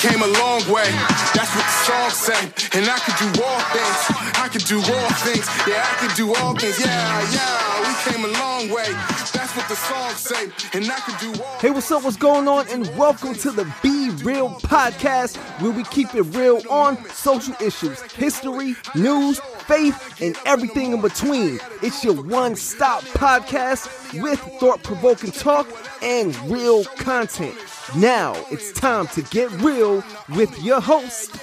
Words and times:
came 0.00 0.20
a 0.22 0.26
long 0.26 0.60
way. 0.68 0.90
That's 1.34 1.52
what 1.56 1.64
the 1.64 1.76
song 1.88 2.10
say. 2.10 2.40
And 2.78 2.88
I 2.88 2.98
could 2.98 3.16
do 3.16 3.42
all 3.42 3.60
things. 3.72 3.98
I 4.36 4.48
could 4.52 4.64
do 4.64 4.78
all 4.78 5.10
things. 5.24 5.46
Yeah, 5.66 5.84
I 5.84 5.94
could 6.00 6.16
do 6.16 6.34
all 6.34 6.54
things. 6.54 6.78
Yeah, 6.80 7.32
yeah. 7.32 7.75
Came 8.06 8.24
a 8.24 8.28
long 8.28 8.68
way. 8.70 8.86
That's 9.32 9.56
what 9.56 9.68
the 9.68 9.74
song 9.74 10.12
say. 10.12 10.44
And 10.78 10.88
I 10.88 11.00
could 11.00 11.18
do 11.18 11.42
all 11.42 11.58
Hey, 11.58 11.70
what's 11.70 11.90
up? 11.90 12.04
What's 12.04 12.16
going 12.16 12.46
on? 12.46 12.68
And 12.68 12.86
welcome 12.96 13.34
to 13.34 13.50
the 13.50 13.64
Be 13.82 14.10
Real 14.22 14.50
podcast, 14.60 15.36
where 15.60 15.72
we 15.72 15.82
keep 15.84 16.14
it 16.14 16.22
real 16.22 16.62
on 16.70 17.04
social 17.06 17.54
issues, 17.60 18.00
history, 18.12 18.76
news, 18.94 19.40
faith, 19.66 20.22
and 20.22 20.38
everything 20.46 20.92
in 20.92 21.00
between. 21.00 21.58
It's 21.82 22.04
your 22.04 22.14
one 22.14 22.54
stop 22.54 23.02
podcast 23.02 24.22
with 24.22 24.38
thought 24.60 24.84
provoking 24.84 25.32
talk 25.32 25.66
and 26.00 26.36
real 26.48 26.84
content. 26.84 27.56
Now 27.96 28.34
it's 28.52 28.72
time 28.72 29.08
to 29.08 29.22
get 29.22 29.50
real 29.60 30.04
with 30.36 30.56
your 30.62 30.80
host, 30.80 31.36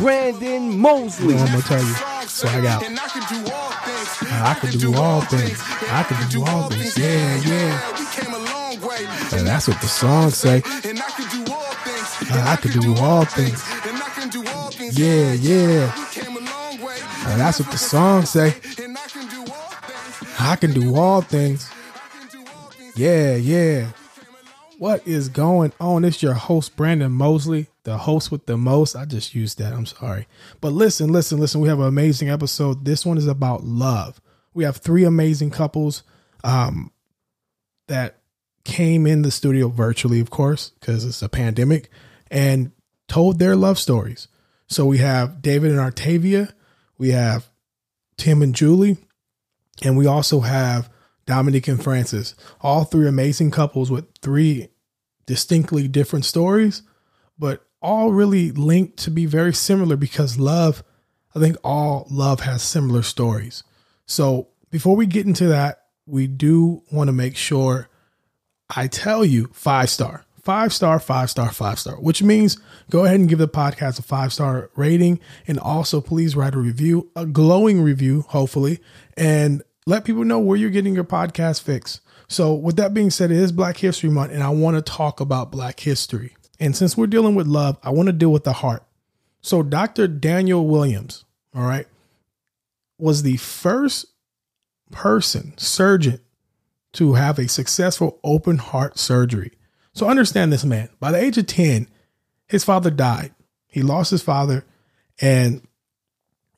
Brandon 0.00 0.78
Mosley. 0.78 1.36
I'm 1.36 1.46
gonna 1.46 1.62
tell 1.62 1.82
you, 1.82 1.94
swag 2.26 2.64
I 2.64 2.78
could 3.10 3.28
do 3.28 3.52
all 3.52 3.70
things. 3.82 4.22
I 4.30 4.54
could 4.60 4.78
do 4.78 4.94
all 4.94 5.20
things. 5.22 5.62
I 5.90 6.02
could 6.04 6.28
do 6.30 6.44
all 6.44 6.70
things. 6.70 6.96
Yeah, 6.96 7.36
yeah. 7.38 7.98
We 7.98 8.06
came 8.06 8.32
a 8.32 8.38
long 8.38 8.80
way. 8.80 9.06
And 9.36 9.46
that's 9.46 9.66
what 9.68 9.80
the 9.80 9.88
song 9.88 10.30
say. 10.30 10.62
And 10.84 10.98
I 11.00 11.10
could 11.10 11.30
do 11.30 11.52
all 11.52 11.74
things. 11.84 12.30
I 12.30 12.56
could 12.56 12.72
do 12.72 12.94
all 12.96 13.24
things. 13.24 13.64
And 13.86 13.96
I 13.96 14.08
can 14.10 14.28
do 14.28 14.44
all 14.46 14.70
things. 14.70 14.98
Yeah, 14.98 15.32
yeah. 15.32 15.92
We 15.96 16.04
came 16.22 16.36
a 16.36 16.40
long 16.40 16.80
way. 16.80 16.98
And 17.26 17.40
that's 17.40 17.58
what 17.58 17.70
the 17.70 17.78
song 17.78 18.24
say. 18.24 18.54
And 18.82 18.96
I 18.96 19.06
can 19.08 19.28
do 19.28 19.40
all 19.52 19.70
things. 19.70 20.40
I 20.40 20.56
can 20.56 20.72
do 20.72 20.94
all 20.94 21.22
things. 21.22 21.70
Yeah, 22.94 23.34
yeah. 23.36 23.88
What 24.78 25.04
is 25.08 25.28
going 25.28 25.72
on? 25.80 26.04
It's 26.04 26.22
your 26.22 26.34
host, 26.34 26.76
Brandon 26.76 27.10
Mosley, 27.10 27.66
the 27.82 27.98
host 27.98 28.30
with 28.30 28.46
the 28.46 28.56
most. 28.56 28.94
I 28.94 29.06
just 29.06 29.34
used 29.34 29.58
that. 29.58 29.72
I'm 29.72 29.86
sorry. 29.86 30.28
But 30.60 30.72
listen, 30.72 31.10
listen, 31.10 31.38
listen. 31.38 31.60
We 31.60 31.68
have 31.68 31.80
an 31.80 31.88
amazing 31.88 32.30
episode. 32.30 32.84
This 32.84 33.04
one 33.04 33.18
is 33.18 33.26
about 33.26 33.64
love. 33.64 34.20
We 34.54 34.62
have 34.62 34.76
three 34.76 35.02
amazing 35.02 35.50
couples 35.50 36.04
um, 36.44 36.92
that 37.88 38.20
came 38.62 39.04
in 39.04 39.22
the 39.22 39.32
studio 39.32 39.66
virtually, 39.66 40.20
of 40.20 40.30
course, 40.30 40.70
because 40.78 41.04
it's 41.04 41.22
a 41.22 41.28
pandemic, 41.28 41.90
and 42.30 42.70
told 43.08 43.40
their 43.40 43.56
love 43.56 43.80
stories. 43.80 44.28
So 44.68 44.84
we 44.84 44.98
have 44.98 45.42
David 45.42 45.72
and 45.72 45.80
Artavia, 45.80 46.52
we 46.98 47.10
have 47.10 47.48
Tim 48.16 48.42
and 48.42 48.54
Julie, 48.54 48.98
and 49.82 49.98
we 49.98 50.06
also 50.06 50.38
have 50.38 50.88
Dominic 51.28 51.68
and 51.68 51.80
Francis. 51.80 52.34
All 52.62 52.84
three 52.84 53.06
amazing 53.06 53.50
couples 53.50 53.90
with 53.90 54.06
three 54.22 54.68
distinctly 55.26 55.86
different 55.86 56.24
stories, 56.24 56.82
but 57.38 57.66
all 57.82 58.12
really 58.12 58.50
linked 58.50 58.96
to 59.00 59.10
be 59.10 59.26
very 59.26 59.52
similar 59.52 59.94
because 59.94 60.38
love, 60.38 60.82
I 61.36 61.38
think 61.38 61.58
all 61.62 62.06
love 62.10 62.40
has 62.40 62.62
similar 62.62 63.02
stories. 63.02 63.62
So 64.06 64.48
before 64.70 64.96
we 64.96 65.04
get 65.04 65.26
into 65.26 65.48
that, 65.48 65.84
we 66.06 66.26
do 66.26 66.82
want 66.90 67.08
to 67.08 67.12
make 67.12 67.36
sure 67.36 67.90
I 68.74 68.86
tell 68.86 69.22
you 69.22 69.50
five 69.52 69.90
star, 69.90 70.24
five 70.42 70.72
star, 70.72 70.98
five 70.98 71.28
star, 71.28 71.52
five 71.52 71.78
star, 71.78 71.96
which 71.96 72.22
means 72.22 72.58
go 72.88 73.04
ahead 73.04 73.20
and 73.20 73.28
give 73.28 73.38
the 73.38 73.46
podcast 73.46 73.98
a 73.98 74.02
five 74.02 74.32
star 74.32 74.70
rating. 74.76 75.20
And 75.46 75.58
also, 75.58 76.00
please 76.00 76.34
write 76.34 76.54
a 76.54 76.58
review, 76.58 77.10
a 77.14 77.26
glowing 77.26 77.82
review, 77.82 78.22
hopefully, 78.28 78.80
and 79.14 79.62
let 79.88 80.04
people 80.04 80.24
know 80.24 80.38
where 80.38 80.56
you're 80.56 80.70
getting 80.70 80.94
your 80.94 81.04
podcast 81.04 81.62
fix. 81.62 82.00
So, 82.28 82.52
with 82.52 82.76
that 82.76 82.92
being 82.92 83.10
said, 83.10 83.30
it 83.30 83.38
is 83.38 83.52
Black 83.52 83.78
History 83.78 84.10
Month, 84.10 84.32
and 84.32 84.42
I 84.42 84.50
want 84.50 84.76
to 84.76 84.82
talk 84.82 85.18
about 85.18 85.50
Black 85.50 85.80
history. 85.80 86.36
And 86.60 86.76
since 86.76 86.96
we're 86.96 87.06
dealing 87.06 87.34
with 87.34 87.46
love, 87.46 87.78
I 87.82 87.90
want 87.90 88.08
to 88.08 88.12
deal 88.12 88.30
with 88.30 88.44
the 88.44 88.52
heart. 88.52 88.84
So, 89.40 89.62
Dr. 89.62 90.06
Daniel 90.06 90.66
Williams, 90.66 91.24
all 91.54 91.62
right, 91.62 91.86
was 92.98 93.22
the 93.22 93.38
first 93.38 94.06
person, 94.90 95.56
surgeon, 95.56 96.20
to 96.92 97.14
have 97.14 97.38
a 97.38 97.48
successful 97.48 98.20
open 98.22 98.58
heart 98.58 98.98
surgery. 98.98 99.52
So 99.94 100.08
understand 100.08 100.52
this 100.52 100.64
man. 100.64 100.88
By 101.00 101.12
the 101.12 101.22
age 101.22 101.38
of 101.38 101.46
10, 101.46 101.88
his 102.46 102.64
father 102.64 102.90
died. 102.90 103.34
He 103.66 103.82
lost 103.82 104.10
his 104.10 104.22
father 104.22 104.64
and 105.20 105.66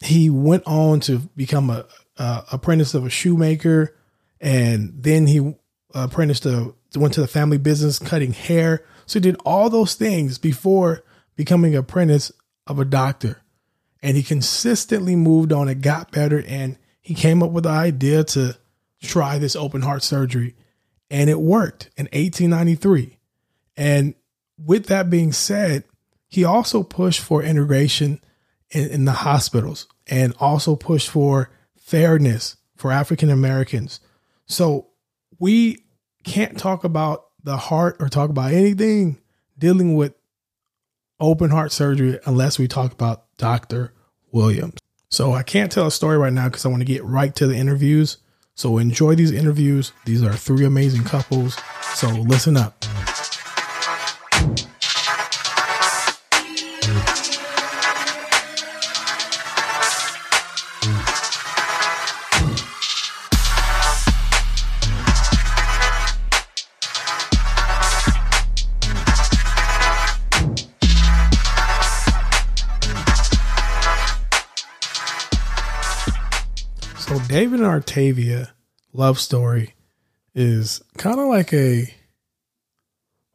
he 0.02 0.30
went 0.30 0.62
on 0.66 1.00
to 1.00 1.18
become 1.36 1.70
a, 1.70 1.86
a 2.16 2.44
apprentice 2.53 2.94
of 2.94 3.06
a 3.06 3.10
shoemaker 3.10 3.97
and 4.41 4.93
then 5.03 5.26
he 5.26 5.41
uh, 5.41 6.06
apprenticed 6.10 6.44
to 6.44 6.75
went 6.97 7.15
to 7.15 7.21
the 7.21 7.28
family 7.28 7.59
business 7.59 7.98
cutting 7.98 8.32
hair. 8.32 8.84
So 9.06 9.19
he 9.19 9.22
did 9.22 9.37
all 9.44 9.71
those 9.71 9.94
things 9.94 10.38
before 10.38 11.04
becoming 11.37 11.75
apprentice 11.75 12.32
of 12.66 12.78
a 12.78 12.84
doctor. 12.84 13.43
And 14.03 14.16
he 14.16 14.22
consistently 14.22 15.15
moved 15.15 15.53
on 15.53 15.69
It 15.69 15.82
got 15.82 16.10
better 16.10 16.43
and 16.47 16.78
he 17.00 17.15
came 17.15 17.43
up 17.43 17.50
with 17.50 17.65
the 17.65 17.71
idea 17.71 18.25
to 18.25 18.56
try 19.03 19.38
this 19.38 19.56
open 19.56 19.82
heart 19.82 20.03
surgery 20.03 20.54
and 21.10 21.28
it 21.28 21.41
worked 21.41 21.91
in 21.97 22.04
1893. 22.06 23.19
And 23.77 24.15
with 24.59 24.87
that 24.87 25.10
being 25.10 25.32
said, 25.32 25.84
he 26.28 26.44
also 26.44 26.82
pushed 26.82 27.21
for 27.21 27.42
integration 27.42 28.21
in, 28.71 28.88
in 28.91 29.04
the 29.04 29.12
hospitals 29.12 29.87
and 30.06 30.34
also 30.38 30.77
pushed 30.77 31.09
for 31.09 31.50
fairness 31.90 32.56
for 32.76 32.92
African 32.92 33.30
Americans. 33.30 33.98
So 34.46 34.86
we 35.40 35.84
can't 36.22 36.56
talk 36.56 36.84
about 36.84 37.26
the 37.42 37.56
heart 37.56 37.96
or 37.98 38.08
talk 38.08 38.30
about 38.30 38.52
anything 38.52 39.18
dealing 39.58 39.96
with 39.96 40.14
open 41.18 41.50
heart 41.50 41.72
surgery 41.72 42.20
unless 42.26 42.60
we 42.60 42.68
talk 42.68 42.92
about 42.92 43.24
Dr. 43.38 43.92
Williams. 44.30 44.78
So 45.08 45.32
I 45.32 45.42
can't 45.42 45.72
tell 45.72 45.88
a 45.88 45.90
story 45.90 46.16
right 46.16 46.32
now 46.32 46.48
because 46.48 46.64
I 46.64 46.68
want 46.68 46.80
to 46.80 46.86
get 46.86 47.02
right 47.02 47.34
to 47.34 47.48
the 47.48 47.56
interviews. 47.56 48.18
So 48.54 48.78
enjoy 48.78 49.16
these 49.16 49.32
interviews. 49.32 49.90
These 50.04 50.22
are 50.22 50.32
three 50.32 50.64
amazing 50.64 51.02
couples. 51.02 51.58
So 51.94 52.08
listen 52.08 52.56
up. 52.56 52.84
David 77.60 77.75
and 77.75 77.84
Artavia 77.84 78.50
love 78.93 79.19
story 79.19 79.75
is 80.34 80.82
kind 80.97 81.19
of 81.21 81.26
like 81.26 81.53
a 81.53 81.93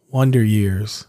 Wonder 0.09 0.44
Years 0.44 1.06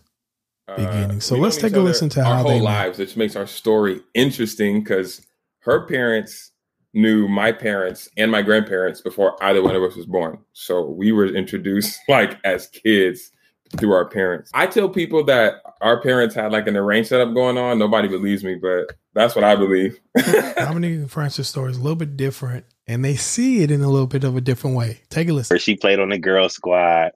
beginning. 0.77 1.21
So 1.21 1.34
Uh, 1.34 1.38
we 1.38 1.44
let's 1.44 1.56
take 1.56 1.75
a 1.75 1.81
listen 1.81 2.09
to 2.10 2.21
our 2.21 2.37
how 2.37 2.43
whole 2.43 2.60
lives, 2.60 2.99
which 2.99 3.16
makes 3.16 3.37
our 3.37 3.47
story 3.47 4.00
interesting 4.15 4.82
because 4.82 5.25
her 5.60 5.87
parents 5.87 6.53
knew 6.93 7.28
my 7.28 7.53
parents 7.53 8.09
and 8.16 8.31
my 8.31 8.43
grandparents 8.43 9.00
before 9.00 9.43
either 9.43 9.62
one 9.62 9.77
of 9.77 9.83
us 9.83 9.97
was 9.97 10.06
born. 10.06 10.38
So 10.53 10.84
we 10.84 11.12
were 11.12 11.27
introduced 11.27 11.98
like 12.09 12.38
as 12.44 12.66
kids 12.69 13.31
through 13.78 13.93
our 13.93 14.09
parents. 14.09 14.50
I 14.54 14.66
tell 14.66 14.88
people 14.88 15.25
that 15.25 15.54
our 15.81 16.00
parents 16.00 16.34
had 16.34 16.53
like 16.53 16.66
an 16.66 16.77
arranged 16.77 17.09
setup 17.09 17.34
going 17.34 17.59
on. 17.59 17.78
Nobody 17.78 18.09
believes 18.09 18.44
me, 18.44 18.56
but 18.56 18.93
that's 19.15 19.34
what 19.34 19.44
I 19.44 19.56
believe. 19.56 19.98
Dominic 20.56 20.93
and 20.93 21.10
Francis' 21.10 21.48
story 21.48 21.71
is 21.71 21.78
a 21.78 21.83
little 21.83 21.97
bit 21.97 22.16
different, 22.16 22.65
and 22.86 23.04
they 23.04 23.16
see 23.16 23.62
it 23.62 23.70
in 23.70 23.82
a 23.82 23.88
little 23.88 24.06
bit 24.06 24.24
of 24.24 24.36
a 24.36 24.41
different 24.41 24.76
way. 24.76 25.00
Take 25.10 25.28
a 25.28 25.32
listen. 25.32 25.58
She 25.58 25.76
played 25.76 25.98
on 25.98 26.10
the 26.10 26.19
girl 26.19 26.48
squad, 26.48 27.12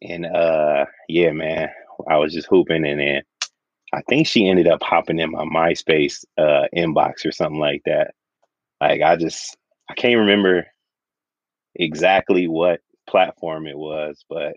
and 0.00 0.26
uh, 0.26 0.86
yeah, 1.08 1.32
man, 1.32 1.68
I 2.08 2.16
was 2.16 2.32
just 2.32 2.48
hooping, 2.48 2.86
and 2.86 3.00
then 3.00 3.22
I 3.92 4.02
think 4.08 4.26
she 4.26 4.48
ended 4.48 4.66
up 4.66 4.82
hopping 4.82 5.18
in 5.18 5.30
my 5.30 5.44
MySpace 5.44 6.24
uh 6.38 6.66
inbox 6.74 7.26
or 7.26 7.32
something 7.32 7.60
like 7.60 7.82
that. 7.84 8.14
Like 8.80 9.02
I 9.02 9.16
just 9.16 9.56
I 9.88 9.94
can't 9.94 10.20
remember 10.20 10.66
exactly 11.74 12.48
what 12.48 12.80
platform 13.06 13.66
it 13.66 13.76
was, 13.76 14.24
but 14.28 14.54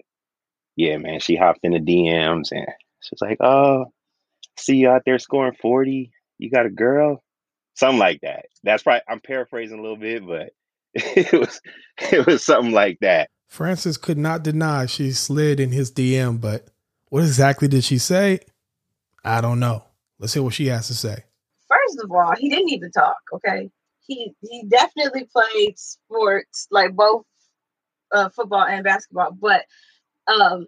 yeah, 0.76 0.98
man, 0.98 1.20
she 1.20 1.36
hopped 1.36 1.60
in 1.64 1.74
the 1.74 1.80
DMs 1.80 2.52
and 2.52 2.68
she 3.02 3.10
was 3.12 3.22
like, 3.22 3.38
"Oh, 3.42 3.86
see 4.58 4.78
you 4.78 4.90
out 4.90 5.04
there 5.06 5.20
scoring 5.20 5.56
forty. 5.62 6.12
You 6.38 6.50
got 6.50 6.66
a 6.66 6.70
girl." 6.70 7.22
Something 7.76 8.00
like 8.00 8.22
that. 8.22 8.46
That's 8.64 8.84
probably 8.84 9.02
I'm 9.08 9.20
paraphrasing 9.20 9.80
a 9.80 9.82
little 9.82 9.98
bit, 9.98 10.26
but 10.26 10.52
it 10.94 11.32
was 11.34 11.62
it 12.12 12.26
was 12.26 12.46
something 12.46 12.74
like 12.74 12.98
that. 13.02 13.30
Francis 13.48 13.98
could 13.98 14.18
not 14.18 14.44
deny 14.44 14.86
she 14.86 15.12
slid 15.12 15.60
in 15.60 15.72
his 15.72 15.92
DM, 15.92 16.42
but 16.42 16.68
what 17.10 17.24
exactly 17.24 17.68
did 17.68 17.84
she 17.84 17.98
say? 17.98 18.40
I 19.24 19.42
don't 19.42 19.60
know. 19.60 19.84
Let's 20.20 20.34
hear 20.34 20.44
what 20.44 20.54
she 20.54 20.68
has 20.68 20.88
to 20.88 20.94
say. 20.94 21.24
First 21.68 22.04
of 22.04 22.12
all, 22.12 22.34
he 22.38 22.50
didn't 22.50 22.70
even 22.70 22.92
talk. 22.92 23.18
Okay, 23.34 23.70
he 24.06 24.34
he 24.42 24.64
definitely 24.68 25.28
played 25.32 25.78
sports 25.78 26.68
like 26.72 26.96
both 26.96 27.26
uh, 28.14 28.30
football 28.30 28.64
and 28.64 28.84
basketball. 28.84 29.32
But 29.32 29.66
um, 30.28 30.68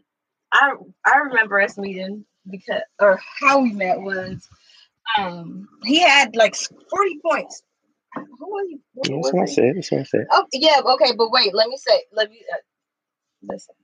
I 0.51 0.73
I 1.05 1.17
remember 1.17 1.61
us 1.61 1.77
meeting 1.77 2.25
because 2.49 2.81
or 2.99 3.19
how 3.39 3.59
we 3.59 3.73
met 3.73 4.01
was 4.01 4.47
um 5.17 5.67
he 5.83 5.99
had 5.99 6.35
like 6.35 6.55
40 6.55 7.19
points. 7.23 7.63
Who 8.15 8.67
he? 8.67 8.79
Who 8.95 9.21
That's 9.21 9.33
what 9.33 9.43
I 9.43 9.45
said. 9.45 9.75
That's 9.75 9.91
what 9.91 10.01
I 10.01 10.03
said. 10.03 10.25
Oh 10.31 10.45
yeah, 10.53 10.79
okay, 10.85 11.13
but 11.17 11.31
wait, 11.31 11.53
let 11.53 11.67
me 11.69 11.77
say, 11.77 12.03
let 12.13 12.29
me 12.29 12.41
uh, 12.51 12.57
listen. 13.43 13.75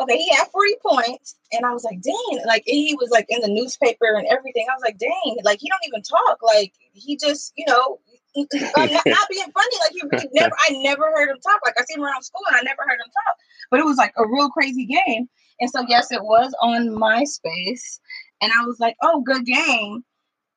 Okay, 0.00 0.18
he 0.18 0.34
had 0.34 0.48
40 0.48 0.74
points, 0.84 1.36
and 1.52 1.64
I 1.64 1.72
was 1.72 1.84
like, 1.84 2.00
dang, 2.02 2.40
like 2.46 2.64
he 2.66 2.96
was 3.00 3.10
like 3.10 3.26
in 3.28 3.40
the 3.40 3.48
newspaper 3.48 4.16
and 4.16 4.26
everything. 4.26 4.66
I 4.68 4.74
was 4.74 4.82
like, 4.82 4.98
dang, 4.98 5.36
like 5.44 5.60
he 5.60 5.68
don't 5.68 5.86
even 5.86 6.02
talk. 6.02 6.42
Like 6.42 6.72
he 6.92 7.16
just, 7.16 7.52
you 7.56 7.64
know, 7.66 8.00
I'm 8.76 8.92
not, 8.92 9.06
not 9.06 9.28
being 9.30 9.46
funny. 9.54 9.76
Like 9.80 9.92
he 9.92 10.02
really 10.10 10.28
never 10.32 10.54
I 10.58 10.72
never 10.82 11.04
heard 11.14 11.30
him 11.30 11.38
talk. 11.40 11.60
Like 11.64 11.78
I 11.78 11.84
see 11.84 11.94
him 11.94 12.02
around 12.02 12.22
school 12.22 12.42
and 12.48 12.56
I 12.56 12.62
never 12.62 12.82
heard 12.82 12.98
him 12.98 13.06
talk. 13.06 13.36
But 13.70 13.80
it 13.80 13.86
was 13.86 13.96
like 13.96 14.12
a 14.16 14.26
real 14.26 14.50
crazy 14.50 14.84
game. 14.84 15.28
And 15.60 15.70
so 15.70 15.84
yes, 15.88 16.10
it 16.10 16.22
was 16.22 16.52
on 16.60 16.88
MySpace. 16.88 18.00
And 18.42 18.52
I 18.52 18.64
was 18.66 18.80
like, 18.80 18.96
oh, 19.02 19.20
good 19.20 19.46
game. 19.46 20.04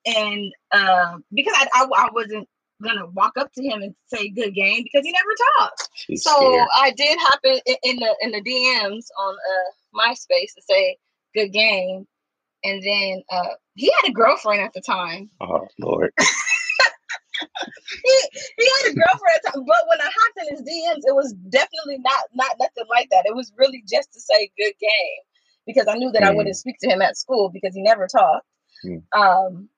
And 0.07 0.53
um, 0.71 1.23
because 1.33 1.53
I, 1.57 1.67
I 1.75 1.87
I 1.95 2.09
wasn't 2.13 2.47
gonna 2.83 3.07
walk 3.07 3.33
up 3.37 3.51
to 3.53 3.63
him 3.63 3.81
and 3.81 3.95
say 4.07 4.29
good 4.29 4.53
game 4.53 4.83
because 4.83 5.05
he 5.05 5.11
never 5.11 5.35
talked. 5.59 5.89
She's 5.95 6.23
So 6.23 6.31
scared. 6.31 6.67
I 6.75 6.91
did 6.91 7.17
hop 7.19 7.39
in, 7.43 7.59
in 7.83 7.95
the 7.97 8.15
in 8.21 8.31
the 8.31 8.41
DMs 8.41 9.05
on 9.19 9.35
uh 9.35 9.99
MySpace 10.09 10.53
to 10.55 10.61
say 10.69 10.97
good 11.35 11.49
game. 11.51 12.07
And 12.63 12.81
then 12.83 13.23
uh 13.31 13.53
he 13.75 13.91
had 14.01 14.09
a 14.09 14.13
girlfriend 14.13 14.61
at 14.61 14.73
the 14.73 14.81
time. 14.81 15.29
Oh 15.41 15.67
Lord. 15.79 16.11
He 18.03 18.19
he 18.57 18.67
had 18.83 18.91
a 18.91 18.95
girlfriend 18.95 19.35
at 19.35 19.41
the 19.43 19.51
time, 19.51 19.65
but 19.65 19.77
when 19.89 20.01
I 20.01 20.05
hopped 20.05 20.37
in 20.49 20.55
his 20.55 20.61
DMs, 20.61 21.03
it 21.05 21.15
was 21.15 21.33
definitely 21.49 21.97
not 21.99 22.21
not 22.33 22.51
nothing 22.59 22.85
like 22.89 23.09
that. 23.11 23.25
It 23.25 23.35
was 23.35 23.51
really 23.57 23.83
just 23.89 24.11
to 24.13 24.19
say 24.19 24.49
good 24.57 24.73
game 24.79 25.21
because 25.65 25.87
I 25.87 25.95
knew 25.95 26.11
that 26.11 26.23
I 26.23 26.31
Mm. 26.31 26.35
wouldn't 26.37 26.55
speak 26.55 26.77
to 26.81 26.89
him 26.89 27.01
at 27.01 27.17
school 27.17 27.49
because 27.49 27.73
he 27.75 27.81
never 27.81 28.07
talked. 28.07 28.45
Mm. 28.85 29.03
Um 29.13 29.69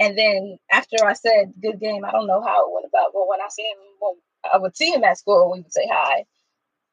and 0.00 0.16
then 0.16 0.58
after 0.70 0.96
I 1.04 1.12
said 1.12 1.52
good 1.60 1.80
game, 1.80 2.04
I 2.04 2.10
don't 2.10 2.26
know 2.26 2.42
how 2.42 2.66
it 2.66 2.72
went 2.72 2.86
about, 2.86 3.12
but 3.12 3.28
when 3.28 3.40
I 3.40 3.48
see 3.50 3.62
him 3.62 3.78
when 4.00 4.14
I 4.52 4.58
would 4.58 4.76
see 4.76 4.90
him 4.90 5.04
at 5.04 5.18
school, 5.18 5.52
we 5.52 5.60
would 5.60 5.72
say 5.72 5.88
hi. 5.90 6.24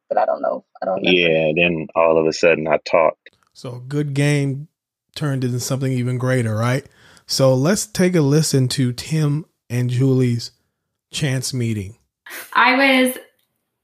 But 0.07 0.17
I 0.17 0.25
don't 0.25 0.41
know. 0.41 0.65
I 0.81 0.85
don't 0.85 1.03
know. 1.03 1.11
Yeah. 1.11 1.51
Then 1.55 1.87
all 1.95 2.17
of 2.17 2.25
a 2.25 2.33
sudden 2.33 2.67
I 2.67 2.77
talked. 2.77 3.35
So 3.53 3.83
good 3.87 4.13
game 4.13 4.67
turned 5.15 5.43
into 5.43 5.59
something 5.59 5.91
even 5.91 6.17
greater, 6.17 6.55
right? 6.55 6.85
So 7.25 7.53
let's 7.53 7.85
take 7.85 8.15
a 8.15 8.21
listen 8.21 8.67
to 8.69 8.91
Tim 8.93 9.45
and 9.69 9.89
Julie's 9.89 10.51
chance 11.11 11.53
meeting. 11.53 11.97
I 12.53 12.75
was 12.75 13.17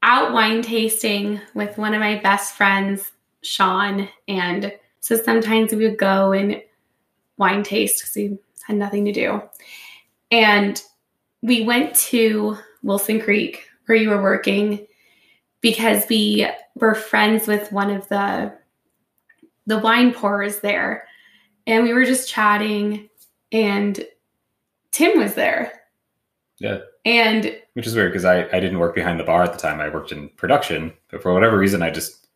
out 0.02 0.32
wine 0.32 0.62
tasting 0.62 1.40
with 1.54 1.78
one 1.78 1.94
of 1.94 2.00
my 2.00 2.16
best 2.20 2.54
friends, 2.54 3.12
Sean. 3.42 4.08
And 4.26 4.72
so 5.00 5.16
sometimes 5.16 5.72
we 5.72 5.88
would 5.88 5.98
go 5.98 6.32
and 6.32 6.62
wine 7.36 7.62
taste 7.62 8.00
because 8.00 8.16
we 8.16 8.38
had 8.66 8.76
nothing 8.76 9.04
to 9.04 9.12
do. 9.12 9.42
And 10.30 10.80
we 11.42 11.62
went 11.62 11.94
to 11.96 12.56
Wilson 12.82 13.20
Creek 13.20 13.68
where 13.86 13.96
you 13.96 14.10
were 14.10 14.22
working 14.22 14.86
because 15.60 16.04
we 16.08 16.48
were 16.74 16.94
friends 16.94 17.46
with 17.46 17.72
one 17.72 17.90
of 17.90 18.08
the 18.08 18.52
the 19.66 19.78
wine 19.78 20.12
pourers 20.12 20.60
there. 20.60 21.06
And 21.66 21.82
we 21.82 21.92
were 21.92 22.04
just 22.04 22.28
chatting 22.28 23.08
and 23.50 24.04
Tim 24.92 25.18
was 25.18 25.34
there. 25.34 25.72
Yeah. 26.58 26.78
And 27.04 27.56
which 27.74 27.86
is 27.86 27.94
weird 27.94 28.12
because 28.12 28.24
I, 28.24 28.44
I 28.48 28.60
didn't 28.60 28.78
work 28.78 28.94
behind 28.94 29.20
the 29.20 29.24
bar 29.24 29.42
at 29.42 29.52
the 29.52 29.58
time. 29.58 29.80
I 29.80 29.88
worked 29.88 30.12
in 30.12 30.28
production, 30.30 30.92
but 31.10 31.22
for 31.22 31.34
whatever 31.34 31.58
reason, 31.58 31.82
I 31.82 31.90
just 31.90 32.26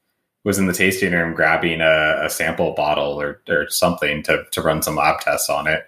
was 0.44 0.58
in 0.58 0.66
the 0.66 0.72
tasting 0.72 1.12
room 1.12 1.34
grabbing 1.34 1.80
a, 1.80 2.24
a 2.24 2.30
sample 2.30 2.72
bottle 2.72 3.20
or, 3.20 3.40
or 3.48 3.68
something 3.68 4.22
to, 4.24 4.44
to 4.50 4.62
run 4.62 4.82
some 4.82 4.96
lab 4.96 5.20
tests 5.20 5.48
on 5.48 5.66
it. 5.66 5.84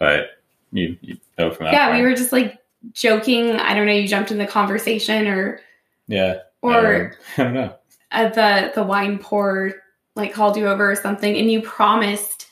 But 0.00 0.30
you, 0.72 0.96
you 1.02 1.16
know 1.38 1.52
from 1.52 1.66
that. 1.66 1.72
yeah, 1.74 1.94
we 1.96 2.02
were 2.02 2.14
just 2.14 2.32
like 2.32 2.58
joking. 2.92 3.52
I 3.52 3.74
don't 3.74 3.86
know. 3.86 3.92
You 3.92 4.08
jumped 4.08 4.32
in 4.32 4.38
the 4.38 4.46
conversation, 4.46 5.28
or 5.28 5.60
Yeah. 6.08 6.38
or 6.62 7.14
I 7.38 7.42
don't 7.44 7.54
know. 7.54 7.74
uh, 8.10 8.28
the 8.30 8.72
the 8.74 8.82
wine 8.82 9.18
pour 9.18 9.72
like 10.16 10.32
called 10.32 10.56
you 10.56 10.66
over 10.66 10.90
or 10.90 10.96
something, 10.96 11.36
and 11.36 11.50
you 11.52 11.62
promised 11.62 12.46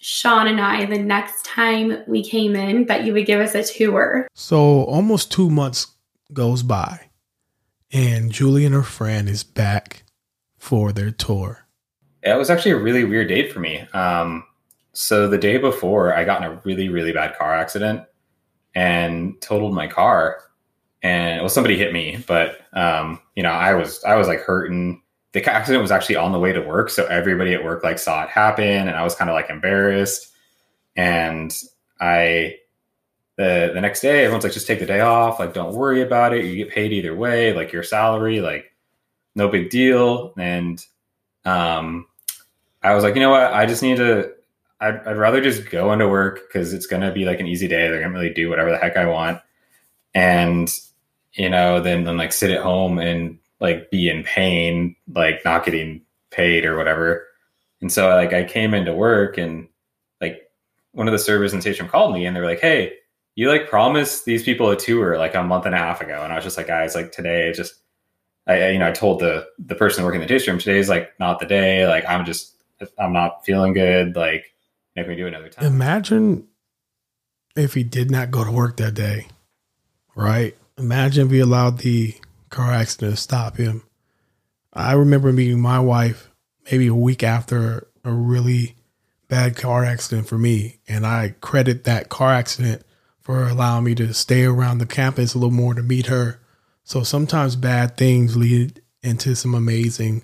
Sean 0.00 0.46
and 0.46 0.60
I 0.60 0.84
the 0.86 0.98
next 0.98 1.44
time 1.44 2.02
we 2.06 2.24
came 2.24 2.56
in 2.56 2.86
that 2.86 3.04
you 3.04 3.12
would 3.12 3.26
give 3.26 3.40
us 3.40 3.54
a 3.54 3.62
tour. 3.64 4.26
So 4.34 4.84
almost 4.84 5.30
two 5.30 5.50
months 5.50 5.88
goes 6.32 6.62
by, 6.62 7.10
and 7.92 8.32
Julie 8.32 8.64
and 8.64 8.74
her 8.74 8.82
friend 8.82 9.28
is 9.28 9.44
back 9.44 10.04
for 10.56 10.92
their 10.92 11.10
tour. 11.10 11.66
Yeah, 12.24 12.34
it 12.34 12.38
was 12.38 12.50
actually 12.50 12.72
a 12.72 12.78
really 12.78 13.04
weird 13.04 13.28
date 13.28 13.52
for 13.52 13.60
me. 13.60 13.80
Um, 13.92 14.44
so 14.98 15.28
the 15.28 15.38
day 15.38 15.58
before, 15.58 16.12
I 16.12 16.24
got 16.24 16.42
in 16.42 16.50
a 16.50 16.60
really, 16.64 16.88
really 16.88 17.12
bad 17.12 17.38
car 17.38 17.54
accident 17.54 18.02
and 18.74 19.40
totaled 19.40 19.72
my 19.72 19.86
car. 19.86 20.40
And 21.04 21.40
well, 21.40 21.48
somebody 21.48 21.78
hit 21.78 21.92
me, 21.92 22.24
but 22.26 22.62
um, 22.72 23.20
you 23.36 23.44
know, 23.44 23.52
I 23.52 23.74
was 23.74 24.02
I 24.02 24.16
was 24.16 24.26
like 24.26 24.40
hurting. 24.40 25.00
The 25.34 25.44
accident 25.48 25.82
was 25.82 25.92
actually 25.92 26.16
on 26.16 26.32
the 26.32 26.40
way 26.40 26.52
to 26.52 26.60
work, 26.60 26.90
so 26.90 27.06
everybody 27.06 27.54
at 27.54 27.62
work 27.62 27.84
like 27.84 28.00
saw 28.00 28.24
it 28.24 28.30
happen, 28.30 28.88
and 28.88 28.90
I 28.90 29.04
was 29.04 29.14
kind 29.14 29.30
of 29.30 29.34
like 29.34 29.50
embarrassed. 29.50 30.32
And 30.96 31.56
I 32.00 32.56
the 33.36 33.70
the 33.72 33.80
next 33.80 34.00
day, 34.00 34.24
everyone's 34.24 34.42
like, 34.42 34.52
just 34.52 34.66
take 34.66 34.80
the 34.80 34.86
day 34.86 34.98
off. 34.98 35.38
Like, 35.38 35.54
don't 35.54 35.76
worry 35.76 36.02
about 36.02 36.34
it. 36.34 36.44
You 36.44 36.56
get 36.56 36.74
paid 36.74 36.92
either 36.92 37.14
way. 37.14 37.52
Like 37.52 37.70
your 37.70 37.84
salary, 37.84 38.40
like 38.40 38.72
no 39.36 39.48
big 39.48 39.70
deal. 39.70 40.34
And 40.36 40.84
um, 41.44 42.08
I 42.82 42.96
was 42.96 43.04
like, 43.04 43.14
you 43.14 43.20
know 43.20 43.30
what? 43.30 43.52
I 43.54 43.64
just 43.64 43.80
need 43.84 43.98
to. 43.98 44.32
I'd, 44.80 45.06
I'd 45.06 45.16
rather 45.18 45.40
just 45.40 45.70
go 45.70 45.92
into 45.92 46.08
work 46.08 46.42
because 46.46 46.72
it's 46.72 46.86
gonna 46.86 47.12
be 47.12 47.24
like 47.24 47.40
an 47.40 47.46
easy 47.46 47.68
day. 47.68 47.88
They're 47.88 48.00
gonna 48.00 48.14
really 48.14 48.32
do 48.32 48.48
whatever 48.48 48.70
the 48.70 48.78
heck 48.78 48.96
I 48.96 49.06
want, 49.06 49.40
and 50.14 50.70
you 51.32 51.50
know, 51.50 51.80
then 51.80 52.04
then 52.04 52.16
like 52.16 52.32
sit 52.32 52.50
at 52.50 52.62
home 52.62 52.98
and 52.98 53.38
like 53.60 53.90
be 53.90 54.08
in 54.08 54.22
pain, 54.24 54.94
like 55.14 55.44
not 55.44 55.64
getting 55.64 56.02
paid 56.30 56.64
or 56.64 56.76
whatever. 56.76 57.26
And 57.80 57.92
so 57.92 58.08
like 58.08 58.32
I 58.32 58.44
came 58.44 58.74
into 58.74 58.94
work 58.94 59.38
and 59.38 59.68
like 60.20 60.50
one 60.92 61.08
of 61.08 61.12
the 61.12 61.18
servers 61.18 61.52
in 61.54 61.60
Station 61.60 61.88
called 61.88 62.14
me 62.14 62.26
and 62.26 62.36
they 62.36 62.40
were 62.40 62.46
like, 62.46 62.60
"Hey, 62.60 62.94
you 63.34 63.48
like 63.48 63.68
promised 63.68 64.24
these 64.24 64.42
people 64.42 64.70
a 64.70 64.76
tour 64.76 65.18
like 65.18 65.34
a 65.34 65.42
month 65.42 65.66
and 65.66 65.74
a 65.74 65.78
half 65.78 66.00
ago," 66.00 66.22
and 66.22 66.32
I 66.32 66.36
was 66.36 66.44
just 66.44 66.56
like, 66.56 66.68
"Guys, 66.68 66.94
like 66.94 67.12
today, 67.12 67.52
just." 67.52 67.74
I, 68.48 68.70
you 68.70 68.78
know, 68.78 68.88
I 68.88 68.92
told 68.92 69.20
the 69.20 69.46
the 69.58 69.74
person 69.74 70.04
working 70.04 70.20
the 70.20 70.26
tasting 70.26 70.54
room 70.54 70.60
is 70.66 70.88
like 70.88 71.12
not 71.20 71.38
the 71.38 71.46
day. 71.46 71.86
Like 71.86 72.06
I'm 72.08 72.24
just, 72.24 72.54
I'm 72.98 73.12
not 73.12 73.44
feeling 73.44 73.74
good. 73.74 74.16
Like, 74.16 74.54
we 75.06 75.16
do 75.16 75.26
another 75.26 75.48
time? 75.48 75.66
Imagine 75.66 76.48
if 77.54 77.74
he 77.74 77.84
did 77.84 78.10
not 78.10 78.30
go 78.30 78.44
to 78.44 78.50
work 78.50 78.76
that 78.78 78.94
day, 78.94 79.26
right? 80.16 80.56
Imagine 80.78 81.26
if 81.26 81.30
we 81.30 81.40
allowed 81.40 81.78
the 81.78 82.14
car 82.50 82.72
accident 82.72 83.12
to 83.12 83.20
stop 83.20 83.56
him. 83.56 83.82
I 84.72 84.92
remember 84.92 85.32
meeting 85.32 85.60
my 85.60 85.80
wife 85.80 86.30
maybe 86.70 86.86
a 86.86 86.94
week 86.94 87.22
after 87.22 87.88
a 88.04 88.12
really 88.12 88.76
bad 89.28 89.56
car 89.56 89.84
accident 89.84 90.28
for 90.28 90.38
me, 90.38 90.78
and 90.88 91.04
I 91.04 91.34
credit 91.40 91.84
that 91.84 92.08
car 92.08 92.32
accident 92.32 92.82
for 93.20 93.46
allowing 93.46 93.84
me 93.84 93.94
to 93.96 94.14
stay 94.14 94.44
around 94.44 94.78
the 94.78 94.86
campus 94.86 95.34
a 95.34 95.38
little 95.38 95.50
more 95.50 95.74
to 95.74 95.82
meet 95.82 96.06
her. 96.06 96.40
So 96.84 97.02
sometimes 97.02 97.56
bad 97.56 97.96
things 97.96 98.36
lead 98.36 98.80
into 99.02 99.36
some 99.36 99.54
amazing, 99.54 100.22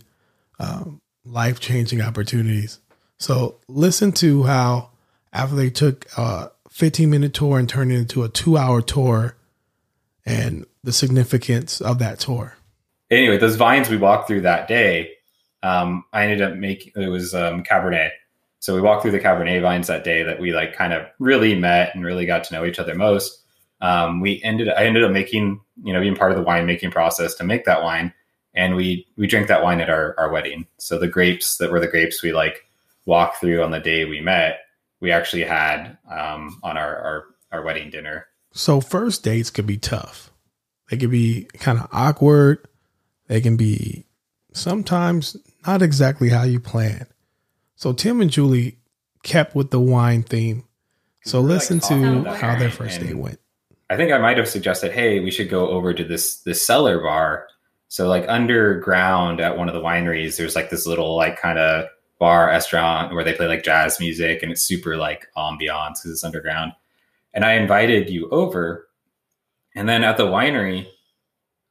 um, 0.59 1.03
life 1.25 1.61
changing 1.61 2.01
opportunities. 2.01 2.79
So 3.19 3.61
listen 3.69 4.13
to 4.13 4.45
how 4.45 4.91
after 5.33 5.57
they 5.57 5.71
took 5.71 6.07
a 6.17 6.51
15 6.71 7.09
minute 7.09 7.35
tour 7.35 7.59
and 7.59 7.69
turned 7.69 7.93
it 7.93 7.99
into 7.99 8.23
a 8.23 8.29
two 8.29 8.57
hour 8.57 8.83
tour 8.83 9.37
and 10.27 10.67
the 10.83 10.93
significance 10.93 11.81
of 11.81 11.99
that 11.99 12.19
tour. 12.19 12.57
anyway, 13.11 13.39
those 13.39 13.57
vines 13.57 13.89
we 13.89 13.97
walked 13.97 14.27
through 14.27 14.43
that 14.43 14.69
day, 14.69 15.13
um, 15.63 16.05
I 16.13 16.25
ended 16.25 16.43
up 16.43 16.57
making 16.57 16.93
it 16.97 17.09
was 17.09 17.35
um, 17.35 17.63
Cabernet. 17.63 18.11
So 18.61 18.75
we 18.75 18.81
walked 18.81 19.03
through 19.03 19.13
the 19.13 19.21
Cabernet 19.21 19.63
vines 19.63 19.87
that 19.89 20.05
day 20.05 20.23
that 20.23 20.41
we 20.41 20.53
like 20.53 20.75
kind 20.75 20.93
of 20.93 21.07
really 21.19 21.55
met 21.55 21.95
and 21.95 22.05
really 22.05 22.27
got 22.27 22.45
to 22.45 22.55
know 22.55 22.65
each 22.65 22.79
other 22.79 22.95
most. 22.95 23.43
Um, 23.81 24.21
we 24.21 24.43
ended 24.43 24.69
I 24.69 24.85
ended 24.85 25.05
up 25.05 25.13
making 25.13 25.61
you 25.83 25.93
know 25.93 26.01
being 26.01 26.17
part 26.17 26.33
of 26.33 26.39
the 26.39 26.45
winemaking 26.45 26.91
process 26.91 27.35
to 27.37 27.45
make 27.45 27.65
that 27.67 27.83
wine, 27.83 28.13
and 28.55 28.77
we 28.77 29.07
we 29.17 29.27
drank 29.27 29.49
that 29.49 29.63
wine 29.63 29.81
at 29.81 29.91
our 29.91 30.15
our 30.19 30.31
wedding. 30.31 30.67
So 30.79 30.99
the 30.99 31.09
grapes 31.09 31.59
that 31.59 31.71
were 31.71 31.81
the 31.81 31.89
grapes 31.89 32.23
we 32.23 32.33
like 32.33 32.67
walked 33.07 33.41
through 33.41 33.63
on 33.63 33.71
the 33.71 33.81
day 33.81 34.05
we 34.05 34.21
met, 34.21 34.61
we 35.01 35.11
actually 35.13 35.45
had 35.45 35.99
um, 36.11 36.59
on 36.63 36.77
our, 36.77 36.97
our 36.97 37.25
our 37.53 37.63
wedding 37.63 37.91
dinner. 37.91 38.27
So 38.53 38.81
first 38.81 39.23
dates 39.23 39.51
could 39.51 39.67
be 39.67 39.77
tough. 39.77 40.31
They 40.91 40.97
can 40.97 41.11
be 41.11 41.45
kind 41.55 41.79
of 41.79 41.89
awkward. 41.93 42.67
They 43.29 43.41
can 43.41 43.57
be 43.57 44.07
sometimes 44.53 45.37
not 45.67 45.83
exactly 45.83 46.29
how 46.29 46.43
you 46.45 46.61
plan. 46.61 47.07
So 47.77 47.93
Tim 47.93 48.21
and 48.21 48.31
Julie 48.31 48.79
kept 49.23 49.55
with 49.55 49.71
the 49.71 49.81
wine 49.81 50.23
theme. 50.23 50.65
So 51.25 51.39
Really 51.41 51.55
listen 51.55 51.79
like 51.79 51.89
to 52.25 52.35
how 52.35 52.59
their 52.59 52.71
first 52.71 52.99
And- 52.99 53.09
date 53.09 53.15
went. 53.15 53.41
I 53.91 53.97
think 53.97 54.13
I 54.13 54.19
might 54.19 54.39
have 54.39 54.49
suggested, 54.49 54.93
hey, 54.93 55.21
we 55.21 55.31
should 55.31 55.51
go 55.51 55.69
over 55.69 55.93
to 55.93 56.03
this 56.05 56.39
this 56.41 56.65
cellar 56.67 57.01
bar. 57.01 57.47
So 57.89 58.09
like 58.09 58.25
underground 58.29 59.41
at 59.41 59.57
one 59.59 59.69
of 59.69 59.75
the 59.75 59.81
wineries, 59.81 60.37
there's 60.37 60.57
like 60.57 60.71
this 60.71 60.87
little 60.87 61.15
like 61.17 61.41
kind 61.41 61.59
of 61.59 61.87
bar 62.19 62.47
restaurant 62.47 63.13
where 63.13 63.25
they 63.25 63.35
play 63.35 63.47
like 63.47 63.65
jazz 63.65 64.01
music 64.01 64.43
and 64.43 64.53
it's 64.53 64.63
super 64.63 64.97
like 64.97 65.27
ambiance 65.37 65.95
because 65.95 66.13
it's 66.13 66.25
underground. 66.25 66.73
And 67.33 67.45
I 67.45 67.55
invited 67.55 68.11
you 68.11 68.29
over, 68.31 68.89
and 69.75 69.89
then 69.89 70.05
at 70.05 70.17
the 70.17 70.27
winery, 70.27 70.87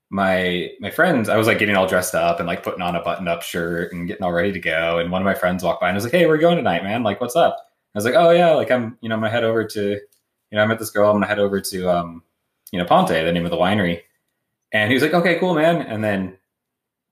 my 0.10 0.70
my 0.80 0.92
friends, 0.92 1.30
I 1.30 1.38
was 1.38 1.48
like 1.48 1.58
getting 1.58 1.76
all 1.76 1.88
dressed 1.88 2.14
up 2.14 2.40
and 2.40 2.48
like 2.48 2.64
putting 2.64 2.82
on 2.82 2.96
a 2.96 3.02
button 3.02 3.28
up 3.28 3.42
shirt 3.42 3.94
and 3.94 4.08
getting 4.08 4.24
all 4.24 4.34
ready 4.34 4.52
to 4.52 4.60
go. 4.60 5.00
And 5.00 5.12
one 5.12 5.22
of 5.22 5.26
my 5.26 5.34
friends 5.34 5.64
walked 5.64 5.82
by 5.82 5.90
and 5.90 5.96
was 5.96 6.04
like, 6.04 6.14
"Hey, 6.14 6.28
we're 6.28 6.38
going 6.38 6.58
tonight, 6.58 6.84
man. 6.84 7.02
Like, 7.04 7.20
what's 7.20 7.36
up?" 7.36 7.58
I 7.96 7.98
was 7.98 8.06
like, 8.06 8.16
"Oh 8.16 8.32
yeah, 8.32 8.52
like 8.52 8.70
I'm 8.72 8.98
you 9.02 9.10
know 9.10 9.16
I'm 9.16 9.22
gonna 9.22 9.32
head 9.32 9.44
over 9.44 9.66
to 9.66 9.82
you 9.90 10.00
know 10.58 10.62
I 10.62 10.68
met 10.68 10.80
this 10.80 10.92
girl. 10.92 11.10
I'm 11.10 11.16
gonna 11.16 11.28
head 11.28 11.40
over 11.40 11.62
to 11.62 11.90
um 11.90 12.24
you 12.72 12.80
know 12.80 12.86
Ponte, 12.86 13.10
the 13.10 13.32
name 13.32 13.46
of 13.46 13.52
the 13.52 13.58
winery." 13.58 14.02
And 14.72 14.90
he 14.90 14.94
was 14.94 15.04
like, 15.04 15.14
"Okay, 15.14 15.40
cool, 15.40 15.56
man." 15.56 15.82
And 15.82 16.04
then 16.04 16.38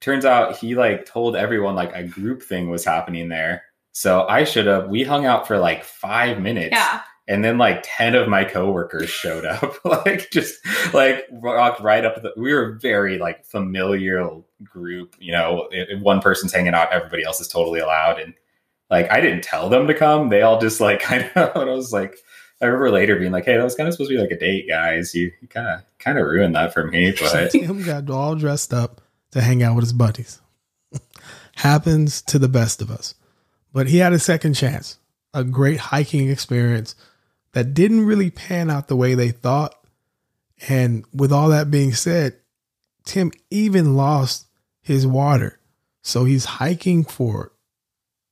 turns 0.01 0.25
out 0.25 0.57
he 0.57 0.75
like 0.75 1.05
told 1.05 1.35
everyone 1.35 1.75
like 1.75 1.95
a 1.95 2.03
group 2.03 2.43
thing 2.43 2.69
was 2.69 2.83
happening 2.83 3.29
there. 3.29 3.63
So 3.93 4.27
I 4.27 4.43
should 4.43 4.65
have. 4.65 4.89
We 4.89 5.03
hung 5.03 5.25
out 5.25 5.47
for 5.47 5.57
like 5.57 5.83
five 5.83 6.39
minutes. 6.41 6.71
Yeah. 6.73 7.01
And 7.27 7.45
then 7.45 7.57
like 7.57 7.81
10 7.83 8.15
of 8.15 8.27
my 8.27 8.43
coworkers 8.43 9.09
showed 9.09 9.45
up, 9.45 9.75
like 9.85 10.31
just 10.31 10.59
like 10.93 11.25
walked 11.29 11.79
right 11.79 12.03
up. 12.03 12.15
To 12.15 12.21
the, 12.21 12.33
we 12.35 12.53
were 12.53 12.73
very 12.81 13.19
like 13.19 13.45
familial 13.45 14.45
group, 14.63 15.15
you 15.19 15.31
know, 15.31 15.69
if 15.71 16.01
one 16.01 16.19
person's 16.19 16.51
hanging 16.51 16.73
out, 16.73 16.91
everybody 16.91 17.23
else 17.23 17.39
is 17.39 17.47
totally 17.47 17.79
allowed. 17.79 18.19
And 18.19 18.33
like, 18.89 19.09
I 19.11 19.21
didn't 19.21 19.43
tell 19.43 19.69
them 19.69 19.87
to 19.87 19.93
come. 19.93 20.29
They 20.29 20.41
all 20.41 20.59
just 20.59 20.81
like, 20.81 20.99
kind 21.01 21.29
of, 21.35 21.55
I 21.55 21.63
was 21.65 21.93
like, 21.93 22.17
I 22.59 22.65
remember 22.65 22.91
later 22.91 23.17
being 23.17 23.31
like, 23.31 23.45
Hey, 23.45 23.55
that 23.55 23.63
was 23.63 23.75
kind 23.75 23.87
of 23.87 23.93
supposed 23.93 24.09
to 24.09 24.17
be 24.17 24.21
like 24.21 24.31
a 24.31 24.39
date 24.39 24.67
guys. 24.67 25.13
You 25.13 25.31
kind 25.49 25.67
of, 25.67 25.83
kind 25.99 26.17
of 26.17 26.25
ruined 26.25 26.55
that 26.55 26.73
for 26.73 26.87
me, 26.87 27.13
but 27.19 27.51
Tim 27.51 27.83
got 27.83 28.09
all 28.09 28.35
dressed 28.35 28.73
up 28.73 29.00
to 29.31 29.41
hang 29.41 29.63
out 29.63 29.75
with 29.75 29.83
his 29.83 29.93
buddies. 29.93 30.41
Happens 31.55 32.21
to 32.23 32.39
the 32.39 32.49
best 32.49 32.81
of 32.81 32.91
us. 32.91 33.15
But 33.73 33.87
he 33.87 33.97
had 33.97 34.13
a 34.13 34.19
second 34.19 34.53
chance, 34.53 34.97
a 35.33 35.43
great 35.43 35.79
hiking 35.79 36.29
experience 36.29 36.95
that 37.53 37.73
didn't 37.73 38.05
really 38.05 38.29
pan 38.29 38.69
out 38.69 38.87
the 38.87 38.95
way 38.95 39.13
they 39.13 39.31
thought. 39.31 39.75
And 40.67 41.05
with 41.13 41.31
all 41.31 41.49
that 41.49 41.71
being 41.71 41.93
said, 41.93 42.37
Tim 43.05 43.31
even 43.49 43.95
lost 43.95 44.47
his 44.81 45.07
water. 45.07 45.59
So 46.03 46.25
he's 46.25 46.45
hiking 46.45 47.03
for, 47.03 47.51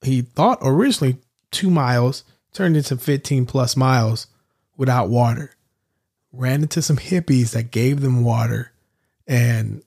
he 0.02 0.22
thought 0.22 0.60
originally 0.62 1.18
two 1.52 1.70
miles, 1.70 2.24
turned 2.54 2.76
into 2.76 2.98
15 2.98 3.46
plus 3.46 3.76
miles 3.76 4.28
without 4.78 5.10
water. 5.10 5.52
Ran 6.32 6.64
into 6.64 6.82
some 6.82 6.98
hippies 6.98 7.52
that 7.52 7.72
gave 7.72 8.02
them 8.02 8.24
water. 8.24 8.72
And 9.28 9.84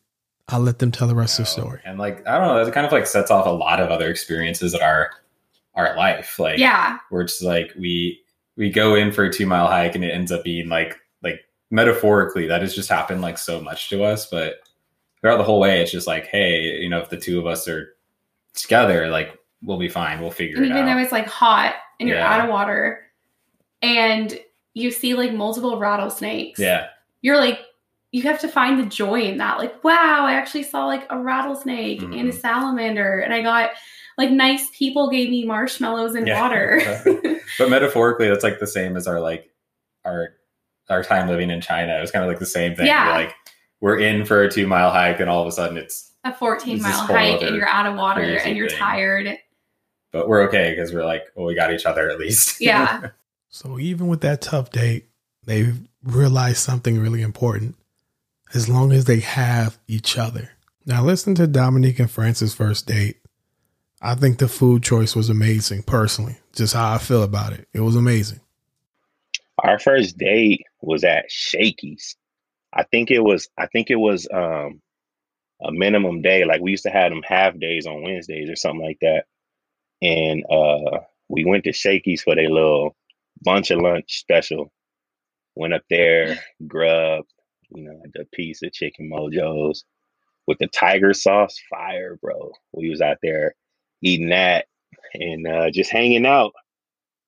I'll 0.53 0.61
let 0.61 0.79
them 0.79 0.91
tell 0.93 1.09
the 1.09 1.15
rest 1.15 1.39
of 1.39 1.47
the 1.47 1.51
story. 1.51 1.81
and 1.85 1.99
like, 1.99 2.27
I 2.27 2.39
don't 2.39 2.47
know, 2.47 2.65
that 2.65 2.73
kind 2.75 2.87
of 2.87 2.93
like 2.93 3.07
sets 3.07 3.31
off 3.31 3.47
a 3.47 3.51
lot 3.51 3.81
of 3.81 3.91
other 3.91 4.11
experiences 4.11 4.75
in 4.75 4.83
our, 4.83 5.11
our 5.75 5.97
life. 5.97 6.39
Like, 6.39 6.59
Yeah. 6.59 6.99
where 7.11 7.23
it's 7.23 7.41
like 7.43 7.73
we 7.79 8.21
we 8.57 8.69
go 8.71 8.95
in 8.95 9.11
for 9.13 9.25
a 9.25 9.33
two 9.33 9.47
mile 9.47 9.67
hike 9.67 9.95
and 9.95 10.05
it 10.05 10.11
ends 10.11 10.31
up 10.31 10.45
being 10.45 10.69
like 10.69 10.99
like 11.23 11.41
metaphorically 11.71 12.47
that 12.49 12.61
has 12.61 12.75
just 12.75 12.91
happened 12.91 13.23
like 13.23 13.39
so 13.39 13.59
much 13.63 13.89
to 13.89 14.05
us 14.05 14.27
but 14.31 14.57
throughout 15.21 15.39
the 15.39 15.43
whole 15.43 15.59
way 15.59 15.81
it's 15.81 15.91
just 15.91 16.07
like 16.07 16.27
hey 16.27 16.61
you 16.81 16.91
know 16.91 16.99
if 16.99 17.09
the 17.09 17.17
two 17.17 17.39
of 17.39 17.47
us 17.47 17.67
are 17.67 17.97
together 18.53 19.09
like 19.09 19.39
we'll 19.63 19.79
be 19.79 19.89
fine 19.89 20.21
we'll 20.21 20.31
figure 20.31 20.57
And 20.57 20.67
it 20.67 20.69
even 20.69 20.77
out 20.77 20.83
Even 20.83 20.97
though 20.99 21.03
it's 21.03 21.13
like 21.13 21.27
hot 21.27 21.77
and 21.99 22.07
you're 22.11 22.19
Yeah. 22.19 22.31
out 22.31 22.45
of 22.45 22.51
water 22.51 23.01
and 23.81 24.39
you 24.75 24.91
see 24.91 25.15
like 25.15 25.33
multiple 25.33 25.79
rattlesnakes. 25.79 26.61
yeah 26.61 26.89
You're 27.23 27.39
like, 27.39 27.61
you 28.13 28.23
have 28.23 28.39
to 28.41 28.49
find 28.49 28.79
the 28.79 28.87
joy 28.87 29.23
in 29.23 29.39
that. 29.39 29.59
Like, 29.59 29.83
wow, 29.83 30.25
I 30.27 30.35
actually 30.35 30.63
saw 30.65 30.87
like 30.87 31.07
a 31.11 31.19
rattlesnake 31.19 32.03
and 32.03 32.15
a 32.15 32.33
Mhm. 32.33 32.35
salamander. 32.41 33.21
And 33.21 33.33
I 33.35 33.41
got 33.43 33.71
like 34.19 34.31
nice 34.31 34.69
people 34.77 35.09
gave 35.11 35.31
me 35.31 35.45
marshmallows 35.47 36.15
and 36.15 36.27
Yeah. 36.27 36.41
water. 36.43 36.81
but 37.59 37.71
metaphorically 37.71 38.29
that's 38.29 38.45
like 38.45 38.59
the 38.61 38.67
same 38.67 38.97
as 38.97 39.07
our 39.09 39.19
like 39.21 39.51
our 40.05 40.35
our 40.91 41.03
time 41.03 41.29
living 41.29 41.49
in 41.49 41.61
china 41.63 41.97
it 41.97 42.01
was 42.03 42.11
kind 42.11 42.23
of 42.25 42.29
like 42.29 42.39
the 42.41 42.45
same 42.45 42.75
thing 42.75 42.87
Yeah. 42.87 43.07
We're 43.07 43.13
like 43.15 43.35
we're 43.81 43.99
in 43.99 44.25
for 44.27 44.43
a 44.43 44.51
two 44.51 44.67
mile 44.67 44.91
hike 44.91 45.21
and 45.21 45.31
all 45.31 45.41
of 45.41 45.49
a 45.49 45.53
sudden 45.53 45.79
it's 45.79 46.13
a 46.25 46.35
14 46.35 46.77
This 46.79 46.87
is 46.87 46.93
mile 46.93 47.07
hike 47.07 47.37
other 47.37 47.47
and 47.47 47.57
you're 47.57 47.69
out 47.69 47.87
of 47.87 47.95
water 47.97 48.21
and 48.23 48.57
you're 48.57 48.69
thing. 48.69 48.79
tired. 48.79 49.39
but 50.13 50.29
we're 50.29 50.43
okay 50.49 50.71
because 50.77 50.93
we're 50.93 51.05
like 51.07 51.23
well 51.35 51.47
we 51.47 51.55
got 51.55 51.73
each 51.73 51.87
other 51.87 52.11
at 52.11 52.19
least 52.19 52.61
Yeah. 52.61 53.09
So 53.49 53.79
even 53.79 54.09
with 54.09 54.21
that 54.23 54.41
tough 54.43 54.71
date, 54.71 55.07
they've 55.45 55.79
realized 56.03 56.59
something 56.59 56.99
really 56.99 57.23
important. 57.23 57.75
As 58.55 58.69
long 58.69 58.93
as 58.93 59.07
they 59.07 59.21
have 59.21 59.79
each 59.89 60.19
other. 60.19 60.51
Now 60.85 61.03
listen 61.05 61.35
to 61.37 61.47
Dominique 61.47 61.99
and 61.99 62.11
Francis' 62.11 62.55
first 62.55 62.87
date. 62.87 63.17
I 64.01 64.17
think 64.17 64.39
the 64.39 64.49
food 64.49 64.83
choice 64.83 65.15
was 65.15 65.31
amazing, 65.31 65.85
personally. 65.85 66.37
Just 66.53 66.75
how 66.75 66.93
I 66.93 66.99
feel 66.99 67.23
about 67.23 67.53
it. 67.53 67.69
It 67.73 67.81
was 67.81 67.95
amazing. 67.95 68.41
Our 69.59 69.79
first 69.79 70.19
date 70.19 70.65
was 70.81 71.05
at 71.05 71.31
Shakey's. 71.31 72.17
I 72.73 72.83
think 72.85 73.11
it 73.11 73.21
was 73.21 73.49
I 73.57 73.67
think 73.67 73.91
it 73.91 73.97
was 73.97 74.27
um 74.33 74.81
a 75.63 75.71
minimum 75.71 76.23
day. 76.23 76.45
Like 76.45 76.61
we 76.61 76.73
used 76.73 76.83
to 76.85 76.91
have 76.91 77.11
them 77.11 77.23
half 77.25 77.59
days 77.59 77.87
on 77.87 78.03
Wednesdays 78.03 78.51
or 78.51 78.57
something 78.57 78.85
like 78.85 78.99
that. 79.03 79.25
And 80.01 80.45
uh 80.51 81.01
we 81.29 81.45
went 81.45 81.65
to 81.65 81.73
Shakey's 81.73 82.23
for 82.23 82.35
their 82.35 82.51
little 82.51 82.97
bunch 83.41 83.71
of 83.71 83.81
lunch 83.81 84.19
special. 84.19 84.73
Went 85.55 85.75
up 85.75 85.83
there, 85.89 86.41
grub, 86.67 87.25
you 87.75 87.85
know, 87.85 88.01
the 88.15 88.25
piece 88.33 88.63
of 88.63 88.73
chicken 88.73 89.11
mojos 89.11 89.85
with 90.47 90.59
the 90.59 90.67
tiger 90.69 91.15
sauce. 91.15 91.57
Fire, 91.71 92.19
bro. 92.21 92.53
We 92.73 92.91
was 92.91 93.01
out 93.01 93.19
there 93.23 93.55
eating 94.03 94.31
that 94.31 94.67
and 95.15 95.47
uh 95.47 95.71
just 95.71 95.91
hanging 95.91 96.27
out. 96.27 96.53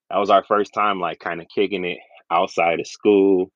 That 0.09 0.17
was 0.17 0.29
our 0.29 0.43
first 0.43 0.73
time 0.73 0.99
like 0.99 1.19
kind 1.19 1.41
of 1.41 1.47
kicking 1.53 1.85
it 1.85 1.99
outside 2.29 2.79
of 2.79 2.87
school, 2.87 3.51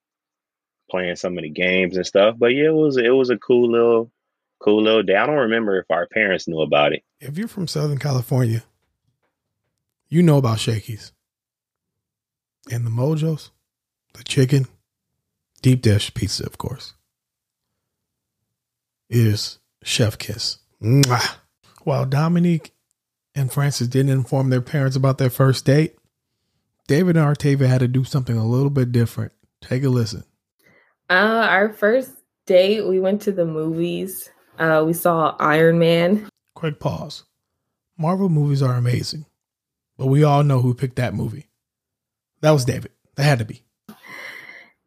playing 0.90 1.16
some 1.16 1.38
of 1.38 1.44
the 1.44 1.50
games 1.50 1.96
and 1.96 2.06
stuff. 2.06 2.36
But 2.38 2.48
yeah, 2.48 2.70
it 2.70 2.74
was 2.74 2.98
it 2.98 3.14
was 3.14 3.30
a 3.30 3.38
cool 3.38 3.72
little 3.72 4.12
cool 4.60 4.82
little 4.84 5.04
day. 5.04 5.16
I 5.16 5.26
don't 5.26 5.36
remember 5.36 5.80
if 5.80 5.86
our 5.90 6.08
parents 6.08 6.48
knew 6.48 6.62
about 6.62 6.94
it. 6.94 7.04
If 7.20 7.38
you're 7.38 7.48
from 7.48 7.68
Southern 7.68 7.98
California, 7.98 8.64
you 10.10 10.24
know 10.24 10.38
about 10.38 10.60
Shakey's. 10.60 11.14
And 12.72 12.86
the 12.86 12.90
mojos, 12.90 13.52
the 14.14 14.24
chicken, 14.24 14.68
deep 15.60 15.82
dish 15.82 16.14
pizza, 16.14 16.46
of 16.46 16.58
course, 16.58 16.94
is 19.10 19.60
chef 19.84 20.18
kiss. 20.18 20.58
Mwah. 20.82 21.36
While 21.84 22.06
Dominique 22.06 22.74
and 23.36 23.52
Francis 23.52 23.88
didn't 23.88 24.12
inform 24.12 24.50
their 24.50 24.62
parents 24.62 24.96
about 24.96 25.18
their 25.18 25.30
first 25.30 25.66
date, 25.66 25.96
David 26.88 27.18
and 27.18 27.26
Artavia 27.26 27.68
had 27.68 27.80
to 27.80 27.88
do 27.88 28.04
something 28.04 28.38
a 28.38 28.46
little 28.46 28.70
bit 28.70 28.92
different. 28.92 29.32
Take 29.62 29.84
a 29.84 29.90
listen. 29.90 30.24
Uh, 31.10 31.48
our 31.50 31.70
first 31.74 32.12
date, 32.46 32.88
we 32.88 33.00
went 33.00 33.22
to 33.24 33.32
the 33.32 33.46
movies. 33.46 34.30
Uh, 34.58 34.84
we 34.86 34.94
saw 34.94 35.36
Iron 35.40 35.80
Man. 35.80 36.30
Quick 36.56 36.80
pause. 36.80 37.24
Marvel 37.98 38.30
movies 38.30 38.62
are 38.62 38.76
amazing, 38.76 39.26
but 39.98 40.08
we 40.08 40.24
all 40.24 40.44
know 40.44 40.62
who 40.62 40.74
picked 40.74 40.96
that 40.96 41.14
movie. 41.14 41.50
That 42.42 42.52
was 42.52 42.66
David. 42.66 42.92
That 43.16 43.24
had 43.24 43.40
to 43.40 43.46
be. 43.46 43.64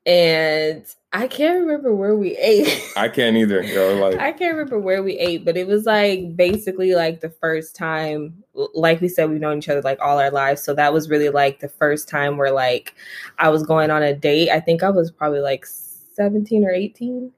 And 0.05 0.85
I 1.13 1.29
can't 1.29 1.61
remember 1.61 1.95
where 1.95 2.17
we 2.17 2.37
ate. 2.37 2.83
I 2.97 3.09
can't 3.09 3.37
either. 3.37 3.63
Yo, 3.63 3.97
like 3.97 4.19
I 4.19 4.33
can't 4.33 4.55
remember 4.57 4.79
where 4.79 5.03
we 5.03 5.19
ate, 5.19 5.45
but 5.45 5.57
it 5.57 5.67
was 5.67 5.85
like 5.85 6.37
basically 6.37 6.95
like 6.95 7.21
the 7.21 7.31
first 7.31 7.77
time, 7.77 8.43
like 8.75 9.01
we 9.01 9.09
said, 9.09 9.31
we've 9.31 9.41
known 9.41 9.59
each 9.59 9.69
other 9.69 9.83
like 9.83 10.01
all 10.01 10.19
our 10.19 10.31
lives. 10.31 10.63
So 10.63 10.75
that 10.75 10.93
was 10.93 11.09
really 11.09 11.29
like 11.29 11.61
the 11.61 11.69
first 11.69 12.09
time 12.09 12.37
where 12.37 12.51
like 12.51 12.95
I 13.39 13.49
was 13.51 13.63
going 13.63 13.91
on 13.91 14.03
a 14.03 14.15
date. 14.15 14.51
I 14.51 14.59
think 14.59 14.83
I 14.83 14.91
was 14.91 15.11
probably 15.11 15.41
like 15.41 15.67
17 15.67 16.65
or 16.65 16.71
18. 16.71 17.31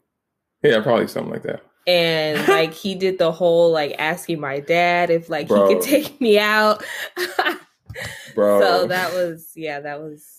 yeah, 0.63 0.81
probably 0.81 1.07
something 1.07 1.33
like 1.33 1.43
that. 1.43 1.63
And 1.87 2.49
like 2.49 2.73
he 2.73 2.95
did 2.95 3.19
the 3.19 3.33
whole 3.33 3.71
like 3.71 3.95
asking 3.99 4.41
my 4.41 4.61
dad 4.61 5.11
if 5.11 5.29
like 5.29 5.49
Bro. 5.49 5.69
he 5.69 5.75
could 5.75 5.83
take 5.83 6.21
me 6.21 6.39
out. 6.39 6.83
Bro. 8.35 8.61
So 8.61 8.87
that 8.87 9.13
was, 9.13 9.53
yeah, 9.55 9.81
that 9.81 10.01
was, 10.01 10.34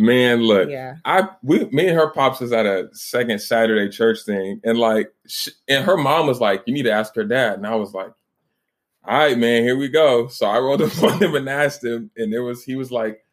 Man, 0.00 0.42
look, 0.42 0.70
yeah. 0.70 0.94
I 1.04 1.28
we 1.42 1.64
me 1.66 1.88
and 1.88 1.98
her 1.98 2.10
pops 2.10 2.38
was 2.38 2.52
at 2.52 2.66
a 2.66 2.88
second 2.92 3.40
Saturday 3.40 3.90
church 3.90 4.22
thing, 4.22 4.60
and 4.62 4.78
like, 4.78 5.12
sh- 5.26 5.48
and 5.66 5.84
her 5.84 5.96
mom 5.96 6.28
was 6.28 6.40
like, 6.40 6.62
"You 6.66 6.72
need 6.72 6.84
to 6.84 6.92
ask 6.92 7.16
her 7.16 7.24
dad," 7.24 7.54
and 7.54 7.66
I 7.66 7.74
was 7.74 7.92
like, 7.92 8.12
"All 9.04 9.18
right, 9.18 9.36
man, 9.36 9.64
here 9.64 9.76
we 9.76 9.88
go." 9.88 10.28
So 10.28 10.46
I 10.46 10.60
rolled 10.60 10.82
up 10.82 10.96
on 11.02 11.20
him 11.20 11.34
and 11.34 11.48
asked 11.48 11.82
him, 11.82 12.12
and 12.16 12.32
it 12.32 12.38
was 12.38 12.62
he 12.62 12.76
was 12.76 12.92
like, 12.92 13.24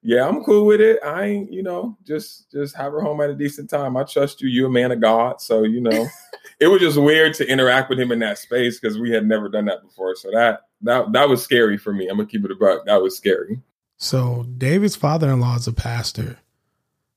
"Yeah, 0.00 0.26
I'm 0.26 0.42
cool 0.42 0.64
with 0.64 0.80
it. 0.80 1.00
I 1.04 1.24
ain't, 1.24 1.52
you 1.52 1.62
know, 1.62 1.98
just 2.02 2.50
just 2.50 2.74
have 2.76 2.92
her 2.92 3.02
home 3.02 3.20
at 3.20 3.28
a 3.28 3.34
decent 3.34 3.68
time. 3.68 3.94
I 3.94 4.04
trust 4.04 4.40
you. 4.40 4.48
You're 4.48 4.68
a 4.68 4.72
man 4.72 4.92
of 4.92 5.02
God, 5.02 5.42
so 5.42 5.64
you 5.64 5.82
know." 5.82 6.06
it 6.60 6.68
was 6.68 6.80
just 6.80 6.96
weird 6.96 7.34
to 7.34 7.46
interact 7.46 7.90
with 7.90 8.00
him 8.00 8.10
in 8.10 8.20
that 8.20 8.38
space 8.38 8.80
because 8.80 8.98
we 8.98 9.10
had 9.10 9.26
never 9.26 9.50
done 9.50 9.66
that 9.66 9.82
before. 9.82 10.16
So 10.16 10.30
that 10.30 10.62
that 10.80 11.12
that 11.12 11.28
was 11.28 11.42
scary 11.42 11.76
for 11.76 11.92
me. 11.92 12.08
I'm 12.08 12.16
gonna 12.16 12.26
keep 12.26 12.46
it 12.46 12.50
a 12.50 12.54
buck. 12.54 12.86
That 12.86 13.02
was 13.02 13.14
scary. 13.14 13.60
So 13.96 14.46
David's 14.56 14.96
father-in-law 14.96 15.56
is 15.56 15.66
a 15.66 15.72
pastor. 15.72 16.38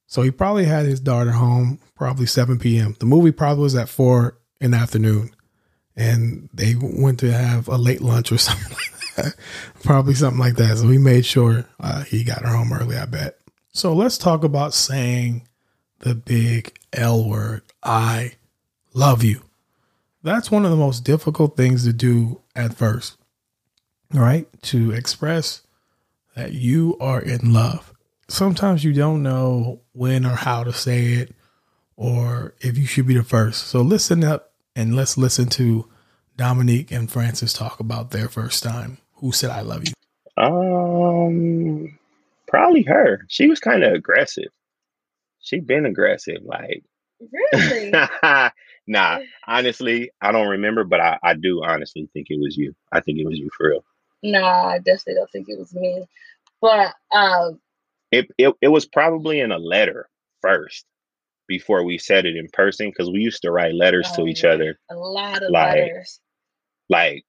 So 0.08 0.22
he 0.22 0.32
probably 0.32 0.66
had 0.66 0.86
his 0.86 1.00
daughter 1.00 1.32
home 1.32 1.80
probably 1.96 2.26
7 2.26 2.58
p.m. 2.60 2.96
The 3.00 3.06
movie 3.06 3.32
probably 3.32 3.64
was 3.64 3.76
at 3.76 3.90
4 3.90 4.38
in 4.62 4.72
the 4.72 4.78
afternoon. 4.78 5.32
And 5.96 6.50
they 6.54 6.76
went 6.80 7.20
to 7.20 7.32
have 7.32 7.68
a 7.68 7.78
late 7.78 8.02
lunch 8.02 8.32
or 8.32 8.38
something 8.40 8.70
like 8.72 9.00
Probably 9.84 10.14
something 10.14 10.40
like 10.40 10.56
that. 10.56 10.78
So 10.78 10.88
we 10.88 10.98
made 10.98 11.26
sure 11.26 11.66
uh, 11.80 12.04
he 12.04 12.24
got 12.24 12.42
her 12.42 12.50
home 12.56 12.74
early, 12.74 12.98
I 12.98 13.06
bet. 13.06 13.38
So 13.72 13.94
let's 13.94 14.18
talk 14.18 14.44
about 14.44 14.74
saying 14.74 15.48
the 16.00 16.16
big 16.16 16.78
L 16.94 17.28
word. 17.28 17.62
I 17.84 18.34
love 18.94 19.24
you. 19.24 19.44
That's 20.24 20.52
one 20.52 20.66
of 20.66 20.72
the 20.72 20.78
most 20.78 21.04
difficult 21.04 21.56
things 21.56 21.86
to 21.86 21.94
do 21.94 22.42
at 22.56 22.74
first, 22.74 23.18
right? 24.14 24.48
To 24.64 24.92
express 24.92 25.62
that 26.40 26.54
you 26.54 26.96
are 27.02 27.22
in 27.22 27.52
love. 27.52 27.94
Sometimes 28.30 28.86
you 28.86 28.94
don't 28.94 29.22
know 29.22 29.82
when 29.92 30.26
or 30.26 30.36
how 30.36 30.64
to 30.64 30.72
say 30.72 31.08
it 31.14 31.36
or 31.98 32.56
if 32.62 32.78
you 32.78 32.86
should 32.86 33.06
be 33.06 33.16
the 33.16 33.24
first. 33.24 33.68
So 33.68 33.82
listen 33.82 34.24
up 34.24 34.54
and 34.74 34.96
let's 34.96 35.18
listen 35.18 35.50
to 35.50 35.90
Dominique 36.38 36.92
and 36.92 37.12
Francis 37.12 37.52
talk 37.52 37.82
about 37.82 38.12
their 38.12 38.30
first 38.30 38.64
time. 38.64 39.00
Who 39.16 39.34
said 39.34 39.50
I 39.50 39.62
love 39.62 39.84
you? 39.86 39.94
Um, 40.42 42.00
probably 42.48 42.84
her. 42.84 43.26
She 43.28 43.48
was 43.48 43.60
kind 43.60 43.84
of 43.84 43.92
aggressive. 43.92 44.48
She 45.42 45.60
been 45.60 45.86
aggressive, 45.86 46.42
like. 46.46 46.84
Really? 47.20 47.92
nah, 48.88 49.20
honestly, 49.46 50.12
I 50.22 50.32
don't 50.32 50.48
remember, 50.48 50.86
but 50.86 51.02
I, 51.02 51.20
I 51.22 51.34
do 51.34 51.62
honestly 51.66 52.10
think 52.14 52.28
it 52.30 52.40
was 52.40 52.56
you. 52.56 52.74
I 52.94 53.02
think 53.02 53.20
it 53.20 53.26
was 53.28 53.38
you 53.38 53.50
for 53.58 53.72
real. 53.72 53.84
no, 54.24 54.42
I 54.42 54.78
definitely 54.78 55.16
don't 55.16 55.32
think 55.32 55.50
it 55.50 55.60
was 55.60 55.74
me. 55.76 56.06
But 56.62 56.94
um, 57.14 57.60
It 58.12 58.28
it, 58.38 58.54
it 58.62 58.68
was 58.70 58.86
probably 58.86 59.40
in 59.40 59.52
a 59.52 59.58
letter 59.60 60.10
first 60.42 60.86
before 61.48 61.84
we 61.84 61.98
said 61.98 62.26
it 62.26 62.36
in 62.36 62.48
person 62.54 62.90
because 62.90 63.10
we 63.10 63.20
used 63.20 63.42
to 63.42 63.52
write 63.52 63.74
letters 63.74 64.10
to 64.12 64.22
Oh, 64.22 64.28
each 64.28 64.44
yeah. 64.44 64.52
other 64.52 64.80
a 64.92 64.96
lot 64.96 65.42
of 65.44 65.50
Like- 65.52 65.76
letters. 65.76 66.20
like 66.90 67.24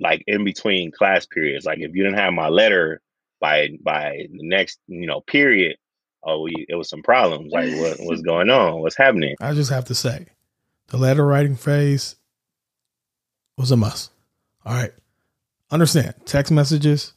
like 0.00 0.22
in 0.28 0.44
between 0.44 0.92
class 0.92 1.26
periods. 1.26 1.64
Like 1.64 1.78
if 1.80 1.92
you 1.94 2.04
didn't 2.04 2.18
have 2.18 2.32
my 2.32 2.48
letter 2.48 3.00
by 3.40 3.70
by 3.82 4.26
the 4.30 4.46
next 4.46 4.78
you 4.86 5.06
know 5.06 5.20
period, 5.22 5.76
oh 6.22 6.42
we 6.42 6.66
it 6.68 6.74
was 6.76 6.88
some 6.88 7.02
problems. 7.02 7.50
Like 7.52 7.72
what 7.74 7.96
what's 8.00 8.22
going 8.32 8.50
on? 8.50 8.80
What's 8.82 8.96
happening? 8.96 9.34
I 9.40 9.54
just 9.54 9.70
have 9.70 9.86
to 9.86 9.94
say, 9.94 10.26
the 10.88 10.96
letter 10.98 11.26
writing 11.26 11.56
phase 11.56 12.14
was 13.56 13.70
a 13.72 13.76
must. 13.76 14.10
All 14.64 14.74
right. 14.74 14.92
Understand, 15.70 16.14
text 16.24 16.50
messages, 16.52 17.14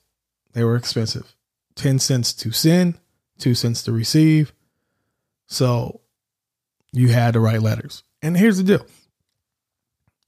they 0.54 0.64
were 0.64 0.76
expensive. 0.76 1.36
10 1.76 2.00
cents 2.00 2.34
to 2.34 2.52
send, 2.52 3.00
2 3.40 3.56
cents 3.56 3.84
to 3.84 3.92
receive. 3.92 4.54
So 5.48 6.02
you 6.92 7.10
had 7.10 7.34
to 7.34 7.40
write 7.40 7.62
letters. 7.62 8.04
And 8.22 8.38
here's 8.38 8.58
the 8.58 8.64
deal 8.64 8.86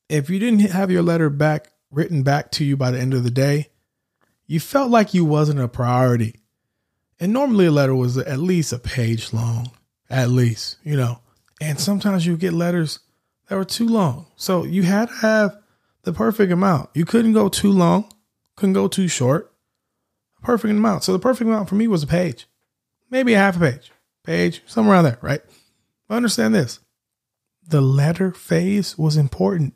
if 0.09 0.29
you 0.29 0.39
didn't 0.39 0.71
have 0.71 0.91
your 0.91 1.01
letter 1.01 1.29
back 1.29 1.69
written 1.91 2.23
back 2.23 2.51
to 2.51 2.65
you 2.65 2.75
by 2.75 2.91
the 2.91 2.99
end 2.99 3.13
of 3.13 3.23
the 3.23 3.31
day, 3.31 3.69
you 4.47 4.59
felt 4.59 4.89
like 4.89 5.13
you 5.13 5.23
wasn't 5.23 5.59
a 5.59 5.67
priority. 5.67 6.35
And 7.19 7.31
normally 7.31 7.67
a 7.67 7.71
letter 7.71 7.95
was 7.95 8.17
at 8.17 8.39
least 8.39 8.73
a 8.73 8.79
page 8.79 9.31
long, 9.31 9.71
at 10.09 10.29
least, 10.29 10.77
you 10.83 10.97
know. 10.97 11.19
And 11.61 11.79
sometimes 11.79 12.25
you 12.25 12.35
get 12.35 12.53
letters 12.53 12.99
that 13.47 13.55
were 13.55 13.63
too 13.63 13.87
long. 13.87 14.25
So 14.35 14.65
you 14.65 14.83
had 14.83 15.07
to 15.07 15.15
have 15.15 15.57
the 16.01 16.11
perfect 16.11 16.51
amount. 16.51 16.89
You 16.93 17.05
couldn't 17.05 17.33
go 17.33 17.47
too 17.47 17.71
long, 17.71 18.11
couldn't 18.55 18.73
go 18.73 18.87
too 18.87 19.07
short. 19.07 19.52
Perfect 20.43 20.71
amount. 20.71 21.03
So 21.03 21.13
the 21.13 21.19
perfect 21.19 21.47
amount 21.47 21.69
for 21.69 21.75
me 21.75 21.87
was 21.87 22.03
a 22.03 22.07
page, 22.07 22.47
maybe 23.09 23.33
a 23.33 23.37
half 23.37 23.55
a 23.55 23.59
page, 23.59 23.91
page, 24.23 24.61
somewhere 24.65 24.95
around 24.95 25.05
there, 25.05 25.19
right? 25.21 25.41
But 26.07 26.15
understand 26.15 26.53
this 26.53 26.79
the 27.65 27.81
letter 27.81 28.31
phase 28.31 28.97
was 28.97 29.17
important. 29.17 29.73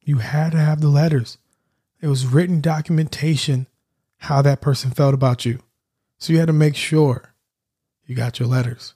You 0.00 0.18
had 0.18 0.52
to 0.52 0.58
have 0.58 0.80
the 0.80 0.88
letters. 0.88 1.38
It 2.00 2.08
was 2.08 2.26
written 2.26 2.60
documentation 2.60 3.66
how 4.18 4.42
that 4.42 4.60
person 4.60 4.90
felt 4.90 5.14
about 5.14 5.44
you. 5.44 5.60
So 6.18 6.32
you 6.32 6.38
had 6.38 6.48
to 6.48 6.52
make 6.52 6.76
sure 6.76 7.34
you 8.06 8.14
got 8.14 8.38
your 8.38 8.48
letters. 8.48 8.94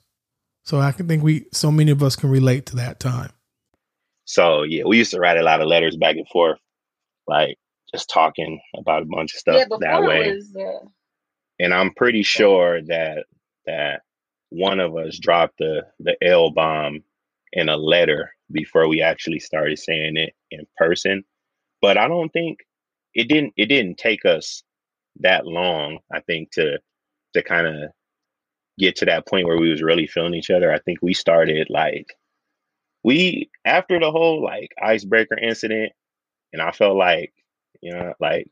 So 0.63 0.79
I 0.79 0.91
can 0.91 1.07
think 1.07 1.23
we 1.23 1.45
so 1.51 1.71
many 1.71 1.91
of 1.91 2.03
us 2.03 2.15
can 2.15 2.29
relate 2.29 2.65
to 2.67 2.75
that 2.77 2.99
time. 2.99 3.31
So 4.25 4.63
yeah, 4.63 4.83
we 4.85 4.97
used 4.97 5.11
to 5.11 5.19
write 5.19 5.37
a 5.37 5.43
lot 5.43 5.61
of 5.61 5.67
letters 5.67 5.95
back 5.95 6.17
and 6.17 6.27
forth, 6.27 6.59
like 7.25 7.57
just 7.93 8.09
talking 8.09 8.59
about 8.77 9.03
a 9.03 9.05
bunch 9.05 9.33
of 9.33 9.39
stuff 9.39 9.57
yeah, 9.57 9.77
that 9.79 10.03
way. 10.03 10.33
was 10.33 10.55
uh, 10.55 10.85
and 11.59 11.73
I'm 11.73 11.93
pretty 11.93 12.23
sure 12.23 12.81
that 12.83 13.25
that 13.65 14.01
one 14.49 14.79
of 14.79 14.95
us 14.95 15.19
dropped 15.19 15.57
the 15.59 15.83
the 15.99 16.15
L 16.23 16.51
bomb 16.51 17.03
in 17.53 17.69
a 17.69 17.77
letter 17.77 18.31
before 18.51 18.87
we 18.87 19.01
actually 19.01 19.39
started 19.39 19.79
saying 19.79 20.17
it 20.17 20.33
in 20.51 20.65
person. 20.77 21.23
But 21.81 21.97
I 21.97 22.07
don't 22.07 22.29
think 22.29 22.59
it 23.13 23.27
didn't 23.27 23.53
it 23.57 23.67
didn't 23.67 23.97
take 23.97 24.25
us 24.25 24.63
that 25.19 25.45
long, 25.45 25.99
I 26.11 26.21
think, 26.21 26.51
to 26.53 26.79
to 27.33 27.43
kind 27.43 27.67
of 27.67 27.91
get 28.79 28.95
to 28.97 29.05
that 29.05 29.27
point 29.27 29.47
where 29.47 29.57
we 29.57 29.69
was 29.69 29.81
really 29.81 30.07
feeling 30.07 30.35
each 30.35 30.51
other. 30.51 30.71
I 30.71 30.79
think 30.79 30.99
we 31.01 31.13
started 31.13 31.67
like 31.69 32.07
we 33.03 33.49
after 33.65 33.99
the 33.99 34.11
whole 34.11 34.43
like 34.43 34.71
icebreaker 34.81 35.37
incident 35.37 35.93
and 36.53 36.61
I 36.61 36.71
felt 36.71 36.97
like, 36.97 37.33
you 37.81 37.93
know, 37.93 38.13
like 38.19 38.47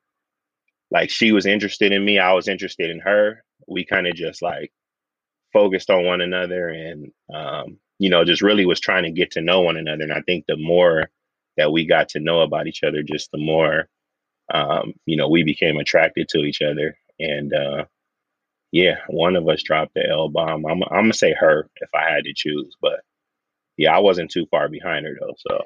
like 0.91 1.09
she 1.09 1.31
was 1.31 1.45
interested 1.45 1.91
in 1.91 2.05
me, 2.05 2.19
I 2.19 2.33
was 2.33 2.47
interested 2.47 2.89
in 2.89 2.99
her. 2.99 3.43
We 3.67 3.85
kind 3.85 4.07
of 4.07 4.15
just 4.15 4.41
like 4.41 4.71
focused 5.53 5.89
on 5.89 6.05
one 6.05 6.21
another 6.21 6.69
and 6.69 7.11
um, 7.33 7.77
you 7.99 8.09
know, 8.09 8.25
just 8.25 8.41
really 8.41 8.65
was 8.65 8.79
trying 8.79 9.03
to 9.03 9.11
get 9.11 9.31
to 9.31 9.41
know 9.41 9.61
one 9.61 9.77
another. 9.77 10.03
And 10.03 10.13
I 10.13 10.21
think 10.21 10.45
the 10.47 10.57
more 10.57 11.09
that 11.57 11.71
we 11.71 11.85
got 11.85 12.09
to 12.09 12.19
know 12.19 12.41
about 12.41 12.67
each 12.67 12.83
other, 12.83 13.01
just 13.03 13.31
the 13.31 13.37
more 13.37 13.87
um, 14.53 14.93
you 15.05 15.17
know, 15.17 15.27
we 15.27 15.43
became 15.43 15.77
attracted 15.77 16.29
to 16.29 16.39
each 16.39 16.61
other. 16.61 16.97
And 17.19 17.53
uh 17.53 17.85
yeah, 18.71 18.95
one 19.07 19.37
of 19.37 19.47
us 19.47 19.63
dropped 19.63 19.93
the 19.95 20.07
L 20.09 20.29
bomb. 20.29 20.65
I'm 20.65 20.83
I'm 20.83 21.03
gonna 21.03 21.13
say 21.13 21.33
her 21.39 21.69
if 21.77 21.89
I 21.95 22.11
had 22.11 22.25
to 22.25 22.33
choose, 22.35 22.75
but 22.81 22.99
yeah, 23.77 23.95
I 23.95 23.99
wasn't 23.99 24.31
too 24.31 24.45
far 24.51 24.69
behind 24.69 25.05
her 25.05 25.15
though. 25.19 25.35
So 25.37 25.63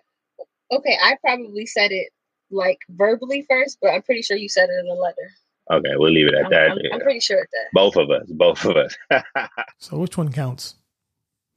okay. 0.71 0.97
I 1.01 1.17
probably 1.23 1.65
said 1.65 1.91
it 1.91 2.09
like 2.51 2.79
verbally 2.89 3.45
first, 3.49 3.77
but 3.81 3.89
I'm 3.89 4.01
pretty 4.01 4.21
sure 4.21 4.37
you 4.37 4.49
said 4.49 4.69
it 4.69 4.85
in 4.85 4.89
a 4.89 4.93
letter. 4.95 5.31
okay, 5.71 5.95
we'll 5.95 6.11
leave 6.11 6.27
it 6.27 6.33
at 6.33 6.45
I'm, 6.45 6.51
that. 6.51 6.71
I'm, 6.71 6.77
yeah. 6.81 6.89
I'm 6.93 7.01
pretty 7.01 7.19
sure 7.19 7.39
of 7.41 7.47
that. 7.51 7.67
both 7.73 7.95
of 7.95 8.09
us, 8.09 8.25
both 8.29 8.65
of 8.65 8.75
us. 8.77 8.95
So 9.77 9.97
which 9.97 10.17
one 10.17 10.31
counts? 10.31 10.75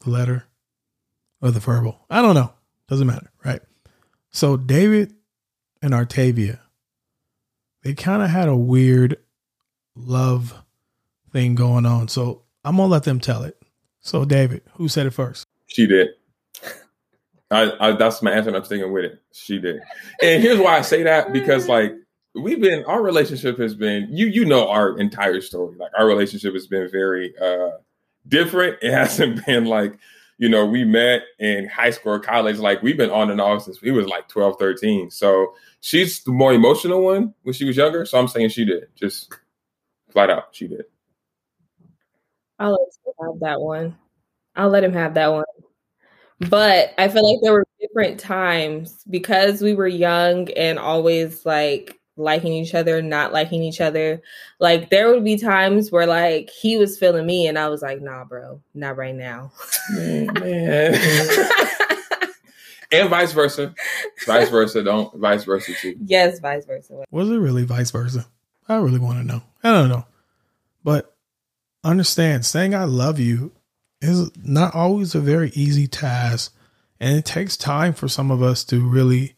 The 0.05 0.11
letter 0.11 0.45
or 1.41 1.51
the 1.51 1.61
verbal? 1.61 2.05
I 2.11 2.23
don't 2.23 2.35
know. 2.35 2.53
Doesn't 2.89 3.07
matter, 3.07 3.31
right? 3.45 3.61
So 4.31 4.57
David 4.57 5.15
and 5.81 5.93
Artavia, 5.93 6.59
they 7.83 7.95
kind 7.95 8.23
of 8.23 8.31
had 8.31 8.49
a 8.49 8.57
weird 8.57 9.17
love 9.97 10.55
thing 11.33 11.55
going 11.55 11.87
on. 11.87 12.09
So 12.09 12.43
I'm 12.65 12.77
gonna 12.77 12.89
let 12.89 13.05
them 13.05 13.21
tell 13.21 13.43
it. 13.43 13.61
So 14.01 14.25
David, 14.25 14.63
who 14.75 14.89
said 14.89 15.07
it 15.07 15.11
first? 15.11 15.47
She 15.67 15.87
did. 15.87 16.09
I, 17.53 17.89
I 17.89 17.93
that's 17.93 18.23
my 18.23 18.33
answer. 18.33 18.49
and 18.49 18.57
I'm 18.57 18.65
sticking 18.65 18.91
with 18.93 19.05
it. 19.05 19.23
She 19.33 19.59
did. 19.59 19.81
And 20.23 20.43
here's 20.43 20.59
why 20.59 20.79
I 20.79 20.83
say 20.83 21.03
that 21.03 21.33
because 21.33 21.69
like 21.69 21.95
we've 22.35 22.61
been 22.61 22.85
our 22.85 23.03
relationship 23.03 23.59
has 23.59 23.75
been 23.75 24.09
you 24.11 24.27
you 24.27 24.45
know 24.45 24.69
our 24.69 24.99
entire 24.99 25.41
story. 25.41 25.77
Like 25.77 25.93
our 25.99 26.07
relationship 26.07 26.55
has 26.55 26.67
been 26.67 26.91
very 26.91 27.35
uh 27.39 27.73
different. 28.27 28.79
It 28.83 28.93
hasn't 28.93 29.45
been 29.45 29.67
like 29.67 29.99
you 30.39 30.49
know 30.49 30.65
we 30.65 30.85
met 30.85 31.23
in 31.39 31.69
high 31.69 31.91
school 31.91 32.15
or 32.15 32.21
college. 32.21 32.59
Like 32.59 32.83
we've 32.83 32.97
been 32.97 33.11
on 33.11 33.31
and 33.31 33.41
off 33.41 33.65
since 33.65 33.83
we 33.83 33.91
was 33.91 34.07
like 34.07 34.29
12, 34.29 34.59
13. 34.59 35.11
So 35.11 35.55
she's 35.81 36.23
the 36.25 36.33
more 36.33 36.53
emotional 36.55 37.03
one 37.03 37.35
when 37.43 37.53
she 37.53 37.65
was 37.65 37.77
younger. 37.77 38.07
So 38.07 38.19
I'm 38.19 38.29
saying 38.29 38.49
she 38.49 38.65
did. 38.65 38.89
Just 38.95 39.35
flat 40.11 40.31
out, 40.31 40.49
she 40.53 40.69
did. 40.69 40.85
I'll 42.59 42.73
let 42.73 42.81
him 42.81 43.13
have 43.21 43.41
that 43.41 43.61
one. 43.61 43.99
I'll 44.55 44.69
let 44.69 44.85
him 44.85 44.93
have 44.93 45.15
that 45.15 45.33
one. 45.33 45.45
But 46.49 46.95
I 46.99 47.09
feel 47.09 47.29
like 47.29 47.41
there 47.43 47.53
were 47.53 47.67
different 47.81 48.19
times 48.19 49.05
because 49.09 49.61
we 49.61 49.75
were 49.75 49.87
young 49.89 50.51
and 50.53 50.79
always 50.79 51.45
like 51.45 51.99
liking 52.17 52.53
each 52.53 52.75
other, 52.75 53.03
not 53.03 53.33
liking 53.33 53.63
each 53.63 53.81
other. 53.81 54.23
Like 54.59 54.91
there 54.91 55.11
would 55.11 55.25
be 55.25 55.37
times 55.37 55.91
where 55.91 56.07
like 56.07 56.51
he 56.51 56.79
was 56.79 56.99
feeling 56.99 57.27
me 57.27 57.47
and 57.47 57.59
I 57.59 57.69
was 57.69 57.83
like, 57.83 58.01
nah, 58.01 58.25
bro, 58.25 58.61
not 58.75 58.97
right 58.97 59.15
now. 59.15 59.53
Man, 59.91 60.27
mm, 60.29 60.41
man. 62.11 62.31
and 62.93 63.09
vice 63.09 63.33
versa. 63.33 63.75
Vice 64.27 64.49
versa. 64.49 64.83
Don't 64.83 65.15
vice 65.17 65.45
versa 65.45 65.73
too. 65.75 65.97
yes, 66.05 66.41
vice 66.41 66.65
versa. 66.65 67.05
Was 67.11 67.31
it 67.31 67.37
really 67.37 67.65
vice 67.65 67.91
versa? 67.91 68.27
I 68.69 68.77
really 68.77 69.01
want 69.01 69.19
to 69.19 69.25
know. 69.25 69.43
I 69.63 69.73
don't 69.73 69.89
know. 69.89 70.07
But 70.85 71.15
understand, 71.85 72.47
saying 72.47 72.75
I 72.75 72.85
love 72.85 73.19
you 73.19 73.53
is 74.03 74.31
not 74.37 74.75
always 74.75 75.15
a 75.15 75.21
very 75.21 75.51
easy 75.55 75.87
task. 75.87 76.55
And 77.01 77.17
it 77.17 77.25
takes 77.25 77.57
time 77.57 77.95
for 77.95 78.09
some 78.09 78.31
of 78.31 78.43
us 78.43 78.65
to 78.65 78.81
really, 78.81 79.35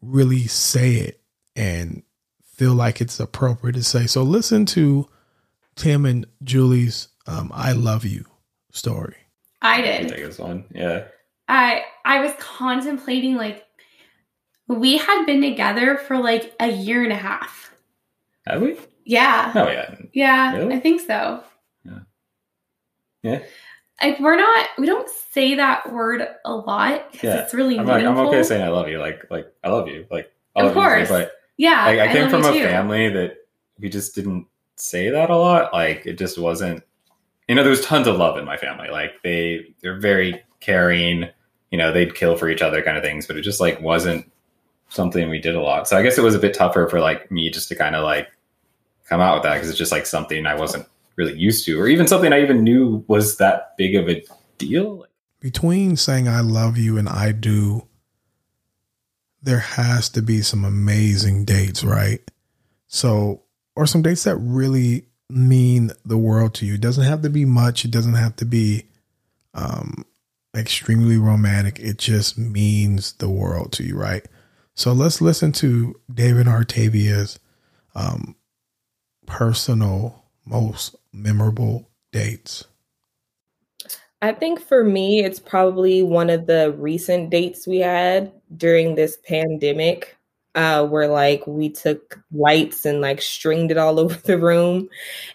really 0.00 0.46
say 0.46 0.94
it 0.94 1.20
and 1.56 2.02
feel 2.44 2.74
like 2.74 3.00
it's 3.00 3.18
appropriate 3.18 3.74
to 3.74 3.82
say. 3.82 4.06
So 4.06 4.22
listen 4.22 4.66
to 4.66 5.08
Tim 5.74 6.06
and 6.06 6.26
Julie's 6.42 7.08
um, 7.26 7.50
I 7.54 7.72
love 7.72 8.04
you 8.04 8.26
story. 8.70 9.16
I 9.62 9.80
did. 9.80 9.94
I'll 9.94 10.00
did. 10.02 10.08
take 10.10 10.24
this 10.26 10.38
one. 10.38 10.64
Yeah. 10.74 11.04
I 11.48 11.82
I 12.04 12.20
was 12.20 12.32
contemplating 12.38 13.36
like 13.36 13.64
we 14.68 14.98
had 14.98 15.24
been 15.26 15.42
together 15.42 15.96
for 15.96 16.18
like 16.18 16.54
a 16.60 16.70
year 16.70 17.02
and 17.02 17.12
a 17.12 17.16
half. 17.16 17.74
Have 18.46 18.62
we? 18.62 18.76
Yeah. 19.04 19.52
Oh 19.54 19.68
yeah. 19.68 19.94
Yeah, 20.12 20.56
Really? 20.56 20.74
I 20.76 20.80
think 20.80 21.00
so. 21.00 21.42
Yeah. 23.24 23.40
Like 24.02 24.20
we're 24.20 24.36
not 24.36 24.68
we 24.78 24.86
don't 24.86 25.08
say 25.08 25.54
that 25.56 25.92
word 25.92 26.26
a 26.44 26.52
lot 26.54 27.10
because 27.12 27.24
Yeah. 27.24 27.42
it's 27.42 27.54
really 27.54 27.78
I'm 27.78 27.86
like. 27.86 28.04
I'm 28.04 28.16
okay 28.18 28.42
saying 28.42 28.62
I 28.62 28.68
love 28.68 28.88
you. 28.88 28.98
Like, 28.98 29.28
like 29.30 29.52
I 29.64 29.70
love 29.70 29.88
you. 29.88 30.06
Like, 30.10 30.30
I 30.54 30.60
Of 30.60 30.66
love 30.66 30.76
you, 30.76 30.80
course. 30.82 31.08
but 31.08 31.32
yeah, 31.56 31.86
like, 31.86 31.98
I 32.00 32.12
came 32.12 32.28
from 32.30 32.44
a 32.44 32.52
too. 32.52 32.62
family 32.64 33.08
that 33.08 33.36
we 33.80 33.88
just 33.88 34.14
didn't 34.14 34.46
say 34.76 35.10
that 35.10 35.30
a 35.30 35.36
lot. 35.36 35.72
Like, 35.72 36.04
it 36.06 36.18
just 36.18 36.38
wasn't. 36.38 36.82
You 37.48 37.54
know, 37.54 37.62
there 37.62 37.70
was 37.70 37.84
tons 37.84 38.06
of 38.08 38.16
love 38.16 38.38
in 38.38 38.44
my 38.44 38.56
family. 38.56 38.88
Like, 38.88 39.22
they 39.22 39.74
they're 39.82 39.98
very 40.00 40.42
caring. 40.60 41.28
You 41.70 41.78
know, 41.78 41.92
they'd 41.92 42.14
kill 42.14 42.36
for 42.36 42.48
each 42.48 42.62
other, 42.62 42.82
kind 42.82 42.96
of 42.96 43.02
things. 43.04 43.26
But 43.26 43.36
it 43.36 43.42
just 43.42 43.60
like 43.60 43.80
wasn't 43.80 44.30
something 44.88 45.28
we 45.30 45.40
did 45.40 45.54
a 45.54 45.60
lot. 45.62 45.88
So 45.88 45.96
I 45.96 46.02
guess 46.02 46.18
it 46.18 46.22
was 46.24 46.34
a 46.34 46.38
bit 46.40 46.54
tougher 46.54 46.88
for 46.88 47.00
like 47.00 47.30
me 47.30 47.50
just 47.50 47.68
to 47.68 47.74
kind 47.76 47.94
of 47.96 48.02
like 48.04 48.28
come 49.08 49.20
out 49.20 49.34
with 49.34 49.42
that 49.44 49.54
because 49.54 49.68
it's 49.70 49.78
just 49.78 49.92
like 49.92 50.06
something 50.06 50.46
I 50.46 50.54
wasn't 50.54 50.86
really 51.16 51.38
used 51.38 51.64
to, 51.66 51.80
or 51.80 51.88
even 51.88 52.06
something 52.06 52.32
I 52.32 52.42
even 52.42 52.64
knew 52.64 53.04
was 53.06 53.36
that 53.38 53.76
big 53.76 53.94
of 53.94 54.08
a 54.08 54.24
deal. 54.58 55.06
Between 55.40 55.96
saying 55.96 56.28
I 56.28 56.40
love 56.40 56.78
you 56.78 56.96
and 56.96 57.08
I 57.08 57.32
do, 57.32 57.86
there 59.42 59.58
has 59.58 60.08
to 60.10 60.22
be 60.22 60.40
some 60.40 60.64
amazing 60.64 61.44
dates, 61.44 61.84
right? 61.84 62.20
So, 62.86 63.42
or 63.76 63.86
some 63.86 64.02
dates 64.02 64.24
that 64.24 64.36
really 64.36 65.06
mean 65.28 65.90
the 66.04 66.18
world 66.18 66.54
to 66.54 66.66
you. 66.66 66.74
It 66.74 66.80
doesn't 66.80 67.04
have 67.04 67.22
to 67.22 67.30
be 67.30 67.44
much. 67.44 67.84
It 67.84 67.90
doesn't 67.90 68.14
have 68.14 68.36
to 68.36 68.44
be 68.44 68.84
um, 69.52 70.04
extremely 70.56 71.18
romantic. 71.18 71.78
It 71.78 71.98
just 71.98 72.38
means 72.38 73.12
the 73.14 73.28
world 73.28 73.72
to 73.72 73.82
you, 73.82 73.96
right? 73.96 74.26
So 74.74 74.92
let's 74.92 75.20
listen 75.20 75.52
to 75.52 75.94
David 76.12 76.46
Artavia's 76.46 77.38
um, 77.94 78.36
personal, 79.26 80.24
most 80.44 80.96
memorable 81.14 81.88
dates. 82.12 82.64
I 84.20 84.32
think 84.32 84.60
for 84.60 84.82
me, 84.82 85.22
it's 85.22 85.38
probably 85.38 86.02
one 86.02 86.30
of 86.30 86.46
the 86.46 86.72
recent 86.78 87.30
dates 87.30 87.66
we 87.66 87.78
had 87.78 88.32
during 88.56 88.94
this 88.94 89.18
pandemic, 89.28 90.16
uh, 90.54 90.86
where 90.86 91.08
like 91.08 91.46
we 91.46 91.68
took 91.68 92.18
lights 92.32 92.86
and 92.86 93.00
like 93.00 93.20
stringed 93.20 93.70
it 93.70 93.76
all 93.76 94.00
over 94.00 94.14
the 94.14 94.38
room 94.38 94.88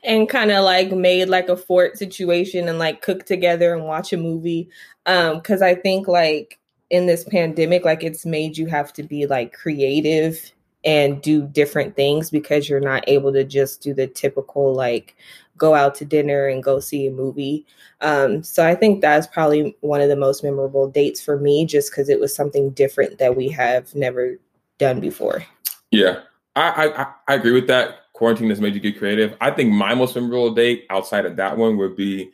and 0.03 0.29
kind 0.29 0.49
of 0.51 0.63
like 0.63 0.91
made 0.91 1.29
like 1.29 1.49
a 1.49 1.57
fort 1.57 1.97
situation 1.97 2.67
and 2.67 2.79
like 2.79 3.01
cook 3.01 3.25
together 3.25 3.73
and 3.73 3.85
watch 3.85 4.11
a 4.11 4.17
movie. 4.17 4.69
Um, 5.05 5.41
cause 5.41 5.61
I 5.61 5.75
think 5.75 6.07
like 6.07 6.57
in 6.89 7.05
this 7.05 7.23
pandemic, 7.25 7.85
like 7.85 8.03
it's 8.03 8.25
made 8.25 8.57
you 8.57 8.65
have 8.67 8.91
to 8.93 9.03
be 9.03 9.27
like 9.27 9.53
creative 9.53 10.51
and 10.83 11.21
do 11.21 11.45
different 11.45 11.95
things 11.95 12.31
because 12.31 12.69
you're 12.69 12.79
not 12.79 13.03
able 13.07 13.33
to 13.33 13.43
just 13.43 13.81
do 13.81 13.93
the 13.93 14.07
typical 14.07 14.73
like 14.73 15.15
go 15.59 15.75
out 15.75 15.93
to 15.95 16.05
dinner 16.05 16.47
and 16.47 16.63
go 16.63 16.79
see 16.79 17.05
a 17.05 17.11
movie. 17.11 17.67
Um, 18.01 18.41
so 18.41 18.65
I 18.65 18.73
think 18.73 19.01
that's 19.01 19.27
probably 19.27 19.75
one 19.81 20.01
of 20.01 20.09
the 20.09 20.15
most 20.15 20.43
memorable 20.43 20.89
dates 20.89 21.21
for 21.21 21.37
me, 21.37 21.65
just 21.65 21.91
because 21.91 22.09
it 22.09 22.19
was 22.19 22.33
something 22.33 22.71
different 22.71 23.19
that 23.19 23.35
we 23.35 23.49
have 23.49 23.93
never 23.93 24.39
done 24.79 24.99
before. 24.99 25.43
Yeah, 25.91 26.21
I, 26.55 26.87
I 26.95 27.13
I 27.27 27.33
agree 27.35 27.51
with 27.51 27.67
that. 27.67 28.11
Quarantine 28.13 28.49
has 28.49 28.59
made 28.59 28.73
you 28.73 28.79
get 28.79 28.97
creative. 28.97 29.35
I 29.39 29.51
think 29.51 29.71
my 29.71 29.93
most 29.93 30.15
memorable 30.15 30.53
date 30.53 30.85
outside 30.89 31.25
of 31.25 31.35
that 31.35 31.57
one 31.57 31.77
would 31.77 31.95
be 31.95 32.31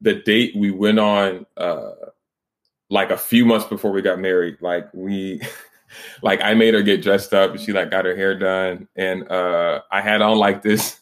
the 0.00 0.14
date 0.14 0.54
we 0.56 0.70
went 0.72 0.98
on 0.98 1.46
uh 1.56 1.92
like 2.90 3.10
a 3.10 3.16
few 3.16 3.46
months 3.46 3.66
before 3.66 3.92
we 3.92 4.02
got 4.02 4.18
married. 4.18 4.58
Like 4.60 4.88
we 4.92 5.40
like 6.22 6.42
I 6.42 6.54
made 6.54 6.74
her 6.74 6.82
get 6.82 7.02
dressed 7.02 7.32
up 7.32 7.52
and 7.52 7.60
she 7.60 7.72
like 7.72 7.90
got 7.90 8.04
her 8.04 8.16
hair 8.16 8.38
done 8.38 8.88
and 8.96 9.30
uh 9.30 9.80
I 9.90 10.00
had 10.00 10.22
on 10.22 10.38
like 10.38 10.62
this 10.62 11.00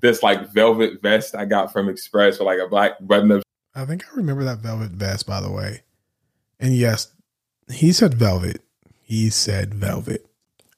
this 0.00 0.22
like 0.22 0.52
velvet 0.52 1.00
vest 1.02 1.34
I 1.34 1.44
got 1.44 1.72
from 1.72 1.88
Express 1.88 2.38
with 2.38 2.46
like 2.46 2.58
a 2.58 2.68
black 2.68 2.92
button 3.00 3.32
up 3.32 3.42
I 3.74 3.84
think 3.84 4.04
I 4.04 4.16
remember 4.16 4.44
that 4.44 4.58
velvet 4.58 4.90
vest, 4.90 5.26
by 5.26 5.40
the 5.40 5.50
way. 5.50 5.82
And 6.58 6.74
yes, 6.74 7.12
he 7.70 7.92
said 7.92 8.14
velvet. 8.14 8.62
He 9.04 9.30
said 9.30 9.74
velvet. 9.74 10.26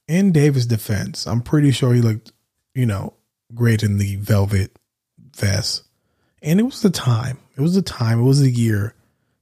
In 0.06 0.30
David's 0.32 0.66
defense, 0.66 1.26
I'm 1.26 1.40
pretty 1.40 1.70
sure 1.70 1.94
he 1.94 2.02
looked, 2.02 2.32
you 2.74 2.84
know, 2.86 3.14
great 3.54 3.82
in 3.82 3.98
the 3.98 4.16
velvet 4.16 4.78
vest. 5.34 5.84
And 6.42 6.60
it 6.60 6.64
was 6.64 6.82
the 6.82 6.90
time. 6.90 7.38
It 7.56 7.62
was 7.62 7.74
the 7.74 7.82
time. 7.82 8.20
It 8.20 8.24
was 8.24 8.40
the 8.40 8.50
year. 8.50 8.94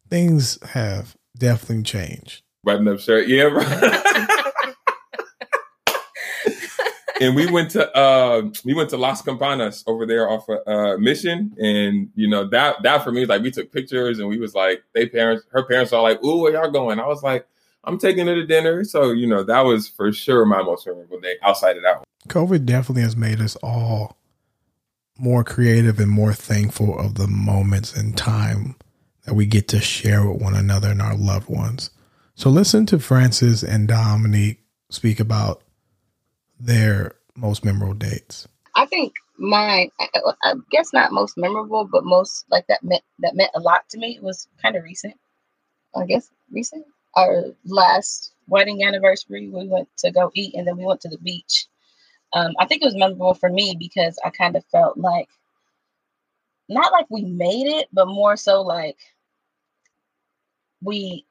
Things 0.09 0.63
have 0.71 1.17
definitely 1.37 1.83
changed. 1.85 2.43
button 2.63 2.87
up 2.89 3.01
shirt. 3.01 3.27
Yeah, 3.27 3.45
right. 3.45 4.37
and 7.21 7.37
we 7.37 7.51
went 7.51 7.71
to 7.73 7.97
uh 7.97 8.43
we 8.65 8.75
went 8.75 8.91
to 8.91 8.97
Las 8.97 9.23
Campanas 9.23 9.85
over 9.87 10.07
there 10.07 10.29
off 10.29 10.49
of 10.49 10.59
uh 10.67 10.97
Mission, 10.99 11.55
and 11.59 12.09
you 12.15 12.29
know 12.29 12.49
that 12.49 12.83
that 12.83 13.05
for 13.05 13.13
me 13.13 13.21
was 13.21 13.29
like 13.29 13.43
we 13.43 13.51
took 13.51 13.71
pictures 13.73 14.19
and 14.19 14.29
we 14.29 14.39
was 14.39 14.55
like 14.55 14.83
they 14.95 15.07
parents 15.07 15.45
her 15.53 15.63
parents 15.65 15.93
are 15.93 16.03
like, 16.03 16.23
"Ooh, 16.25 16.41
where 16.41 16.53
y'all 16.53 16.71
going?" 16.71 16.99
I 16.99 17.07
was 17.07 17.23
like, 17.23 17.47
"I'm 17.85 17.99
taking 17.99 18.27
her 18.27 18.35
to 18.35 18.47
dinner." 18.47 18.85
So 18.85 19.11
you 19.11 19.27
know 19.27 19.45
that 19.45 19.61
was 19.61 19.89
for 19.89 20.13
sure 20.13 20.45
my 20.45 20.63
most 20.63 20.87
memorable 20.87 21.21
day 21.21 21.37
outside 21.43 21.77
of 21.77 21.83
that. 21.83 21.99
One. 21.99 22.05
COVID 22.29 22.65
definitely 22.65 23.03
has 23.03 23.17
made 23.17 23.41
us 23.41 23.57
all 23.57 24.17
more 25.19 25.45
creative 25.45 26.01
and 26.01 26.11
more 26.11 26.33
thankful 26.33 26.99
of 26.99 27.17
the 27.17 27.29
moments 27.29 27.95
and 27.95 28.17
time 28.17 28.75
that 29.27 29.35
we 29.35 29.45
get 29.45 29.69
to 29.69 29.81
share 29.81 30.27
with 30.27 30.41
one 30.41 30.55
another 30.55 30.89
and 30.89 31.03
our 31.03 31.15
loved 31.15 31.49
ones. 31.49 31.91
So 32.35 32.49
listen 32.49 32.87
to 32.87 32.99
Francis 32.99 33.63
and 33.63 33.87
Dominique 33.87 34.61
speak 34.89 35.21
about 35.21 35.63
their 36.61 37.17
most 37.37 37.65
memorable 37.65 37.95
dates. 37.95 38.47
I 38.77 38.87
think 38.87 39.15
mine, 39.39 39.91
I, 39.99 40.55
guess 40.71 40.93
not 40.93 41.13
most 41.13 41.37
memorable, 41.37 41.89
but 41.91 42.05
most 42.05 42.45
like 42.51 42.67
that 42.69 42.83
meant 42.83 43.03
that 43.21 43.35
meant 43.35 43.51
a 43.55 43.61
lot 43.61 43.89
to 43.91 43.99
me 43.99 44.19
was 44.21 44.49
kind 44.63 44.77
of 44.77 44.85
recent. 44.85 45.15
I 45.97 46.07
guess 46.07 46.31
recent. 46.51 46.85
Our 47.15 47.47
last 47.65 48.33
wedding 48.47 48.85
anniversary, 48.85 49.49
we 49.49 49.67
went 49.67 49.89
to 49.99 50.13
go 50.13 50.31
eat, 50.35 50.55
and 50.55 50.67
then 50.67 50.77
we 50.77 50.85
went 50.85 51.01
to 51.01 51.09
the 51.09 51.19
beach. 51.19 51.67
Um, 52.33 52.53
I 52.61 52.67
think 52.67 52.83
it 52.83 52.87
was 52.87 52.97
memorable 52.97 53.35
for 53.35 53.51
me 53.51 53.75
because 53.77 54.17
I 54.25 54.31
kind 54.31 54.55
of 54.55 54.65
felt 54.67 54.97
like 54.97 55.29
not 56.69 56.93
like 56.93 57.07
we 57.11 57.23
made 57.25 57.67
it, 57.67 57.89
but 57.93 58.07
more 58.07 58.37
so 58.37 58.63
like 58.63 58.99
we 60.83 61.27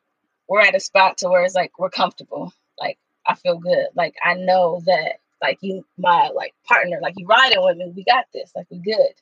we're 0.49 0.61
at 0.61 0.75
a 0.75 0.79
spot 0.79 1.17
to 1.19 1.29
where 1.29 1.43
it's 1.43 1.55
like 1.55 1.71
we're 1.79 1.89
comfortable. 1.89 2.51
I 3.27 3.35
feel 3.35 3.57
good. 3.57 3.87
Like 3.95 4.15
I 4.23 4.35
know 4.35 4.81
that 4.85 5.19
like 5.41 5.59
you 5.61 5.85
my 5.97 6.29
like 6.29 6.53
partner, 6.65 6.99
like 7.01 7.15
you 7.17 7.25
riding 7.25 7.63
with 7.63 7.77
me, 7.77 7.91
we 7.95 8.03
got 8.03 8.25
this, 8.33 8.51
like 8.55 8.67
we 8.69 8.79
good. 8.79 9.13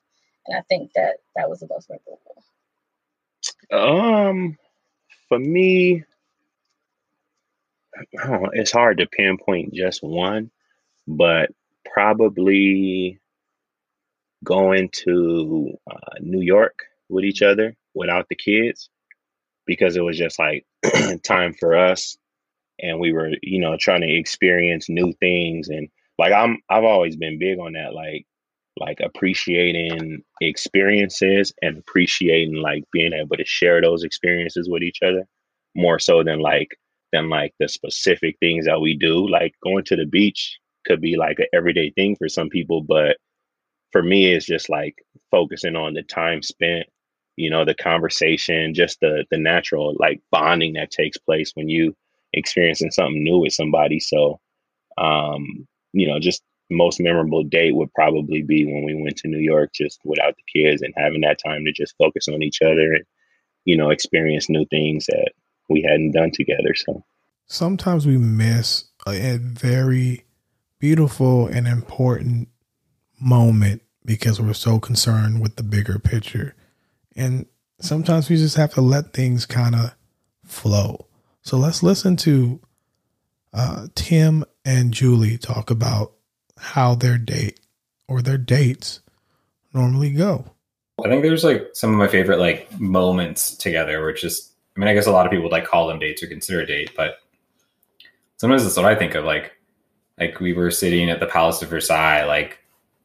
And 0.48 0.58
I 0.58 0.62
think 0.62 0.92
that 0.96 1.18
that 1.36 1.50
was 1.50 1.60
the 1.60 1.68
most 1.70 1.90
memorable. 1.90 2.44
Um, 3.72 4.58
for 5.28 5.40
me, 5.40 6.04
oh, 8.24 8.48
it's 8.54 8.72
hard 8.72 8.98
to 8.98 9.08
pinpoint 9.08 9.74
just 9.74 10.04
one, 10.04 10.52
but 11.08 11.52
probably 11.86 13.20
going 14.44 14.90
to 14.90 15.78
uh, 15.90 16.20
New 16.22 16.42
York 16.42 16.84
with 17.10 17.26
each 17.26 17.42
other 17.42 17.76
without 17.94 18.30
the 18.30 18.36
kids 18.36 18.90
because 19.66 19.98
it 19.98 20.02
was 20.02 20.18
just 20.18 20.40
like 20.40 20.66
time 21.24 21.54
for 21.54 21.76
us 21.76 22.18
and 22.80 23.00
we 23.00 23.12
were 23.12 23.32
you 23.42 23.60
know 23.60 23.76
trying 23.80 24.02
to 24.02 24.14
experience 24.14 24.90
new 24.90 25.14
things 25.20 25.70
and 25.70 25.88
like 26.20 26.34
i'm 26.34 26.58
i've 26.70 26.84
always 26.84 27.16
been 27.16 27.40
big 27.40 27.60
on 27.60 27.74
that 27.74 27.94
like 27.94 28.26
like 28.80 29.00
appreciating 29.02 30.22
experiences 30.42 31.54
and 31.62 31.78
appreciating 31.78 32.56
like 32.56 32.84
being 32.92 33.14
able 33.14 33.36
to 33.36 33.46
share 33.46 33.82
those 33.82 34.04
experiences 34.04 34.70
with 34.70 34.84
each 34.84 35.00
other 35.04 35.26
more 35.76 36.00
so 36.00 36.24
than 36.24 36.40
like 36.40 36.78
than 37.14 37.30
like 37.30 37.54
the 37.60 37.68
specific 37.68 38.36
things 38.40 38.66
that 38.66 38.82
we 38.82 38.96
do. 38.96 39.28
Like 39.28 39.54
going 39.64 39.84
to 39.86 39.96
the 39.96 40.06
beach 40.06 40.60
could 40.86 41.02
be 41.02 41.16
like 41.18 41.40
an 41.40 41.48
everyday 41.54 41.92
thing 41.92 42.16
for 42.16 42.30
some 42.30 42.50
people 42.50 42.82
but 42.82 43.18
for 43.92 44.02
me 44.02 44.34
it's 44.34 44.46
just 44.46 44.70
like 44.70 44.96
focusing 45.32 45.76
on 45.76 45.94
the 45.94 46.04
time 46.04 46.42
spent 46.42 46.88
you 47.36 47.50
know 47.50 47.66
the 47.66 47.76
conversation 47.76 48.74
just 48.74 48.98
the 49.02 49.26
the 49.30 49.38
natural 49.38 49.96
like 50.00 50.22
bonding 50.32 50.74
that 50.74 50.90
takes 50.90 51.18
place 51.18 51.52
when 51.56 51.68
you 51.68 51.94
experiencing 52.34 52.92
something 52.92 53.24
new 53.24 53.40
with 53.40 53.54
somebody 53.54 54.00
so 54.00 54.40
um 54.98 55.68
you 55.94 56.08
know 56.08 56.20
just 56.20 56.44
most 56.70 57.00
memorable 57.00 57.44
date 57.44 57.76
would 57.76 57.94
probably 57.94 58.42
be 58.42 58.66
when 58.66 58.84
we 58.84 58.94
went 58.94 59.16
to 59.16 59.28
new 59.28 59.40
york 59.40 59.70
just 59.74 60.00
without 60.04 60.36
the 60.36 60.62
kids 60.62 60.82
and 60.82 60.94
having 60.98 61.22
that 61.22 61.40
time 61.44 61.64
to 61.64 61.72
just 61.72 61.96
focus 61.98 62.28
on 62.28 62.44
each 62.44 62.62
other 62.62 62.94
and 62.94 63.06
you 63.66 63.78
know 63.78 63.90
experience 63.90 64.50
new 64.50 64.66
things 64.66 65.06
that 65.06 65.32
we 65.70 65.82
hadn't 65.82 66.12
done 66.12 66.32
together 66.32 66.74
so 66.76 67.04
Sometimes 67.50 68.06
we 68.06 68.18
miss 68.18 68.86
a, 69.08 69.36
a 69.36 69.38
very 69.38 70.26
beautiful 70.80 71.48
and 71.48 71.66
important 71.66 72.50
moment 73.22 73.82
because 74.04 74.42
we're 74.42 74.54
so 74.54 74.80
concerned 74.80 75.42
with 75.42 75.56
the 75.56 75.64
bigger 75.64 75.98
picture. 75.98 76.56
And 77.16 77.46
sometimes 77.80 78.30
we 78.30 78.36
just 78.36 78.58
have 78.58 78.74
to 78.74 78.82
let 78.82 79.14
things 79.14 79.46
kind 79.46 79.76
of 79.76 79.96
flow. 80.44 81.07
So 81.48 81.56
let's 81.56 81.82
listen 81.82 82.18
to 82.18 82.60
uh, 83.54 83.88
Tim 83.96 84.44
and 84.66 84.94
Julie 84.94 85.38
talk 85.38 85.72
about 85.72 86.12
how 86.58 86.94
their 86.94 87.18
date 87.18 87.62
or 88.06 88.22
their 88.22 88.38
dates 88.38 89.00
normally 89.74 90.12
go? 90.12 90.44
I 91.06 91.08
think 91.08 91.24
there's 91.24 91.46
like 91.46 91.70
some 91.72 91.92
of 91.92 91.96
my 91.96 92.10
favorite 92.10 92.40
like 92.40 92.78
moments 92.82 93.56
together, 93.56 94.06
which 94.06 94.26
is, 94.26 94.52
I 94.76 94.82
mean, 94.82 94.90
I 94.90 94.94
guess 94.94 95.08
a 95.08 95.12
lot 95.14 95.26
of 95.26 95.32
people 95.32 95.44
would 95.44 95.54
like 95.54 95.66
call 95.66 95.88
them 95.88 96.00
dates 96.00 96.22
or 96.22 96.28
consider 96.28 96.60
a 96.60 96.66
date, 96.66 96.92
but 96.98 97.20
sometimes 98.36 98.64
that's 98.64 98.76
what 98.76 98.86
I 98.86 98.96
think 98.96 99.16
of. 99.16 99.24
Like, 99.24 99.54
like 100.20 100.42
we 100.42 100.52
were 100.52 100.70
sitting 100.70 101.10
at 101.10 101.22
the 101.22 101.28
Palace 101.28 101.62
of 101.62 101.70
Versailles, 101.70 102.26
like 102.26 102.60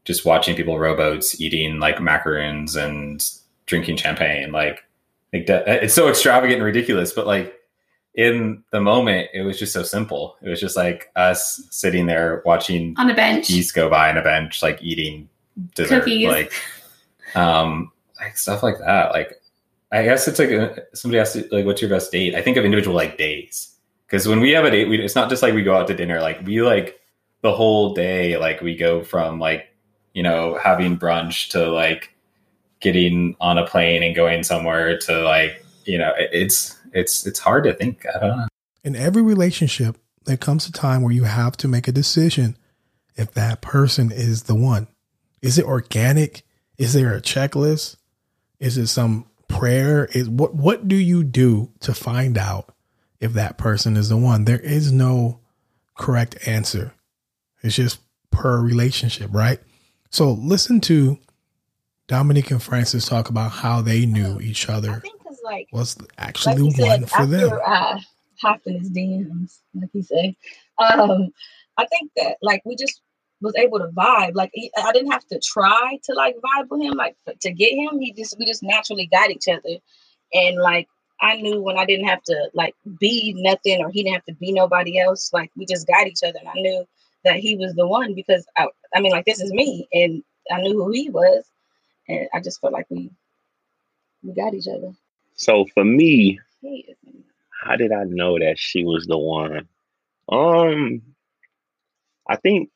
just 0.05 0.25
watching 0.25 0.57
people 0.57 0.81
rowboats, 0.81 1.41
eating 1.41 1.79
like 1.79 2.01
macaroons 2.01 2.75
and 2.75 3.25
drinking 3.67 3.99
champagne. 3.99 4.51
Like, 4.51 4.83
like 5.33 5.47
that, 5.47 5.85
it's 5.85 5.95
so 5.95 6.09
extravagant 6.09 6.57
and 6.57 6.65
ridiculous, 6.65 7.13
but 7.13 7.29
like 7.29 7.57
in 8.15 8.63
the 8.71 8.81
moment, 8.81 9.31
it 9.33 9.43
was 9.43 9.59
just 9.59 9.73
so 9.73 9.83
simple. 9.83 10.37
It 10.43 10.49
was 10.49 10.61
just 10.61 10.77
like 10.77 11.11
us 11.17 11.67
sitting 11.71 12.07
there 12.07 12.43
watching 12.45 12.95
on 12.99 13.11
a 13.11 13.15
bench. 13.15 13.49
geese 13.49 13.73
go 13.73 13.89
by 13.89 14.11
on 14.11 14.19
a 14.19 14.23
bench, 14.23 14.63
like 14.63 14.83
eating 14.83 15.29
dessert, 15.75 16.01
Cookies. 16.01 16.29
like 16.29 16.53
um, 17.35 17.91
like 18.21 18.37
stuff 18.37 18.63
like 18.63 18.79
that. 18.79 19.13
Like, 19.13 19.41
I 19.91 20.05
guess 20.05 20.29
it's 20.29 20.39
like 20.39 20.51
uh, 20.51 20.75
somebody 20.95 21.21
asked, 21.21 21.37
like, 21.51 21.65
"What's 21.65 21.81
your 21.81 21.91
best 21.91 22.13
date?" 22.13 22.35
I 22.35 22.43
think 22.43 22.57
of 22.57 22.65
individual 22.65 22.95
like 22.95 23.17
days 23.17 23.75
because 24.07 24.29
when 24.29 24.41
we 24.41 24.51
have 24.51 24.65
a 24.65 24.71
date, 24.71 24.89
we 24.89 25.03
it's 25.03 25.15
not 25.15 25.31
just 25.31 25.43
like 25.43 25.55
we 25.55 25.63
go 25.63 25.77
out 25.77 25.87
to 25.89 25.95
dinner. 25.95 26.21
Like 26.21 26.45
we 26.45 26.63
like 26.63 27.01
the 27.41 27.53
whole 27.53 27.95
day. 27.95 28.37
Like 28.37 28.61
we 28.61 28.77
go 28.77 29.03
from 29.03 29.39
like 29.39 29.75
you 30.13 30.23
know 30.23 30.59
having 30.63 30.99
brunch 30.99 31.49
to 31.51 31.71
like 31.71 32.15
getting 32.81 33.37
on 33.41 33.57
a 33.57 33.67
plane 33.67 34.03
and 34.03 34.15
going 34.15 34.43
somewhere 34.43 34.99
to 34.99 35.21
like 35.21 35.65
you 35.85 35.97
know 35.97 36.13
it, 36.19 36.29
it's 36.33 36.79
it's 36.93 37.27
it's 37.27 37.41
hard 37.41 37.65
to 37.65 37.75
think. 37.75 38.05
I 38.07 38.19
don't 38.19 38.39
know. 38.39 38.49
In 38.85 38.97
every 38.97 39.23
relationship, 39.23 39.97
there 40.25 40.37
comes 40.37 40.67
a 40.67 40.73
time 40.73 41.03
where 41.03 41.13
you 41.13 41.25
have 41.25 41.57
to 41.59 41.69
make 41.69 41.89
a 41.89 41.93
decision 41.93 42.57
if 43.17 43.33
that 43.33 43.61
person 43.61 44.11
is 44.11 44.45
the 44.45 44.55
one. 44.55 44.89
Is 45.41 45.59
it 45.59 45.65
organic? 45.65 46.43
Is 46.79 46.93
there 46.93 47.15
a 47.15 47.21
checklist? 47.21 47.97
Is 48.59 48.79
it 48.79 48.87
some 48.87 49.27
prayer? 49.49 50.07
Is 50.13 50.29
what 50.29 50.55
what 50.55 50.89
do 50.89 50.97
you 50.97 51.25
do 51.25 51.71
to 51.81 51.95
find 51.95 52.39
out 52.39 52.75
if 53.21 53.33
that 53.35 53.59
person 53.59 53.97
is 53.97 54.09
the 54.09 54.17
one? 54.17 54.45
There 54.45 54.61
is 54.61 54.93
no 54.93 55.41
correct 55.97 56.47
answer. 56.47 56.95
It's 57.63 57.77
just 57.77 58.01
per 58.31 58.61
relationship, 58.61 59.31
right? 59.33 59.61
So 60.11 60.33
listen 60.33 60.81
to 60.83 61.19
Dominique 62.09 62.51
and 62.51 62.63
Francis 62.63 63.09
talk 63.09 63.31
about 63.31 63.53
how 63.53 63.81
they 63.81 64.07
knew 64.07 64.41
each 64.41 64.69
I 64.69 64.75
other 64.75 65.01
think 65.01 65.15
it's 65.15 65.22
like 65.43 65.69
was 65.73 65.97
actually 66.19 66.55
you 66.57 66.73
the 66.73 66.87
one 66.87 67.01
said, 67.01 67.09
for 67.09 67.27
them. 67.27 67.61
I 67.67 68.01
hopped 68.41 68.67
in 68.67 68.79
his 68.79 68.91
DMs, 68.91 69.59
like 69.75 69.91
he 69.93 70.03
said, 70.03 70.35
um, 70.79 71.33
I 71.77 71.87
think 71.87 72.11
that 72.17 72.37
like 72.43 72.63
we 72.65 72.77
just 72.77 73.01
was 73.41 73.55
able 73.57 73.79
to 73.79 73.89
vibe. 73.89 74.35
Like 74.35 74.51
he- 74.55 74.73
I 74.77 74.93
didn't 74.93 75.13
have 75.13 75.27
to 75.29 75.39
try 75.41 75.99
to 76.05 76.15
like 76.15 76.37
vibe 76.37 76.69
with 76.71 76.83
him, 76.83 76.95
like 76.95 77.17
to 77.41 77.53
get 77.53 77.73
him. 77.75 77.99
He 77.99 78.13
just 78.13 78.37
we 78.39 78.47
just 78.47 78.63
naturally 78.63 79.07
got 79.07 79.31
each 79.31 79.49
other, 79.49 79.79
and 80.33 80.57
like 80.61 80.89
I 81.21 81.37
knew 81.37 81.61
when 81.61 81.79
I 81.79 81.85
didn't 81.85 82.07
have 82.09 82.23
to 82.25 82.51
like 82.55 82.75
be 83.01 83.35
nothing 83.37 83.81
or 83.83 83.91
he 83.91 84.03
didn't 84.03 84.15
have 84.15 84.25
to 84.27 84.35
be 84.35 84.53
nobody 84.53 84.99
else. 84.99 85.33
Like 85.33 85.51
we 85.57 85.67
just 85.67 85.87
got 85.87 86.07
each 86.07 86.23
other, 86.25 86.39
and 86.39 86.49
I 86.49 86.55
knew 86.55 86.87
that 87.25 87.37
he 87.37 87.57
was 87.57 87.75
the 87.75 87.87
one 87.87 88.15
because 88.15 88.47
I, 88.57 88.67
I 88.95 89.01
mean, 89.01 89.13
like 89.13 89.25
this 89.25 89.41
is 89.41 89.53
me, 89.53 89.89
and 89.93 90.23
I 90.51 90.61
knew 90.61 90.83
who 90.83 90.91
he 90.93 91.11
was, 91.11 91.45
and 92.09 92.29
I 92.33 92.41
just 92.41 92.61
felt 92.61 92.73
like 92.73 92.87
we 92.91 93.11
we 94.23 94.33
got 94.35 94.55
each 94.55 94.69
other. 94.69 94.93
So 95.43 95.67
for 95.75 95.85
me, 95.85 96.39
how 97.65 97.75
did 97.75 97.91
I 97.91 98.05
know 98.05 98.39
that 98.39 98.61
she 98.61 98.85
was 98.85 99.07
the 99.07 99.19
one? 99.19 99.69
Um, 100.29 101.03
I 102.29 102.37
think 102.37 102.71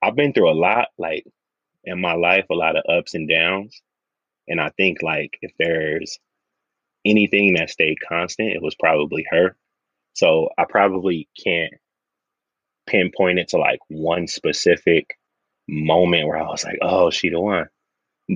I've 0.00 0.16
been 0.16 0.32
through 0.32 0.50
a 0.50 0.56
lot, 0.56 0.88
like 0.96 1.26
in 1.84 2.00
my 2.00 2.14
life, 2.14 2.46
a 2.50 2.54
lot 2.54 2.76
of 2.76 2.84
ups 2.88 3.12
and 3.12 3.28
downs. 3.28 3.82
And 4.48 4.58
I 4.58 4.70
think 4.70 5.02
like 5.02 5.36
if 5.42 5.52
there's 5.58 6.18
anything 7.04 7.56
that 7.58 7.68
stayed 7.68 7.98
constant, 8.08 8.54
it 8.54 8.62
was 8.62 8.74
probably 8.74 9.26
her. 9.28 9.54
So 10.14 10.48
I 10.56 10.64
probably 10.64 11.28
can't 11.44 11.74
pinpoint 12.86 13.38
it 13.38 13.48
to 13.48 13.58
like 13.58 13.80
one 13.88 14.28
specific 14.28 15.18
moment 15.68 16.26
where 16.26 16.38
I 16.38 16.48
was 16.48 16.64
like, 16.64 16.78
oh, 16.80 17.10
she 17.10 17.28
the 17.28 17.38
one. 17.38 17.68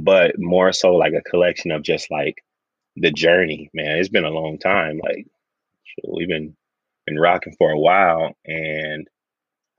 But 0.03 0.38
more 0.38 0.75
so 0.75 0.95
like 0.95 1.14
a 1.14 1.23
collection 1.23 1.71
of 1.71 1.83
just 1.83 2.11
like 2.11 2.42
the 2.96 3.11
journey, 3.12 3.70
man. 3.74 3.98
It's 3.98 4.09
been 4.09 4.24
a 4.24 4.30
long 4.30 4.59
time. 4.59 5.00
Like 5.02 5.26
we've 6.09 6.28
been 6.28 6.56
been 7.06 7.18
rocking 7.18 7.54
for 7.59 7.70
a 7.70 7.78
while 7.78 8.32
and 8.46 9.06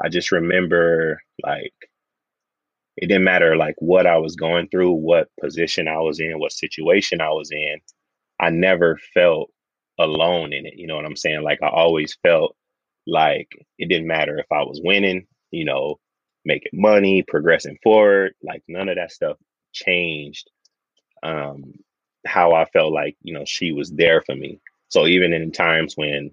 I 0.04 0.10
just 0.10 0.32
remember 0.32 1.22
like 1.44 1.74
it 2.98 3.08
didn't 3.08 3.26
matter 3.26 3.56
like 3.58 3.76
what 3.80 4.08
I 4.08 4.18
was 4.18 4.36
going 4.36 4.70
through, 4.70 4.92
what 4.94 5.30
position 5.42 5.88
I 5.88 6.00
was 6.00 6.20
in, 6.20 6.40
what 6.40 6.52
situation 6.54 7.22
I 7.22 7.30
was 7.30 7.52
in. 7.52 7.80
I 8.40 8.50
never 8.50 8.98
felt 9.14 9.52
alone 10.00 10.54
in 10.54 10.66
it. 10.66 10.76
You 10.78 10.88
know 10.88 10.96
what 10.96 11.06
I'm 11.06 11.16
saying? 11.16 11.44
Like 11.44 11.62
I 11.64 11.70
always 11.70 12.18
felt 12.24 12.56
like 13.08 13.50
it 13.80 13.90
didn't 13.90 14.08
matter 14.08 14.38
if 14.40 14.48
I 14.52 14.64
was 14.64 14.82
winning, 14.84 15.28
you 15.52 15.66
know, 15.66 15.98
making 16.46 16.72
money, 16.74 17.24
progressing 17.28 17.78
forward, 17.84 18.34
like 18.44 18.64
none 18.68 18.90
of 18.90 18.96
that 18.98 19.12
stuff 19.12 19.38
changed 19.74 20.50
um 21.24 21.74
how 22.28 22.54
I 22.54 22.66
felt 22.66 22.94
like, 22.94 23.16
you 23.24 23.34
know, 23.34 23.46
she 23.46 23.72
was 23.72 23.92
there 23.92 24.22
for 24.26 24.36
me. 24.36 24.60
So 24.90 25.08
even 25.08 25.34
in 25.34 25.52
times 25.52 25.96
when 25.96 26.32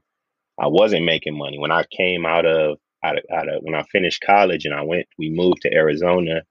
I 0.58 0.68
wasn't 0.68 1.04
making 1.04 1.36
money, 1.36 1.58
when 1.58 1.72
I 1.72 1.84
came 1.90 2.26
out 2.26 2.46
of 2.46 2.78
out 3.04 3.18
of, 3.18 3.24
out 3.32 3.48
of 3.48 3.62
when 3.62 3.74
I 3.74 3.82
finished 3.92 4.24
college 4.24 4.64
and 4.64 4.74
I 4.74 4.82
went, 4.82 5.06
we 5.18 5.30
moved 5.30 5.62
to 5.62 5.74
Arizona 5.74 6.42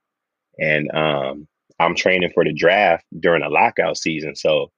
and 0.59 0.91
um 0.95 1.47
I'm 1.79 1.95
training 1.95 2.31
for 2.33 2.43
the 2.45 2.53
draft 2.53 3.05
during 3.19 3.43
a 3.43 3.49
lockout 3.49 3.97
season. 3.97 4.35
So 4.35 4.71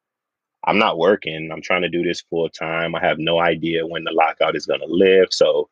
I'm 0.65 0.79
not 0.79 0.97
working. 0.97 1.51
I'm 1.51 1.61
trying 1.61 1.83
to 1.83 1.89
do 1.89 2.03
this 2.03 2.21
full 2.21 2.49
time. 2.49 2.95
I 2.95 3.05
have 3.05 3.19
no 3.19 3.39
idea 3.39 3.85
when 3.87 4.03
the 4.03 4.13
lockout 4.13 4.55
is 4.55 4.65
gonna 4.65 4.85
live. 4.87 5.29
So 5.31 5.69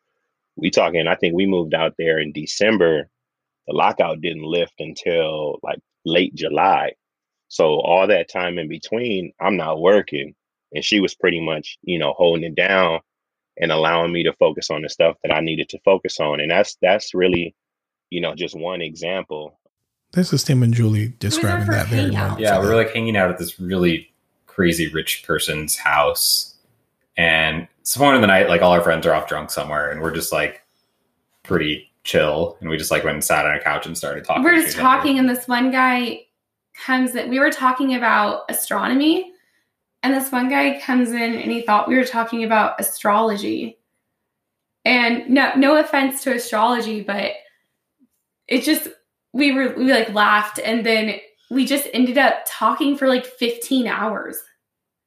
we 0.55 0.69
talking, 0.71 1.07
I 1.07 1.15
think 1.15 1.35
we 1.35 1.45
moved 1.45 1.73
out 1.73 1.95
there 1.97 2.19
in 2.19 2.31
December. 2.33 3.09
The 3.67 3.73
lockout 3.73 4.21
didn't 4.21 4.43
lift 4.43 4.75
until 4.79 5.59
like 5.63 5.79
late 6.05 6.35
July. 6.35 6.93
So 7.53 7.81
all 7.81 8.07
that 8.07 8.29
time 8.29 8.57
in 8.57 8.67
between, 8.67 9.31
I'm 9.39 9.55
not 9.57 9.79
working. 9.79 10.33
And 10.73 10.83
she 10.83 10.99
was 10.99 11.13
pretty 11.13 11.39
much, 11.39 11.77
you 11.83 11.99
know, 11.99 12.15
holding 12.17 12.43
it 12.43 12.55
down 12.55 12.99
and 13.57 13.71
allowing 13.71 14.11
me 14.11 14.23
to 14.23 14.33
focus 14.33 14.71
on 14.71 14.81
the 14.81 14.89
stuff 14.89 15.17
that 15.21 15.31
I 15.31 15.39
needed 15.39 15.69
to 15.69 15.79
focus 15.85 16.19
on. 16.19 16.39
And 16.39 16.49
that's 16.49 16.79
that's 16.81 17.13
really, 17.13 17.53
you 18.09 18.21
know, 18.21 18.33
just 18.33 18.57
one 18.57 18.81
example. 18.81 19.59
This 20.13 20.33
is 20.33 20.43
Tim 20.43 20.63
and 20.63 20.73
Julie 20.73 21.13
describing 21.19 21.67
that 21.67 21.85
very 21.89 22.01
hangout. 22.05 22.29
moment. 22.29 22.39
Yeah, 22.41 22.57
we 22.57 22.65
were 22.65 22.69
them. 22.69 22.85
like 22.85 22.93
hanging 22.95 23.15
out 23.15 23.29
at 23.29 23.37
this 23.37 23.59
really 23.59 24.11
crazy 24.47 24.87
rich 24.87 25.23
person's 25.23 25.77
house, 25.77 26.55
and 27.17 27.67
some 27.83 28.01
point 28.01 28.15
in 28.15 28.21
the 28.21 28.27
night, 28.27 28.49
like 28.49 28.63
all 28.63 28.71
our 28.71 28.81
friends 28.81 29.05
are 29.05 29.13
off 29.13 29.27
drunk 29.27 29.51
somewhere, 29.51 29.91
and 29.91 30.01
we're 30.01 30.13
just 30.13 30.33
like 30.33 30.63
pretty 31.43 31.91
chill, 32.03 32.57
and 32.61 32.69
we 32.71 32.77
just 32.77 32.89
like 32.89 33.03
went 33.03 33.13
and 33.13 33.23
sat 33.23 33.45
on 33.45 33.55
a 33.55 33.59
couch 33.59 33.85
and 33.85 33.95
started 33.95 34.23
talking. 34.23 34.43
We're 34.43 34.59
just 34.59 34.75
talking, 34.75 35.19
and 35.19 35.29
this 35.29 35.47
one 35.47 35.69
guy 35.69 36.25
comes 36.73 37.15
in. 37.15 37.29
We 37.29 37.39
were 37.39 37.51
talking 37.51 37.95
about 37.95 38.43
astronomy, 38.49 39.31
and 40.01 40.13
this 40.13 40.31
one 40.31 40.49
guy 40.49 40.79
comes 40.79 41.11
in 41.11 41.35
and 41.35 41.51
he 41.51 41.61
thought 41.61 41.87
we 41.87 41.95
were 41.95 42.03
talking 42.03 42.43
about 42.43 42.79
astrology. 42.79 43.77
And 44.85 45.29
no, 45.29 45.53
no 45.55 45.77
offense 45.77 46.23
to 46.23 46.33
astrology, 46.33 47.01
but 47.01 47.31
it 48.47 48.63
just 48.63 48.89
we 49.31 49.53
were 49.53 49.73
we 49.75 49.91
like 49.91 50.13
laughed, 50.13 50.59
and 50.59 50.85
then 50.85 51.19
we 51.49 51.65
just 51.65 51.87
ended 51.93 52.17
up 52.17 52.43
talking 52.45 52.97
for 52.97 53.07
like 53.07 53.25
15 53.25 53.87
hours. 53.87 54.37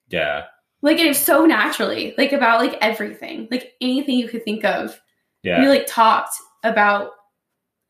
Yeah, 0.09 0.44
Like 0.83 0.98
it 0.98 1.09
was 1.09 1.18
so 1.18 1.44
naturally, 1.46 2.14
like 2.16 2.33
about 2.33 2.61
like 2.61 2.79
everything, 2.81 3.48
like 3.50 3.72
anything 3.81 4.18
you 4.18 4.29
could 4.29 4.44
think 4.44 4.64
of. 4.64 5.00
yeah. 5.42 5.61
We 5.61 5.68
like 5.68 5.87
talked 5.87 6.37
about 6.62 7.11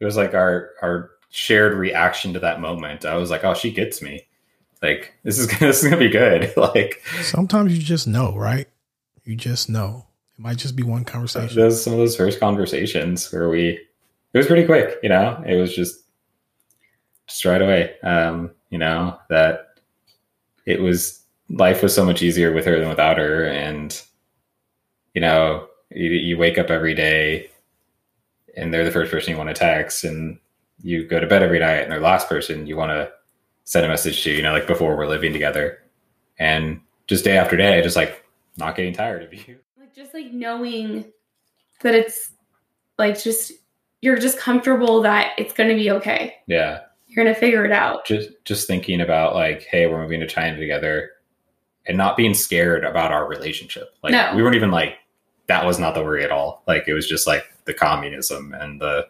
it 0.00 0.04
was 0.04 0.16
like 0.16 0.34
our 0.34 0.70
our 0.82 1.10
shared 1.36 1.74
reaction 1.74 2.32
to 2.32 2.40
that 2.40 2.60
moment. 2.60 3.04
I 3.04 3.16
was 3.16 3.30
like, 3.30 3.44
oh, 3.44 3.52
she 3.52 3.70
gets 3.70 4.00
me. 4.00 4.26
Like 4.82 5.12
this 5.22 5.38
is 5.38 5.46
gonna, 5.46 5.58
this 5.66 5.82
is 5.82 5.90
gonna 5.90 5.98
be 5.98 6.08
good. 6.08 6.52
like 6.56 7.02
Sometimes 7.22 7.76
you 7.76 7.82
just 7.82 8.08
know, 8.08 8.34
right? 8.34 8.68
You 9.24 9.36
just 9.36 9.68
know. 9.68 10.06
It 10.38 10.42
might 10.42 10.56
just 10.58 10.76
be 10.76 10.82
one 10.82 11.04
conversation. 11.04 11.58
those 11.58 11.82
some 11.82 11.92
of 11.92 11.98
those 11.98 12.16
first 12.16 12.40
conversations 12.40 13.30
where 13.32 13.48
we 13.48 13.78
it 14.32 14.38
was 14.38 14.46
pretty 14.46 14.64
quick. 14.64 14.98
You 15.02 15.08
know, 15.08 15.42
it 15.46 15.56
was 15.56 15.74
just 15.74 16.04
just 17.26 17.44
right 17.44 17.62
away. 17.62 17.94
Um, 18.02 18.50
you 18.70 18.78
know 18.78 19.18
that 19.28 19.80
it 20.64 20.80
was 20.80 21.22
life 21.48 21.82
was 21.82 21.94
so 21.94 22.04
much 22.04 22.22
easier 22.22 22.52
with 22.52 22.64
her 22.66 22.78
than 22.78 22.88
without 22.88 23.18
her, 23.18 23.46
and 23.46 24.00
you 25.14 25.20
know 25.20 25.68
you, 25.90 26.10
you 26.10 26.38
wake 26.38 26.58
up 26.58 26.70
every 26.70 26.94
day 26.94 27.50
and 28.56 28.72
they're 28.72 28.84
the 28.84 28.90
first 28.90 29.12
person 29.12 29.30
you 29.30 29.36
want 29.36 29.48
to 29.48 29.54
text 29.54 30.02
and 30.04 30.38
you 30.82 31.06
go 31.06 31.18
to 31.20 31.26
bed 31.26 31.42
every 31.42 31.58
night 31.58 31.82
and 31.82 31.90
they're 31.90 31.98
the 31.98 32.04
last 32.04 32.28
person 32.28 32.66
you 32.66 32.76
want 32.76 32.90
to 32.90 33.10
send 33.64 33.84
a 33.84 33.88
message 33.88 34.22
to 34.22 34.30
you 34.30 34.42
know 34.42 34.52
like 34.52 34.66
before 34.66 34.96
we're 34.96 35.06
living 35.06 35.32
together 35.32 35.78
and 36.38 36.80
just 37.06 37.24
day 37.24 37.36
after 37.36 37.56
day 37.56 37.80
just 37.82 37.96
like 37.96 38.24
not 38.56 38.76
getting 38.76 38.92
tired 38.92 39.22
of 39.22 39.32
you 39.32 39.58
like 39.80 39.94
just 39.94 40.12
like 40.14 40.32
knowing 40.32 41.04
that 41.82 41.94
it's 41.94 42.32
like 42.98 43.20
just 43.20 43.52
you're 44.02 44.16
just 44.16 44.38
comfortable 44.38 45.00
that 45.02 45.32
it's 45.38 45.52
going 45.52 45.68
to 45.68 45.74
be 45.74 45.90
okay. 45.90 46.34
yeah 46.46 46.80
You're 47.06 47.24
gonna 47.24 47.34
figure 47.34 47.64
it 47.64 47.72
out. 47.72 48.04
Just 48.06 48.30
just 48.44 48.66
thinking 48.66 49.00
about 49.00 49.34
like, 49.34 49.62
hey, 49.70 49.86
we're 49.86 50.00
moving 50.02 50.20
to 50.20 50.26
China 50.26 50.56
together, 50.58 51.10
and 51.86 51.96
not 51.96 52.16
being 52.16 52.34
scared 52.34 52.84
about 52.84 53.10
our 53.12 53.26
relationship. 53.26 53.94
Like 54.02 54.12
No. 54.12 54.32
we 54.36 54.42
weren't 54.42 54.54
even 54.54 54.70
like 54.70 54.94
that 55.46 55.64
was 55.64 55.78
not 55.78 55.94
the 55.94 56.02
worry 56.02 56.22
at 56.24 56.30
all. 56.30 56.62
Like 56.66 56.84
it 56.88 56.92
was 56.92 57.08
just 57.08 57.26
like 57.26 57.44
the 57.64 57.74
communism 57.74 58.54
and 58.54 58.80
the 58.80 59.06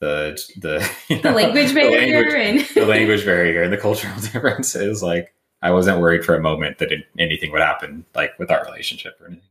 the 0.00 0.40
the 0.58 0.90
you 1.08 1.20
The 1.20 1.30
know, 1.30 1.36
language 1.36 1.68
the 1.68 1.74
barrier 1.74 2.22
language- 2.22 2.34
and 2.34 2.60
the 2.74 2.86
language 2.86 3.24
barrier 3.24 3.62
and 3.62 3.72
the 3.72 3.76
cultural 3.78 4.14
differences. 4.20 5.02
Like 5.02 5.34
I 5.62 5.70
wasn't 5.72 6.00
worried 6.00 6.24
for 6.24 6.34
a 6.36 6.40
moment 6.40 6.78
that 6.78 6.92
it, 6.92 7.04
anything 7.18 7.50
would 7.52 7.60
happen 7.62 8.04
like 8.14 8.38
with 8.38 8.50
our 8.50 8.64
relationship 8.64 9.18
or 9.20 9.26
anything. 9.26 9.44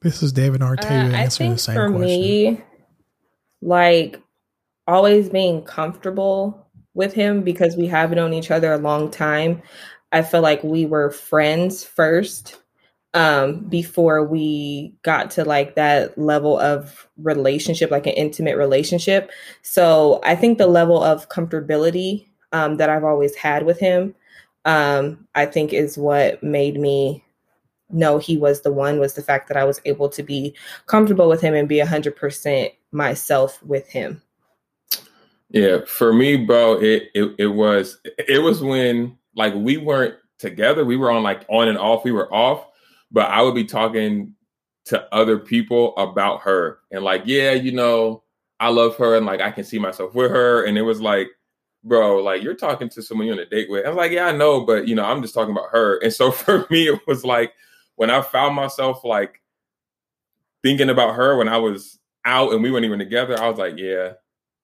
This 0.00 0.22
is 0.22 0.32
David 0.32 0.60
Artavia 0.60 1.12
Uh, 1.12 1.16
I 1.16 1.22
answering 1.22 1.52
the 1.52 1.58
same 1.58 1.74
for 1.74 1.90
question. 1.90 2.06
me, 2.06 2.62
like 3.60 4.20
always 4.86 5.28
being 5.28 5.62
comfortable 5.62 6.66
with 6.94 7.12
him 7.12 7.42
because 7.42 7.76
we 7.76 7.86
have 7.88 8.10
known 8.12 8.32
each 8.32 8.50
other 8.50 8.72
a 8.72 8.78
long 8.78 9.10
time. 9.10 9.62
I 10.12 10.22
feel 10.22 10.40
like 10.40 10.62
we 10.62 10.86
were 10.86 11.10
friends 11.10 11.84
first 11.84 12.58
um 13.14 13.60
before 13.68 14.22
we 14.24 14.94
got 15.02 15.30
to 15.30 15.44
like 15.44 15.74
that 15.74 16.16
level 16.18 16.58
of 16.58 17.08
relationship 17.16 17.90
like 17.90 18.06
an 18.06 18.12
intimate 18.12 18.56
relationship 18.56 19.30
so 19.62 20.20
i 20.24 20.34
think 20.34 20.58
the 20.58 20.66
level 20.66 21.02
of 21.02 21.28
comfortability 21.28 22.26
um 22.52 22.76
that 22.76 22.90
i've 22.90 23.04
always 23.04 23.34
had 23.34 23.64
with 23.64 23.78
him 23.78 24.14
um 24.66 25.26
i 25.34 25.46
think 25.46 25.72
is 25.72 25.96
what 25.96 26.42
made 26.42 26.78
me 26.78 27.24
know 27.90 28.18
he 28.18 28.36
was 28.36 28.60
the 28.60 28.72
one 28.72 29.00
was 29.00 29.14
the 29.14 29.22
fact 29.22 29.48
that 29.48 29.56
i 29.56 29.64
was 29.64 29.80
able 29.86 30.10
to 30.10 30.22
be 30.22 30.54
comfortable 30.86 31.28
with 31.28 31.40
him 31.40 31.54
and 31.54 31.68
be 31.68 31.78
100% 31.78 32.70
myself 32.92 33.62
with 33.62 33.88
him 33.88 34.20
Yeah, 35.50 35.78
for 35.86 36.12
me, 36.12 36.36
bro, 36.36 36.74
it, 36.74 37.04
it 37.14 37.34
it 37.38 37.46
was 37.46 37.98
it 38.04 38.42
was 38.42 38.62
when 38.62 39.16
like 39.34 39.54
we 39.54 39.78
weren't 39.78 40.16
together. 40.38 40.84
We 40.84 40.96
were 40.96 41.10
on 41.10 41.22
like 41.22 41.46
on 41.48 41.68
and 41.68 41.78
off. 41.78 42.04
We 42.04 42.12
were 42.12 42.32
off, 42.32 42.66
but 43.10 43.30
I 43.30 43.42
would 43.42 43.54
be 43.54 43.64
talking 43.64 44.34
to 44.86 45.14
other 45.14 45.38
people 45.38 45.94
about 45.96 46.40
her 46.42 46.78
and 46.90 47.04
like, 47.04 47.22
yeah, 47.26 47.52
you 47.52 47.72
know, 47.72 48.22
I 48.60 48.68
love 48.70 48.96
her 48.96 49.16
and 49.16 49.26
like 49.26 49.40
I 49.40 49.50
can 49.50 49.64
see 49.64 49.78
myself 49.78 50.14
with 50.14 50.30
her. 50.30 50.64
And 50.64 50.78
it 50.78 50.82
was 50.82 51.00
like, 51.00 51.28
bro, 51.84 52.22
like 52.22 52.42
you're 52.42 52.54
talking 52.54 52.88
to 52.90 53.02
someone 53.02 53.26
you're 53.26 53.36
on 53.36 53.42
a 53.42 53.46
date 53.46 53.70
with. 53.70 53.84
I 53.84 53.88
was 53.88 53.96
like, 53.96 54.12
yeah, 54.12 54.26
I 54.26 54.32
know, 54.32 54.64
but 54.64 54.88
you 54.88 54.94
know, 54.94 55.04
I'm 55.04 55.22
just 55.22 55.34
talking 55.34 55.52
about 55.52 55.70
her. 55.72 55.98
And 55.98 56.12
so 56.12 56.30
for 56.32 56.66
me, 56.70 56.88
it 56.88 57.00
was 57.06 57.24
like 57.24 57.52
when 57.96 58.10
I 58.10 58.22
found 58.22 58.54
myself 58.54 59.04
like 59.04 59.40
thinking 60.62 60.90
about 60.90 61.14
her 61.14 61.36
when 61.36 61.48
I 61.48 61.58
was 61.58 61.98
out 62.24 62.52
and 62.52 62.62
we 62.62 62.70
weren't 62.70 62.84
even 62.84 62.98
together, 62.98 63.40
I 63.40 63.48
was 63.48 63.58
like, 63.58 63.76
yeah, 63.76 64.12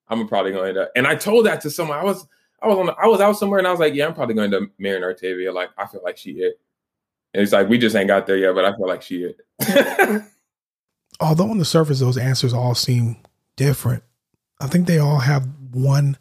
I'm 0.09 0.27
probably 0.29 0.53
going 0.53 0.65
to 0.65 0.69
end 0.69 0.79
up. 0.79 0.93
And 0.97 1.07
I 1.07 1.15
told 1.15 1.47
that 1.47 1.61
to 1.63 1.71
someone. 1.71 1.99
I 1.99 2.05
was 2.05 2.27
I 2.63 2.69
was 2.69 2.79
on 2.79 2.91
I 3.01 3.07
was 3.07 3.21
out 3.21 3.39
somewhere 3.39 3.59
and 3.59 3.69
I 3.69 3.71
was 3.71 3.81
like, 3.81 3.95
yeah, 3.95 4.07
I'm 4.07 4.15
probably 4.15 4.35
going 4.35 4.51
to 4.51 4.57
end 4.57 4.67
up 4.67 4.73
marrying 4.79 5.03
Artavia. 5.03 5.53
Like 5.53 5.71
I 5.79 5.87
feel 5.87 6.03
like 6.03 6.17
she 6.17 6.31
it. 6.33 6.61
It's 7.35 7.53
like 7.53 7.69
we 7.69 7.79
just 7.79 7.97
ain't 7.97 8.09
got 8.09 8.27
there 8.27 8.37
yet, 8.37 8.55
but 8.55 8.65
I 8.65 8.77
feel 8.77 8.87
like 8.87 9.03
she 9.03 9.25
it. 9.25 10.23
although 11.21 11.51
on 11.51 11.59
the 11.59 11.65
surface 11.65 12.01
those 12.01 12.17
answers 12.17 12.55
all 12.55 12.75
seem 12.75 13.17
different, 13.57 14.05
I 14.61 14.69
think 14.69 14.87
they 14.87 14.99
all 14.99 15.19
have 15.19 15.49
one 15.73 16.17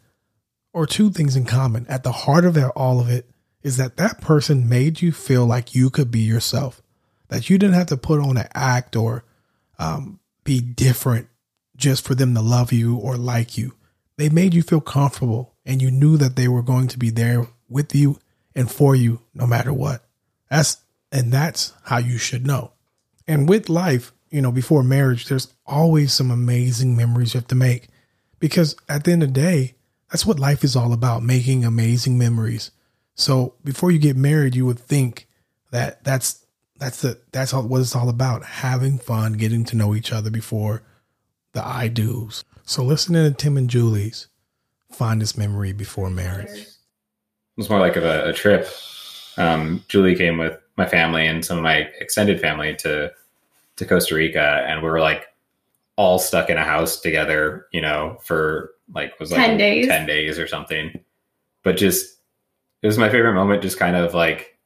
or 0.72 0.86
two 0.86 1.10
things 1.10 1.36
in 1.36 1.44
common. 1.44 1.86
At 1.88 2.02
the 2.02 2.12
heart 2.12 2.44
of 2.44 2.56
it, 2.56 2.66
all 2.74 3.00
of 3.00 3.08
it 3.08 3.30
is 3.62 3.76
that 3.76 3.96
that 3.96 4.20
person 4.20 4.68
made 4.68 5.00
you 5.00 5.12
feel 5.12 5.46
like 5.46 5.74
you 5.74 5.88
could 5.88 6.10
be 6.10 6.20
yourself, 6.20 6.82
that 7.28 7.48
you 7.48 7.58
didn't 7.58 7.76
have 7.76 7.86
to 7.86 7.96
put 7.96 8.20
on 8.20 8.36
an 8.36 8.48
act 8.52 8.96
or 8.96 9.24
um, 9.78 10.18
be 10.42 10.60
different 10.60 11.28
just 11.76 12.04
for 12.04 12.14
them 12.14 12.34
to 12.34 12.40
love 12.40 12.72
you 12.72 12.96
or 12.96 13.16
like 13.16 13.56
you. 13.56 13.72
They 14.16 14.28
made 14.28 14.52
you 14.52 14.62
feel 14.62 14.80
comfortable 14.80 15.54
and 15.64 15.80
you 15.80 15.90
knew 15.90 16.16
that 16.16 16.36
they 16.36 16.48
were 16.48 16.62
going 16.62 16.88
to 16.88 16.98
be 16.98 17.10
there 17.10 17.46
with 17.68 17.94
you 17.94 18.18
and 18.54 18.70
for 18.70 18.94
you 18.94 19.20
no 19.32 19.46
matter 19.46 19.72
what. 19.72 20.04
That's 20.50 20.78
and 21.14 21.32
that's 21.32 21.72
how 21.84 21.98
you 21.98 22.18
should 22.18 22.44
know. 22.44 22.72
And 23.26 23.48
with 23.48 23.68
life, 23.68 24.12
you 24.30 24.42
know, 24.42 24.50
before 24.50 24.82
marriage, 24.82 25.26
there's 25.26 25.54
always 25.64 26.12
some 26.12 26.32
amazing 26.32 26.96
memories 26.96 27.32
you 27.32 27.38
have 27.38 27.46
to 27.48 27.54
make 27.54 27.86
because 28.40 28.74
at 28.88 29.04
the 29.04 29.12
end 29.12 29.22
of 29.22 29.32
the 29.32 29.40
day, 29.40 29.76
that's 30.10 30.26
what 30.26 30.40
life 30.40 30.64
is 30.64 30.74
all 30.74 30.92
about 30.92 31.22
making 31.22 31.64
amazing 31.64 32.18
memories. 32.18 32.72
So 33.14 33.54
before 33.62 33.92
you 33.92 34.00
get 34.00 34.16
married, 34.16 34.56
you 34.56 34.66
would 34.66 34.80
think 34.80 35.28
that 35.70 36.02
that's 36.02 36.44
that's 36.80 37.00
the 37.00 37.20
that's 37.30 37.54
all, 37.54 37.62
what 37.62 37.80
it's 37.80 37.94
all 37.94 38.08
about 38.08 38.44
having 38.44 38.98
fun, 38.98 39.34
getting 39.34 39.64
to 39.66 39.76
know 39.76 39.94
each 39.94 40.12
other 40.12 40.30
before 40.30 40.82
the 41.52 41.64
I 41.64 41.86
do's. 41.86 42.44
So 42.64 42.82
listening 42.82 43.30
to 43.30 43.36
Tim 43.36 43.56
and 43.56 43.70
Julie's 43.70 44.26
fondest 44.90 45.38
memory 45.38 45.72
before 45.72 46.10
marriage. 46.10 46.50
It 46.50 46.66
was 47.56 47.70
more 47.70 47.78
like 47.78 47.94
of 47.94 48.04
a, 48.04 48.30
a 48.30 48.32
trip. 48.32 48.68
Um, 49.36 49.84
Julie 49.88 50.16
came 50.16 50.38
with 50.38 50.58
my 50.76 50.86
family 50.86 51.26
and 51.26 51.44
some 51.44 51.56
of 51.58 51.62
my 51.62 51.88
extended 52.00 52.40
family 52.40 52.74
to 52.76 53.12
to 53.76 53.84
Costa 53.84 54.14
Rica, 54.14 54.64
and 54.68 54.82
we 54.82 54.88
were 54.88 55.00
like 55.00 55.26
all 55.96 56.18
stuck 56.18 56.50
in 56.50 56.56
a 56.56 56.64
house 56.64 57.00
together, 57.00 57.66
you 57.72 57.80
know, 57.80 58.18
for 58.22 58.70
like 58.92 59.18
was 59.18 59.32
like 59.32 59.40
10 59.46 59.56
days. 59.58 59.86
ten 59.86 60.06
days 60.06 60.38
or 60.38 60.46
something. 60.46 61.00
But 61.62 61.76
just 61.76 62.18
it 62.82 62.86
was 62.86 62.98
my 62.98 63.08
favorite 63.10 63.34
moment, 63.34 63.62
just 63.62 63.78
kind 63.78 63.96
of 63.96 64.14
like 64.14 64.58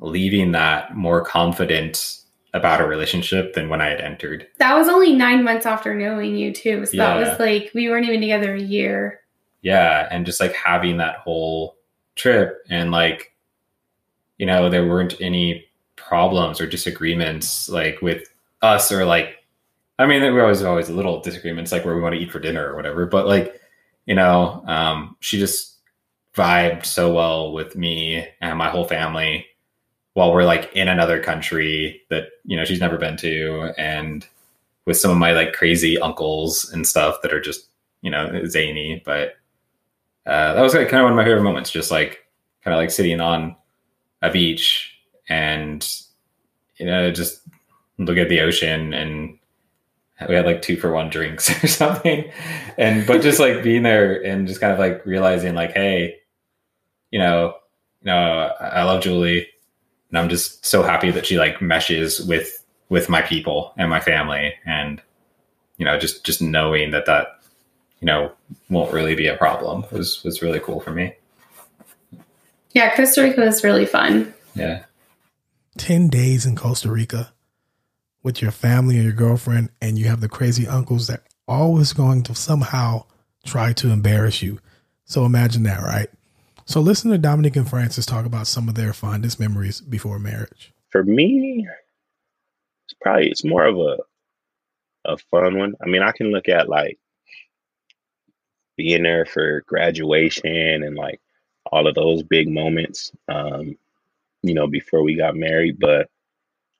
leaving 0.00 0.52
that 0.52 0.94
more 0.96 1.24
confident 1.24 2.18
about 2.52 2.80
a 2.80 2.86
relationship 2.86 3.54
than 3.54 3.68
when 3.68 3.80
I 3.80 3.88
had 3.88 4.00
entered. 4.00 4.46
that 4.58 4.76
was 4.76 4.88
only 4.88 5.14
nine 5.14 5.44
months 5.44 5.66
after 5.66 5.94
knowing 5.94 6.36
you 6.36 6.52
too. 6.52 6.86
So 6.86 6.96
that 6.96 7.16
was 7.16 7.38
like 7.38 7.70
we 7.74 7.88
weren't 7.88 8.06
even 8.06 8.20
together 8.20 8.54
a 8.54 8.60
year. 8.60 9.20
yeah 9.62 10.08
and 10.10 10.24
just 10.26 10.40
like 10.40 10.54
having 10.54 10.96
that 10.98 11.18
whole 11.18 11.76
trip 12.14 12.62
and 12.70 12.90
like 12.90 13.32
you 14.38 14.46
know 14.46 14.68
there 14.68 14.86
weren't 14.86 15.20
any 15.20 15.64
problems 15.96 16.60
or 16.60 16.66
disagreements 16.66 17.68
like 17.68 18.00
with 18.02 18.28
us 18.62 18.92
or 18.92 19.04
like 19.04 19.44
i 19.98 20.06
mean 20.06 20.20
there 20.20 20.32
were 20.32 20.42
always 20.42 20.62
always 20.62 20.90
little 20.90 21.20
disagreements 21.20 21.72
like 21.72 21.84
where 21.84 21.94
we 21.94 22.02
want 22.02 22.14
to 22.14 22.20
eat 22.20 22.30
for 22.30 22.38
dinner 22.38 22.70
or 22.70 22.76
whatever 22.76 23.06
but 23.06 23.26
like 23.26 23.60
you 24.06 24.14
know 24.14 24.62
um 24.66 25.16
she 25.20 25.38
just 25.38 25.76
vibed 26.34 26.84
so 26.84 27.12
well 27.12 27.52
with 27.52 27.76
me 27.76 28.26
and 28.40 28.58
my 28.58 28.68
whole 28.68 28.84
family 28.84 29.46
while 30.12 30.32
we're 30.32 30.44
like 30.44 30.70
in 30.74 30.88
another 30.88 31.22
country 31.22 32.02
that 32.10 32.28
you 32.44 32.56
know 32.56 32.64
she's 32.64 32.80
never 32.80 32.98
been 32.98 33.16
to 33.16 33.72
and 33.78 34.26
with 34.84 34.96
some 34.96 35.10
of 35.10 35.16
my 35.16 35.32
like 35.32 35.52
crazy 35.52 35.98
uncles 35.98 36.70
and 36.72 36.86
stuff 36.86 37.16
that 37.22 37.32
are 37.32 37.40
just 37.40 37.68
you 38.02 38.10
know 38.10 38.44
zany 38.46 39.02
but 39.04 39.36
uh, 40.26 40.54
that 40.54 40.62
was 40.62 40.74
like 40.74 40.88
kind 40.88 41.00
of 41.00 41.04
one 41.04 41.12
of 41.12 41.16
my 41.16 41.24
favorite 41.24 41.42
moments 41.42 41.70
just 41.70 41.90
like 41.90 42.26
kind 42.62 42.74
of 42.74 42.78
like 42.78 42.90
sitting 42.90 43.20
on 43.20 43.54
a 44.26 44.32
beach 44.32 44.94
and 45.28 45.88
you 46.76 46.86
know 46.86 47.10
just 47.10 47.40
look 47.98 48.18
at 48.18 48.28
the 48.28 48.40
ocean 48.40 48.92
and 48.92 49.38
we 50.28 50.34
had 50.34 50.46
like 50.46 50.62
two 50.62 50.76
for 50.76 50.92
one 50.92 51.10
drinks 51.10 51.50
or 51.64 51.66
something. 51.66 52.30
And 52.78 53.06
but 53.06 53.20
just 53.20 53.38
like 53.38 53.62
being 53.62 53.82
there 53.82 54.22
and 54.24 54.48
just 54.48 54.60
kind 54.60 54.72
of 54.72 54.78
like 54.78 55.04
realizing 55.04 55.54
like 55.54 55.72
hey 55.72 56.16
you 57.10 57.18
know 57.18 57.54
you 58.00 58.06
know 58.06 58.52
I 58.60 58.82
love 58.84 59.02
julie 59.02 59.48
and 60.10 60.18
i'm 60.18 60.28
just 60.28 60.64
so 60.64 60.82
happy 60.82 61.10
that 61.10 61.26
she 61.26 61.38
like 61.38 61.60
meshes 61.60 62.20
with 62.26 62.64
with 62.88 63.08
my 63.08 63.22
people 63.22 63.72
and 63.76 63.90
my 63.90 64.00
family 64.00 64.54
and 64.64 65.02
you 65.78 65.84
know 65.84 65.98
just 65.98 66.24
just 66.24 66.42
knowing 66.42 66.90
that 66.90 67.06
that 67.06 67.40
you 68.00 68.06
know 68.06 68.32
won't 68.70 68.92
really 68.92 69.14
be 69.14 69.26
a 69.26 69.36
problem 69.36 69.84
was 69.92 70.22
was 70.24 70.42
really 70.42 70.60
cool 70.60 70.80
for 70.80 70.92
me 70.92 71.14
Yeah, 72.76 72.94
Costa 72.94 73.22
Rica 73.22 73.40
was 73.40 73.64
really 73.64 73.86
fun. 73.86 74.34
yeah 74.54 74.84
10 75.78 76.08
days 76.08 76.44
in 76.44 76.56
Costa 76.56 76.90
Rica 76.90 77.32
with 78.22 78.42
your 78.42 78.50
family 78.50 78.98
or 78.98 79.02
your 79.02 79.12
girlfriend, 79.12 79.70
and 79.80 79.98
you 79.98 80.06
have 80.08 80.20
the 80.20 80.28
crazy 80.28 80.66
uncles 80.66 81.06
that 81.06 81.22
are 81.48 81.58
always 81.58 81.94
going 81.94 82.22
to 82.24 82.34
somehow 82.34 83.04
try 83.46 83.72
to 83.72 83.90
embarrass 83.90 84.42
you. 84.42 84.58
So 85.06 85.24
imagine 85.24 85.62
that, 85.62 85.80
right? 85.80 86.10
So 86.66 86.80
listen 86.80 87.10
to 87.12 87.18
Dominic 87.18 87.56
and 87.56 87.68
Francis 87.68 88.04
talk 88.04 88.26
about 88.26 88.46
some 88.46 88.68
of 88.68 88.74
their 88.74 88.92
fondest 88.92 89.40
memories 89.40 89.80
before 89.80 90.18
marriage. 90.18 90.74
For 90.90 91.02
me, 91.02 91.66
it's 92.86 92.94
probably 93.00 93.30
it's 93.30 93.44
more 93.44 93.64
of 93.64 93.78
a 93.78 93.96
a 95.06 95.16
fun 95.30 95.56
one. 95.56 95.76
I 95.82 95.86
mean, 95.86 96.02
I 96.02 96.12
can 96.12 96.30
look 96.30 96.48
at 96.50 96.68
like 96.68 96.98
being 98.76 99.04
there 99.04 99.24
for 99.24 99.62
graduation 99.66 100.82
and 100.82 100.94
like 100.94 101.20
all 101.72 101.86
of 101.86 101.94
those 101.94 102.22
big 102.22 102.48
moments, 102.48 103.12
um, 103.28 103.76
you 104.42 104.54
know, 104.54 104.66
before 104.66 105.02
we 105.02 105.16
got 105.16 105.36
married. 105.36 105.78
But 105.78 106.08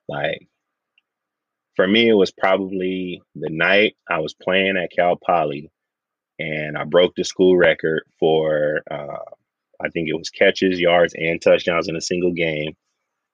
like 0.07 0.47
for 1.75 1.87
me, 1.87 2.09
it 2.09 2.13
was 2.13 2.31
probably 2.31 3.21
the 3.35 3.49
night 3.49 3.95
I 4.09 4.19
was 4.19 4.33
playing 4.33 4.77
at 4.77 4.91
Cal 4.91 5.15
Poly 5.15 5.71
and 6.39 6.77
I 6.77 6.83
broke 6.83 7.15
the 7.15 7.23
school 7.23 7.57
record 7.57 8.03
for, 8.19 8.81
uh, 8.89 9.19
I 9.79 9.89
think 9.89 10.09
it 10.09 10.17
was 10.17 10.29
catches, 10.29 10.79
yards, 10.79 11.13
and 11.17 11.41
touchdowns 11.41 11.87
in 11.87 11.95
a 11.95 12.01
single 12.01 12.31
game. 12.33 12.69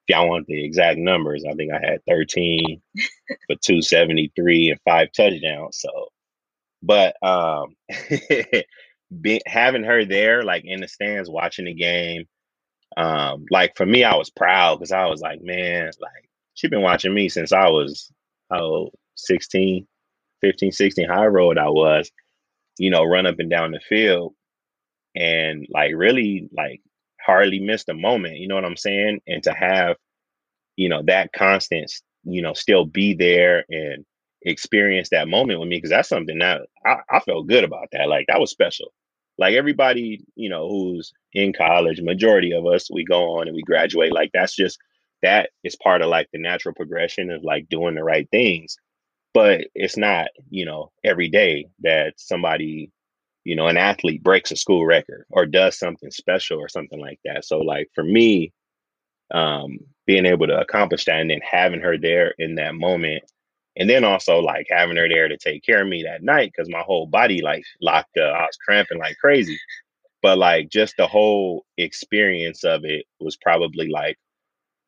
If 0.06 0.14
y'all 0.14 0.28
want 0.28 0.46
the 0.46 0.62
exact 0.62 0.98
numbers, 0.98 1.44
I 1.48 1.54
think 1.54 1.72
I 1.72 1.80
had 1.80 2.04
13 2.08 2.82
for 2.96 3.56
273 3.62 4.70
and 4.70 4.80
five 4.84 5.08
touchdowns. 5.16 5.78
So, 5.80 6.08
but, 6.82 7.16
um, 7.22 7.76
be, 9.20 9.40
having 9.46 9.84
her 9.84 10.04
there, 10.04 10.42
like 10.44 10.64
in 10.64 10.80
the 10.80 10.88
stands 10.88 11.30
watching 11.30 11.66
the 11.66 11.74
game, 11.74 12.24
um, 12.96 13.44
like 13.50 13.76
for 13.76 13.86
me, 13.86 14.04
I 14.04 14.16
was 14.16 14.30
proud 14.30 14.76
because 14.78 14.92
I 14.92 15.06
was 15.06 15.20
like, 15.20 15.40
man, 15.42 15.90
like 16.00 16.30
she 16.54 16.68
been 16.68 16.82
watching 16.82 17.14
me 17.14 17.28
since 17.28 17.52
I 17.52 17.68
was 17.68 18.12
oh 18.52 18.90
16, 19.16 19.86
15, 20.40 20.72
16, 20.72 21.08
however 21.08 21.40
old 21.40 21.58
I 21.58 21.68
was, 21.68 22.10
you 22.78 22.90
know, 22.90 23.04
run 23.04 23.26
up 23.26 23.38
and 23.38 23.50
down 23.50 23.72
the 23.72 23.80
field 23.80 24.34
and 25.14 25.66
like 25.72 25.92
really 25.94 26.48
like 26.56 26.80
hardly 27.20 27.60
missed 27.60 27.88
a 27.88 27.94
moment, 27.94 28.38
you 28.38 28.48
know 28.48 28.54
what 28.56 28.64
I'm 28.64 28.76
saying? 28.76 29.20
And 29.26 29.42
to 29.44 29.52
have, 29.52 29.96
you 30.76 30.88
know, 30.88 31.02
that 31.06 31.32
constant, 31.32 31.92
you 32.24 32.42
know, 32.42 32.54
still 32.54 32.84
be 32.84 33.14
there 33.14 33.64
and 33.68 34.04
experience 34.42 35.08
that 35.10 35.28
moment 35.28 35.60
with 35.60 35.68
me, 35.68 35.76
because 35.76 35.90
that's 35.90 36.08
something 36.08 36.38
that 36.40 36.62
I, 36.86 36.98
I 37.10 37.20
felt 37.20 37.46
good 37.48 37.64
about 37.64 37.88
that. 37.92 38.08
Like 38.08 38.26
that 38.28 38.40
was 38.40 38.50
special. 38.50 38.92
Like 39.38 39.54
everybody, 39.54 40.24
you 40.36 40.48
know, 40.48 40.68
who's 40.68 41.12
in 41.32 41.52
college, 41.52 42.00
majority 42.00 42.52
of 42.52 42.66
us, 42.66 42.90
we 42.90 43.04
go 43.04 43.38
on 43.38 43.48
and 43.48 43.54
we 43.54 43.62
graduate. 43.62 44.12
Like 44.12 44.30
that's 44.32 44.54
just 44.54 44.78
that 45.22 45.50
is 45.64 45.76
part 45.76 46.02
of 46.02 46.08
like 46.08 46.28
the 46.32 46.38
natural 46.38 46.74
progression 46.74 47.30
of 47.30 47.42
like 47.42 47.68
doing 47.68 47.94
the 47.94 48.04
right 48.04 48.28
things. 48.30 48.76
But 49.32 49.62
it's 49.74 49.96
not, 49.96 50.28
you 50.50 50.64
know, 50.64 50.92
every 51.04 51.28
day 51.28 51.66
that 51.82 52.14
somebody 52.16 52.92
you 53.44 53.54
know, 53.54 53.66
an 53.66 53.76
athlete 53.76 54.22
breaks 54.22 54.50
a 54.50 54.56
school 54.56 54.84
record 54.84 55.26
or 55.30 55.46
does 55.46 55.78
something 55.78 56.10
special 56.10 56.58
or 56.58 56.68
something 56.68 56.98
like 56.98 57.20
that. 57.24 57.44
So 57.44 57.58
like 57.58 57.90
for 57.94 58.02
me, 58.02 58.52
um, 59.32 59.78
being 60.06 60.26
able 60.26 60.46
to 60.46 60.58
accomplish 60.58 61.04
that 61.04 61.20
and 61.20 61.30
then 61.30 61.40
having 61.48 61.80
her 61.80 61.96
there 61.98 62.34
in 62.38 62.56
that 62.56 62.74
moment 62.74 63.24
and 63.76 63.88
then 63.90 64.04
also 64.04 64.38
like 64.40 64.66
having 64.70 64.96
her 64.96 65.08
there 65.08 65.28
to 65.28 65.36
take 65.36 65.64
care 65.64 65.82
of 65.82 65.88
me 65.88 66.02
that 66.04 66.22
night 66.22 66.52
because 66.54 66.70
my 66.70 66.80
whole 66.80 67.06
body 67.06 67.42
like 67.42 67.64
locked 67.80 68.16
up. 68.18 68.34
I 68.34 68.42
was 68.42 68.58
cramping 68.64 68.98
like 68.98 69.16
crazy. 69.18 69.58
But 70.22 70.38
like 70.38 70.70
just 70.70 70.96
the 70.96 71.06
whole 71.06 71.64
experience 71.76 72.64
of 72.64 72.84
it 72.84 73.06
was 73.20 73.36
probably 73.36 73.88
like 73.88 74.18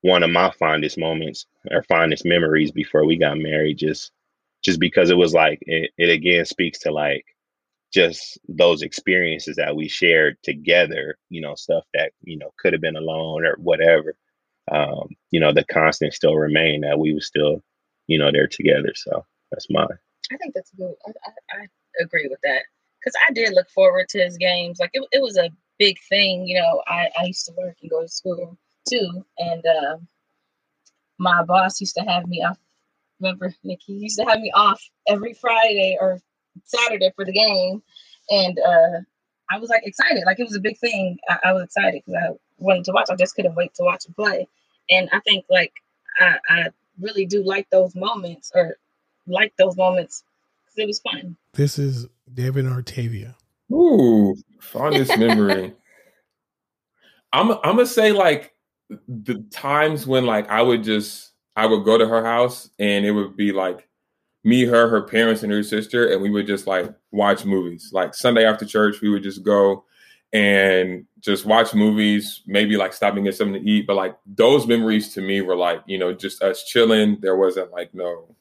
one 0.02 0.22
of 0.22 0.30
my 0.30 0.50
fondest 0.58 0.98
moments 0.98 1.46
or 1.70 1.82
fondest 1.84 2.24
memories 2.24 2.70
before 2.70 3.04
we 3.04 3.16
got 3.18 3.38
married. 3.38 3.78
Just 3.78 4.12
just 4.64 4.80
because 4.80 5.10
it 5.10 5.16
was 5.16 5.34
like 5.34 5.58
it, 5.62 5.90
it 5.98 6.10
again 6.10 6.44
speaks 6.44 6.78
to 6.80 6.92
like 6.92 7.24
just 7.92 8.38
those 8.48 8.82
experiences 8.82 9.56
that 9.56 9.74
we 9.74 9.88
shared 9.88 10.36
together, 10.42 11.16
you 11.30 11.40
know, 11.40 11.54
stuff 11.54 11.84
that, 11.94 12.12
you 12.22 12.36
know, 12.38 12.52
could 12.58 12.72
have 12.72 12.82
been 12.82 12.96
alone 12.96 13.44
or 13.44 13.56
whatever. 13.58 14.14
Um, 14.70 15.08
you 15.30 15.40
know, 15.40 15.52
the 15.52 15.64
constant 15.64 16.12
still 16.12 16.36
remain 16.36 16.82
that 16.82 16.98
we 16.98 17.14
were 17.14 17.20
still, 17.20 17.62
you 18.06 18.18
know, 18.18 18.30
they're 18.32 18.46
together. 18.46 18.92
So 18.94 19.24
that's 19.50 19.66
mine. 19.70 19.86
I 20.32 20.36
think 20.36 20.54
that's 20.54 20.70
good. 20.72 20.94
I, 21.06 21.10
I, 21.10 21.60
I 21.62 21.66
agree 22.02 22.26
with 22.28 22.40
that 22.42 22.62
because 23.00 23.14
I 23.26 23.32
did 23.32 23.54
look 23.54 23.68
forward 23.70 24.08
to 24.10 24.18
his 24.18 24.36
games. 24.36 24.78
Like 24.80 24.90
it, 24.92 25.06
it 25.12 25.22
was 25.22 25.36
a 25.36 25.50
big 25.78 25.96
thing. 26.08 26.46
You 26.46 26.60
know, 26.60 26.82
I, 26.86 27.08
I 27.20 27.24
used 27.26 27.46
to 27.46 27.52
work 27.56 27.76
and 27.80 27.90
go 27.90 28.02
to 28.02 28.08
school 28.08 28.58
too, 28.88 29.24
and 29.38 29.64
uh, 29.66 29.96
my 31.18 31.42
boss 31.44 31.80
used 31.80 31.96
to 31.96 32.02
have 32.02 32.26
me 32.26 32.42
off. 32.42 32.58
Remember, 33.20 33.54
Nikki 33.64 33.92
used 33.92 34.18
to 34.18 34.24
have 34.24 34.40
me 34.40 34.50
off 34.54 34.82
every 35.08 35.34
Friday 35.34 35.96
or 36.00 36.20
Saturday 36.64 37.12
for 37.14 37.24
the 37.24 37.32
game, 37.32 37.82
and 38.30 38.58
uh, 38.58 39.00
I 39.50 39.58
was 39.58 39.70
like 39.70 39.86
excited. 39.86 40.24
Like 40.26 40.40
it 40.40 40.44
was 40.44 40.56
a 40.56 40.60
big 40.60 40.78
thing. 40.78 41.18
I, 41.28 41.38
I 41.46 41.52
was 41.52 41.64
excited 41.64 42.02
because 42.04 42.20
I 42.22 42.34
wanted 42.58 42.84
to 42.84 42.92
watch. 42.92 43.08
I 43.10 43.16
just 43.16 43.34
couldn't 43.34 43.54
wait 43.54 43.74
to 43.74 43.84
watch 43.84 44.06
him 44.06 44.14
play. 44.14 44.48
And 44.90 45.08
I 45.12 45.20
think 45.20 45.44
like 45.50 45.72
I, 46.18 46.36
I 46.48 46.68
really 47.00 47.26
do 47.26 47.42
like 47.42 47.68
those 47.70 47.94
moments, 47.94 48.52
or 48.54 48.76
like 49.26 49.52
those 49.58 49.76
moments 49.76 50.24
because 50.64 50.78
it 50.78 50.86
was 50.86 51.00
fun. 51.00 51.36
This 51.52 51.78
is 51.78 52.06
David 52.32 52.64
Artavia. 52.64 53.34
Ooh, 53.72 54.36
fondest 54.60 55.16
memory. 55.18 55.74
I'm 57.32 57.50
I'm 57.50 57.76
gonna 57.76 57.86
say 57.86 58.12
like 58.12 58.52
the 59.08 59.44
times 59.50 60.06
when 60.06 60.26
like 60.26 60.48
I 60.48 60.62
would 60.62 60.84
just 60.84 61.32
I 61.56 61.66
would 61.66 61.84
go 61.84 61.98
to 61.98 62.06
her 62.06 62.24
house 62.24 62.70
and 62.78 63.04
it 63.04 63.12
would 63.12 63.36
be 63.36 63.52
like 63.52 63.88
me, 64.44 64.64
her, 64.64 64.88
her 64.88 65.02
parents, 65.02 65.42
and 65.42 65.50
her 65.50 65.64
sister, 65.64 66.06
and 66.06 66.22
we 66.22 66.30
would 66.30 66.46
just 66.46 66.68
like 66.68 66.88
watch 67.10 67.44
movies. 67.44 67.90
Like 67.92 68.14
Sunday 68.14 68.46
after 68.46 68.64
church, 68.64 69.00
we 69.00 69.10
would 69.10 69.24
just 69.24 69.42
go 69.42 69.84
and 70.36 71.06
just 71.20 71.46
watch 71.46 71.72
movies, 71.72 72.42
maybe 72.46 72.76
like 72.76 72.92
stop 72.92 73.16
and 73.16 73.24
get 73.24 73.34
something 73.34 73.62
to 73.62 73.68
eat. 73.68 73.86
But 73.86 73.96
like 73.96 74.18
those 74.26 74.66
memories 74.66 75.14
to 75.14 75.22
me 75.22 75.40
were 75.40 75.56
like, 75.56 75.82
you 75.86 75.96
know, 75.96 76.12
just 76.12 76.42
us 76.42 76.62
chilling. 76.64 77.16
There 77.22 77.36
wasn't 77.36 77.72
like 77.72 77.94
no 77.94 78.36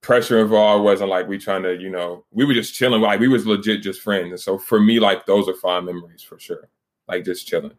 pressure 0.00 0.40
involved. 0.40 0.80
It 0.80 0.84
wasn't 0.84 1.10
like 1.10 1.28
we 1.28 1.36
trying 1.36 1.62
to, 1.64 1.76
you 1.78 1.90
know, 1.90 2.24
we 2.30 2.46
were 2.46 2.54
just 2.54 2.74
chilling. 2.74 3.02
Like 3.02 3.20
we 3.20 3.28
was 3.28 3.46
legit 3.46 3.82
just 3.82 4.00
friends. 4.00 4.30
And 4.30 4.40
so 4.40 4.56
for 4.56 4.80
me, 4.80 4.98
like 4.98 5.26
those 5.26 5.46
are 5.46 5.52
fond 5.52 5.84
memories 5.84 6.22
for 6.22 6.38
sure. 6.38 6.70
Like 7.06 7.26
just 7.26 7.46
chilling. 7.46 7.74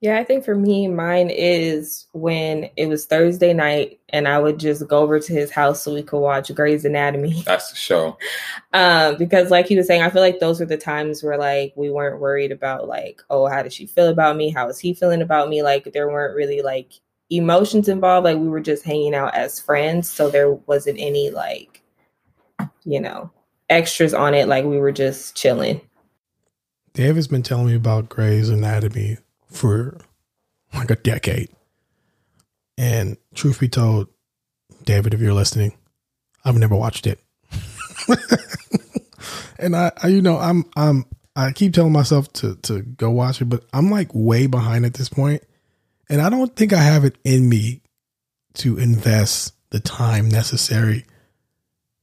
Yeah, 0.00 0.18
I 0.18 0.24
think 0.24 0.46
for 0.46 0.54
me, 0.54 0.88
mine 0.88 1.28
is 1.28 2.06
when 2.12 2.70
it 2.76 2.86
was 2.86 3.04
Thursday 3.04 3.52
night 3.52 4.00
and 4.08 4.26
I 4.26 4.38
would 4.38 4.58
just 4.58 4.88
go 4.88 5.00
over 5.00 5.20
to 5.20 5.32
his 5.32 5.50
house 5.50 5.82
so 5.82 5.92
we 5.92 6.02
could 6.02 6.20
watch 6.20 6.54
Grey's 6.54 6.86
Anatomy. 6.86 7.42
That's 7.46 7.70
the 7.70 7.76
show. 7.76 8.16
um, 8.72 9.16
because 9.18 9.50
like 9.50 9.66
he 9.66 9.76
was 9.76 9.86
saying, 9.86 10.00
I 10.00 10.08
feel 10.08 10.22
like 10.22 10.40
those 10.40 10.58
were 10.58 10.64
the 10.66 10.78
times 10.78 11.22
where 11.22 11.36
like 11.36 11.74
we 11.76 11.90
weren't 11.90 12.18
worried 12.18 12.50
about 12.50 12.88
like, 12.88 13.20
oh, 13.28 13.46
how 13.46 13.62
does 13.62 13.74
she 13.74 13.84
feel 13.84 14.08
about 14.08 14.36
me? 14.36 14.48
How 14.48 14.70
is 14.70 14.78
he 14.78 14.94
feeling 14.94 15.20
about 15.20 15.50
me? 15.50 15.62
Like 15.62 15.92
there 15.92 16.08
weren't 16.08 16.34
really 16.34 16.62
like 16.62 16.92
emotions 17.28 17.86
involved. 17.86 18.24
Like 18.24 18.38
we 18.38 18.48
were 18.48 18.60
just 18.60 18.84
hanging 18.84 19.14
out 19.14 19.34
as 19.34 19.60
friends. 19.60 20.08
So 20.08 20.30
there 20.30 20.50
wasn't 20.50 20.98
any 20.98 21.28
like, 21.28 21.82
you 22.84 23.02
know, 23.02 23.30
extras 23.68 24.14
on 24.14 24.32
it. 24.32 24.48
Like 24.48 24.64
we 24.64 24.78
were 24.78 24.92
just 24.92 25.36
chilling. 25.36 25.82
David's 26.94 27.28
been 27.28 27.42
telling 27.42 27.66
me 27.66 27.74
about 27.74 28.08
Grey's 28.08 28.48
Anatomy 28.48 29.18
for 29.50 29.98
like 30.74 30.90
a 30.90 30.96
decade. 30.96 31.48
And 32.78 33.16
truth 33.34 33.60
be 33.60 33.68
told, 33.68 34.08
David, 34.84 35.12
if 35.12 35.20
you're 35.20 35.34
listening, 35.34 35.76
I've 36.44 36.56
never 36.56 36.74
watched 36.74 37.06
it. 37.06 37.20
and 39.58 39.76
I, 39.76 39.92
I, 40.02 40.08
you 40.08 40.22
know, 40.22 40.38
I'm, 40.38 40.64
I'm, 40.76 41.04
I 41.36 41.52
keep 41.52 41.74
telling 41.74 41.92
myself 41.92 42.32
to 42.34 42.56
to 42.56 42.82
go 42.82 43.10
watch 43.10 43.40
it, 43.40 43.46
but 43.46 43.64
I'm 43.72 43.90
like 43.90 44.10
way 44.12 44.46
behind 44.46 44.84
at 44.84 44.94
this 44.94 45.08
point, 45.08 45.42
and 46.08 46.20
I 46.20 46.28
don't 46.28 46.54
think 46.56 46.72
I 46.72 46.82
have 46.82 47.04
it 47.04 47.16
in 47.24 47.48
me 47.48 47.82
to 48.54 48.78
invest 48.78 49.54
the 49.70 49.80
time 49.80 50.28
necessary 50.28 51.06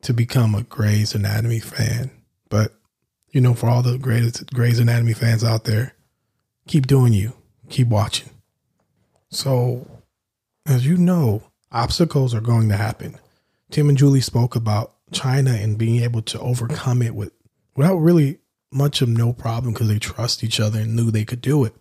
to 0.04 0.14
become 0.14 0.56
a 0.56 0.64
Grey's 0.64 1.14
Anatomy 1.14 1.60
fan. 1.60 2.10
But 2.50 2.74
you 3.32 3.42
know, 3.42 3.54
for 3.54 3.70
all 3.70 3.84
the 3.84 3.98
greatest 3.98 4.54
Grey's 4.54 4.80
Anatomy 4.80 5.14
fans 5.14 5.44
out 5.44 5.66
there, 5.66 5.94
keep 6.68 6.88
doing 6.88 7.14
you 7.14 7.34
keep 7.70 7.88
watching. 7.88 8.30
So, 9.30 9.88
as 10.66 10.86
you 10.86 10.98
know, 10.98 11.44
obstacles 11.72 12.34
are 12.34 12.42
going 12.42 12.70
to 12.70 12.78
happen. 12.78 13.18
Tim 13.72 13.90
and 13.90 13.98
Julie 13.98 14.22
spoke 14.22 14.56
about 14.56 14.94
China 15.12 15.52
and 15.52 15.78
being 15.78 16.02
able 16.04 16.22
to 16.24 16.40
overcome 16.40 17.02
it 17.02 17.16
with 17.16 17.32
without 17.76 17.98
really 17.98 18.40
much 18.72 19.02
of 19.02 19.10
no 19.10 19.34
problem 19.34 19.74
because 19.74 19.88
they 19.88 20.00
trust 20.00 20.44
each 20.44 20.60
other 20.60 20.80
and 20.80 20.96
knew 20.96 21.12
they 21.12 21.26
could 21.26 21.42
do 21.42 21.64
it. 21.64 21.74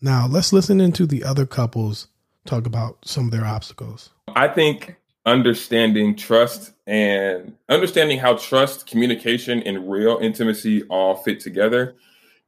Now, 0.00 0.26
let's 0.26 0.52
listen 0.52 0.80
into 0.80 1.06
the 1.06 1.24
other 1.24 1.46
couples 1.46 2.08
talk 2.44 2.66
about 2.66 2.98
some 3.04 3.26
of 3.26 3.30
their 3.30 3.44
obstacles. 3.44 4.10
I 4.34 4.48
think 4.48 4.96
understanding 5.24 6.16
trust 6.16 6.72
and 6.86 7.54
understanding 7.68 8.18
how 8.18 8.36
trust, 8.36 8.86
communication, 8.86 9.62
and 9.62 9.90
real 9.90 10.18
intimacy 10.20 10.82
all 10.84 11.16
fit 11.16 11.38
together 11.38 11.94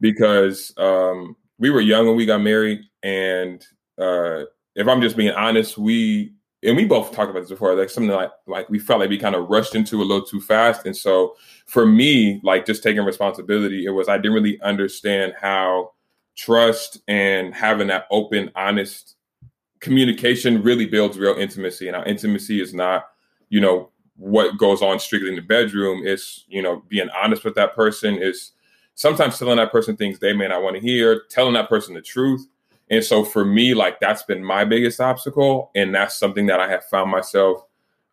because 0.01 0.73
um, 0.77 1.37
we 1.59 1.71
were 1.71 1.81
young 1.81 2.07
when 2.07 2.17
we 2.17 2.27
got 2.27 2.41
married, 2.41 2.81
and 3.03 3.65
uh, 3.99 4.45
if 4.75 4.89
I'm 4.89 5.01
just 5.01 5.17
being 5.17 5.33
honest, 5.33 5.79
we 5.79 6.33
and 6.63 6.77
we 6.77 6.85
both 6.87 7.13
talked 7.13 7.31
about 7.31 7.41
this 7.41 7.51
before, 7.51 7.75
like 7.75 7.91
something 7.91 8.11
like 8.11 8.31
like 8.47 8.69
we 8.71 8.79
felt 8.79 9.01
like 9.01 9.11
we 9.11 9.19
kind 9.19 9.35
of 9.35 9.49
rushed 9.49 9.75
into 9.75 10.01
a 10.01 10.05
little 10.05 10.25
too 10.25 10.41
fast. 10.41 10.87
And 10.87 10.97
so 10.97 11.37
for 11.67 11.87
me, 11.87 12.41
like 12.43 12.67
just 12.67 12.83
taking 12.83 13.05
responsibility, 13.05 13.85
it 13.85 13.91
was 13.91 14.09
I 14.09 14.17
didn't 14.17 14.33
really 14.33 14.61
understand 14.63 15.35
how 15.41 15.93
trust 16.37 17.01
and 17.07 17.55
having 17.55 17.89
that 17.89 18.07
open, 18.11 18.51
honest 18.57 19.17
communication 19.81 20.63
really 20.63 20.87
builds 20.87 21.19
real 21.19 21.35
intimacy. 21.35 21.87
And 21.87 21.97
our 21.97 22.05
intimacy 22.07 22.61
is 22.61 22.73
not, 22.73 23.05
you 23.51 23.61
know, 23.61 23.91
what 24.17 24.57
goes 24.57 24.81
on 24.81 24.99
strictly 24.99 25.29
in 25.29 25.37
the 25.37 25.43
bedroom. 25.43 26.03
It's, 26.05 26.45
you 26.49 26.63
know, 26.63 26.83
being 26.89 27.11
honest 27.11 27.45
with 27.45 27.55
that 27.57 27.75
person, 27.75 28.17
is 28.17 28.53
sometimes 28.95 29.39
telling 29.39 29.57
that 29.57 29.73
person 29.73 29.97
things 29.97 30.19
they 30.19 30.33
may 30.33 30.49
not 30.49 30.63
want 30.63 30.77
to 30.77 30.83
hear, 30.83 31.23
telling 31.31 31.55
that 31.55 31.69
person 31.69 31.95
the 31.95 32.03
truth. 32.03 32.47
And 32.91 33.03
so 33.03 33.25
for 33.25 33.45
me, 33.45 33.75
like 33.75 34.01
that's 34.01 34.23
been 34.23 34.45
my 34.45 34.65
biggest 34.65 35.01
obstacle. 35.01 35.71
And 35.75 35.95
that's 35.95 36.17
something 36.17 36.47
that 36.47 36.61
I 36.61 36.69
have 36.69 36.85
found 36.85 37.11
myself 37.11 37.65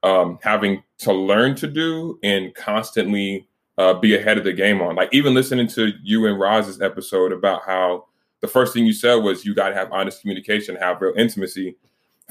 um, 0.04 0.40
having 0.42 0.84
to 1.00 1.14
learn 1.14 1.56
to 1.56 1.68
do 1.68 2.20
and 2.24 2.54
constantly 2.56 3.48
uh, 3.78 3.94
be 3.94 4.16
ahead 4.16 4.38
of 4.38 4.44
the 4.44 4.54
game 4.54 4.82
on. 4.82 4.96
Like 4.96 5.10
even 5.14 5.34
listening 5.34 5.68
to 5.70 5.92
you 6.04 6.26
and 6.28 6.40
Roz's 6.40 6.82
episode 6.82 7.32
about 7.32 7.64
how 7.66 8.06
the 8.42 8.48
first 8.48 8.74
thing 8.74 8.86
you 8.86 8.94
said 8.94 9.16
was 9.16 9.46
you 9.46 9.54
got 9.54 9.70
to 9.70 9.76
have 9.76 9.92
honest 9.92 10.22
communication, 10.22 10.76
have 10.76 11.02
real 11.02 11.14
intimacy. 11.16 11.76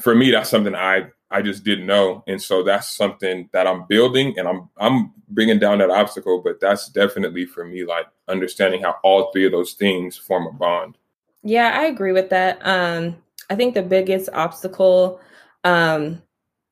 For 0.01 0.15
me, 0.15 0.31
that's 0.31 0.49
something 0.49 0.75
I 0.75 1.07
I 1.31 1.41
just 1.41 1.63
didn't 1.63 1.85
know, 1.85 2.23
and 2.27 2.41
so 2.41 2.63
that's 2.63 2.95
something 2.95 3.49
that 3.53 3.67
I'm 3.67 3.85
building, 3.87 4.37
and 4.37 4.47
I'm 4.47 4.69
I'm 4.77 5.13
bringing 5.29 5.59
down 5.59 5.79
that 5.79 5.89
obstacle. 5.89 6.41
But 6.43 6.59
that's 6.59 6.89
definitely 6.89 7.45
for 7.45 7.65
me, 7.65 7.85
like 7.85 8.07
understanding 8.27 8.81
how 8.83 8.97
all 9.03 9.31
three 9.31 9.45
of 9.45 9.51
those 9.51 9.73
things 9.73 10.17
form 10.17 10.47
a 10.47 10.51
bond. 10.51 10.97
Yeah, 11.43 11.77
I 11.79 11.85
agree 11.85 12.11
with 12.11 12.29
that. 12.29 12.59
Um, 12.65 13.15
I 13.49 13.55
think 13.55 13.73
the 13.73 13.81
biggest 13.81 14.29
obstacle 14.33 15.19
um, 15.63 16.21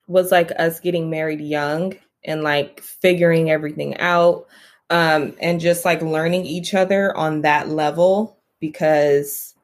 was 0.06 0.30
like 0.30 0.50
us 0.58 0.80
getting 0.80 1.10
married 1.10 1.40
young 1.40 1.94
and 2.24 2.42
like 2.42 2.80
figuring 2.80 3.50
everything 3.50 3.96
out 3.98 4.46
um, 4.90 5.34
and 5.40 5.60
just 5.60 5.84
like 5.84 6.02
learning 6.02 6.44
each 6.44 6.74
other 6.74 7.16
on 7.16 7.42
that 7.42 7.68
level 7.68 8.36
because 8.60 9.54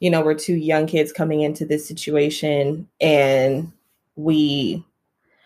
you 0.00 0.10
know 0.10 0.22
we're 0.22 0.34
two 0.34 0.54
young 0.54 0.86
kids 0.86 1.12
coming 1.12 1.40
into 1.40 1.64
this 1.64 1.86
situation 1.86 2.88
and 3.00 3.72
we 4.16 4.84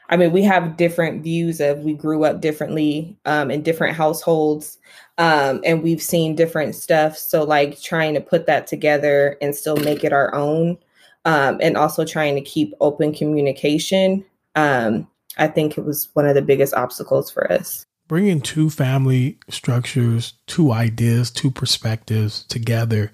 i 0.09 0.17
mean 0.17 0.33
we 0.33 0.43
have 0.43 0.77
different 0.77 1.23
views 1.23 1.61
of 1.61 1.81
we 1.81 1.93
grew 1.93 2.25
up 2.25 2.41
differently 2.41 3.17
um, 3.25 3.51
in 3.51 3.63
different 3.63 3.97
households 3.97 4.79
um, 5.19 5.61
and 5.65 5.83
we've 5.83 6.03
seen 6.03 6.35
different 6.35 6.75
stuff 6.75 7.17
so 7.17 7.45
like 7.45 7.81
trying 7.81 8.15
to 8.15 8.21
put 8.21 8.47
that 8.47 8.67
together 8.67 9.37
and 9.43 9.55
still 9.55 9.77
make 9.77 10.05
it 10.05 10.13
our 10.13 10.35
own 10.35 10.79
um, 11.27 11.59
and 11.61 11.77
also 11.77 12.05
trying 12.05 12.35
to 12.35 12.41
keep 12.41 12.73
open 12.81 13.13
communication 13.13 14.25
um, 14.55 15.07
i 15.37 15.47
think 15.47 15.77
it 15.77 15.85
was 15.85 16.09
one 16.15 16.27
of 16.27 16.35
the 16.35 16.43
biggest 16.43 16.75
obstacles 16.75 17.31
for 17.31 17.51
us 17.53 17.85
bringing 18.11 18.41
two 18.41 18.69
family 18.69 19.39
structures, 19.49 20.33
two 20.49 20.73
ideas, 20.73 21.31
two 21.31 21.49
perspectives 21.49 22.43
together 22.49 23.13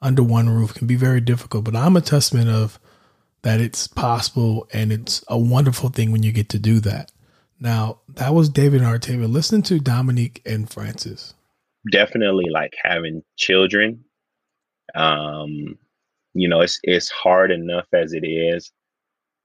under 0.00 0.22
one 0.22 0.48
roof 0.48 0.72
can 0.72 0.86
be 0.86 0.96
very 0.96 1.20
difficult. 1.20 1.64
But 1.64 1.76
I'm 1.76 1.98
a 1.98 2.00
testament 2.00 2.48
of 2.48 2.80
that 3.42 3.60
it's 3.60 3.86
possible 3.86 4.68
and 4.72 4.92
it's 4.92 5.24
a 5.28 5.38
wonderful 5.38 5.88
thing 5.88 6.12
when 6.12 6.22
you 6.22 6.32
get 6.32 6.48
to 6.50 6.58
do 6.58 6.80
that. 6.80 7.12
Now, 7.60 8.00
that 8.08 8.34
was 8.34 8.48
David 8.48 8.82
and 8.82 8.90
Artavia. 8.90 9.30
Listen 9.30 9.62
to 9.62 9.78
Dominique 9.78 10.42
and 10.44 10.68
Francis. 10.68 11.34
Definitely 11.90 12.46
like 12.50 12.74
having 12.82 13.22
children. 13.36 14.04
Um, 14.94 15.78
you 16.34 16.48
know, 16.48 16.60
it's 16.60 16.78
it's 16.82 17.10
hard 17.10 17.50
enough 17.50 17.86
as 17.92 18.12
it 18.12 18.26
is 18.26 18.72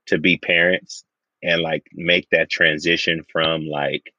to 0.08 0.18
be 0.18 0.38
parents 0.38 1.04
and 1.44 1.62
like 1.62 1.84
make 1.94 2.28
that 2.32 2.50
transition 2.50 3.24
from 3.32 3.68
like 3.68 4.14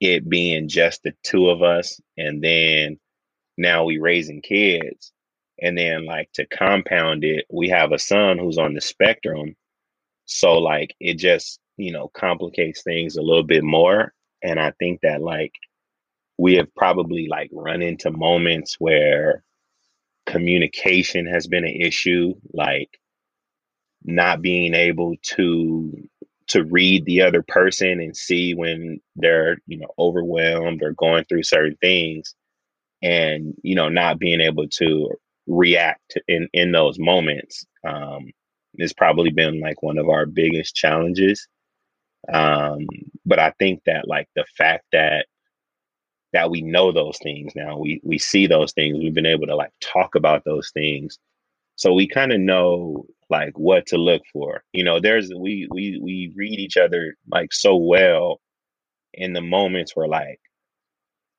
it 0.00 0.28
being 0.28 0.68
just 0.68 1.02
the 1.02 1.12
two 1.24 1.48
of 1.48 1.62
us 1.62 2.00
and 2.16 2.42
then 2.42 2.98
now 3.56 3.84
we 3.84 3.98
raising 3.98 4.40
kids 4.40 5.12
and 5.62 5.76
then 5.78 6.06
like 6.06 6.30
to 6.34 6.46
compound 6.46 7.24
it 7.24 7.46
we 7.50 7.68
have 7.68 7.92
a 7.92 7.98
son 7.98 8.38
who's 8.38 8.58
on 8.58 8.74
the 8.74 8.80
spectrum. 8.80 9.56
So 10.26 10.58
like 10.58 10.94
it 11.00 11.14
just 11.18 11.60
you 11.76 11.92
know 11.92 12.08
complicates 12.14 12.82
things 12.82 13.16
a 13.16 13.22
little 13.22 13.44
bit 13.44 13.64
more. 13.64 14.12
And 14.42 14.60
i 14.60 14.72
think 14.78 15.00
that 15.02 15.22
like 15.22 15.52
we 16.38 16.54
have 16.56 16.74
probably 16.76 17.28
like 17.28 17.50
run 17.52 17.82
into 17.82 18.10
moments 18.10 18.76
where 18.78 19.44
communication 20.26 21.26
has 21.26 21.46
been 21.48 21.64
an 21.64 21.74
issue 21.80 22.34
like 22.52 22.90
not 24.04 24.42
being 24.42 24.74
able 24.74 25.16
to 25.22 25.92
to 26.48 26.64
read 26.64 27.04
the 27.04 27.22
other 27.22 27.42
person 27.46 28.00
and 28.00 28.16
see 28.16 28.54
when 28.54 29.00
they're 29.16 29.58
you 29.66 29.78
know 29.78 29.88
overwhelmed 29.98 30.82
or 30.82 30.92
going 30.92 31.24
through 31.24 31.42
certain 31.42 31.76
things. 31.80 32.34
And 33.02 33.54
you 33.62 33.76
know 33.76 33.88
not 33.88 34.18
being 34.18 34.40
able 34.40 34.68
to 34.68 35.10
react 35.48 36.18
in 36.28 36.48
in 36.54 36.72
those 36.72 36.98
moments 36.98 37.66
um 37.88 38.26
has 38.80 38.94
probably 38.94 39.30
been 39.30 39.60
like 39.60 39.82
one 39.82 39.98
of 39.98 40.08
our 40.08 40.26
biggest 40.26 40.76
challenges 40.76 41.48
um 42.32 42.86
but 43.26 43.38
i 43.38 43.52
think 43.58 43.82
that 43.86 44.08
like 44.08 44.28
the 44.36 44.44
fact 44.58 44.84
that 44.92 45.26
that 46.32 46.50
we 46.50 46.62
know 46.62 46.92
those 46.92 47.18
things 47.22 47.52
now 47.56 47.78
we 47.78 48.00
we 48.04 48.18
see 48.18 48.46
those 48.46 48.72
things 48.72 48.98
we've 48.98 49.14
been 49.14 49.26
able 49.26 49.46
to 49.46 49.56
like 49.56 49.72
talk 49.80 50.14
about 50.14 50.44
those 50.44 50.70
things 50.72 51.18
so 51.76 51.94
we 51.94 52.08
kind 52.08 52.32
of 52.32 52.40
know 52.40 53.06
like 53.30 53.58
what 53.58 53.86
to 53.86 53.98
look 53.98 54.22
for. 54.32 54.62
You 54.72 54.84
know, 54.84 55.00
there's 55.00 55.30
we 55.36 55.68
we 55.70 55.98
we 56.02 56.32
read 56.36 56.58
each 56.58 56.76
other 56.76 57.14
like 57.30 57.52
so 57.52 57.76
well 57.76 58.40
in 59.14 59.32
the 59.34 59.40
moments 59.42 59.96
where 59.96 60.08
like 60.08 60.40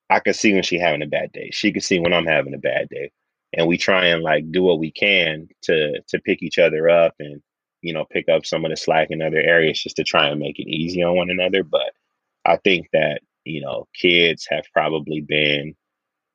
I 0.09 0.19
can 0.19 0.33
see 0.33 0.53
when 0.53 0.63
she 0.63 0.79
having 0.79 1.03
a 1.03 1.07
bad 1.07 1.31
day. 1.33 1.49
She 1.53 1.71
can 1.71 1.81
see 1.81 1.99
when 1.99 2.13
I'm 2.13 2.25
having 2.25 2.53
a 2.53 2.59
bad 2.59 2.89
day. 2.89 3.11
And 3.57 3.67
we 3.67 3.77
try 3.77 4.07
and 4.07 4.23
like 4.23 4.51
do 4.51 4.63
what 4.63 4.79
we 4.79 4.91
can 4.91 5.47
to 5.63 6.01
to 6.07 6.19
pick 6.21 6.43
each 6.43 6.59
other 6.59 6.89
up 6.89 7.15
and 7.19 7.41
you 7.81 7.93
know 7.93 8.05
pick 8.11 8.29
up 8.29 8.45
some 8.45 8.65
of 8.65 8.71
the 8.71 8.77
slack 8.77 9.07
in 9.09 9.21
other 9.21 9.39
areas 9.39 9.81
just 9.81 9.95
to 9.97 10.03
try 10.03 10.27
and 10.27 10.39
make 10.39 10.59
it 10.59 10.69
easy 10.69 11.03
on 11.03 11.15
one 11.15 11.29
another. 11.29 11.63
But 11.63 11.93
I 12.45 12.57
think 12.57 12.87
that, 12.93 13.21
you 13.45 13.61
know, 13.61 13.87
kids 13.93 14.47
have 14.49 14.65
probably 14.73 15.21
been 15.21 15.75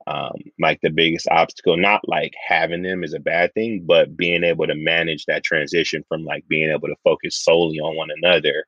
um, 0.06 0.34
like 0.60 0.80
the 0.82 0.90
biggest 0.90 1.26
obstacle 1.30 1.76
not 1.76 2.06
like 2.06 2.34
having 2.46 2.82
them 2.82 3.04
is 3.04 3.14
a 3.14 3.20
bad 3.20 3.54
thing 3.54 3.84
but 3.86 4.16
being 4.16 4.44
able 4.44 4.66
to 4.66 4.74
manage 4.74 5.24
that 5.26 5.44
transition 5.44 6.04
from 6.08 6.24
like 6.24 6.46
being 6.46 6.70
able 6.70 6.88
to 6.88 6.96
focus 7.02 7.42
solely 7.42 7.78
on 7.80 7.96
one 7.96 8.10
another 8.22 8.66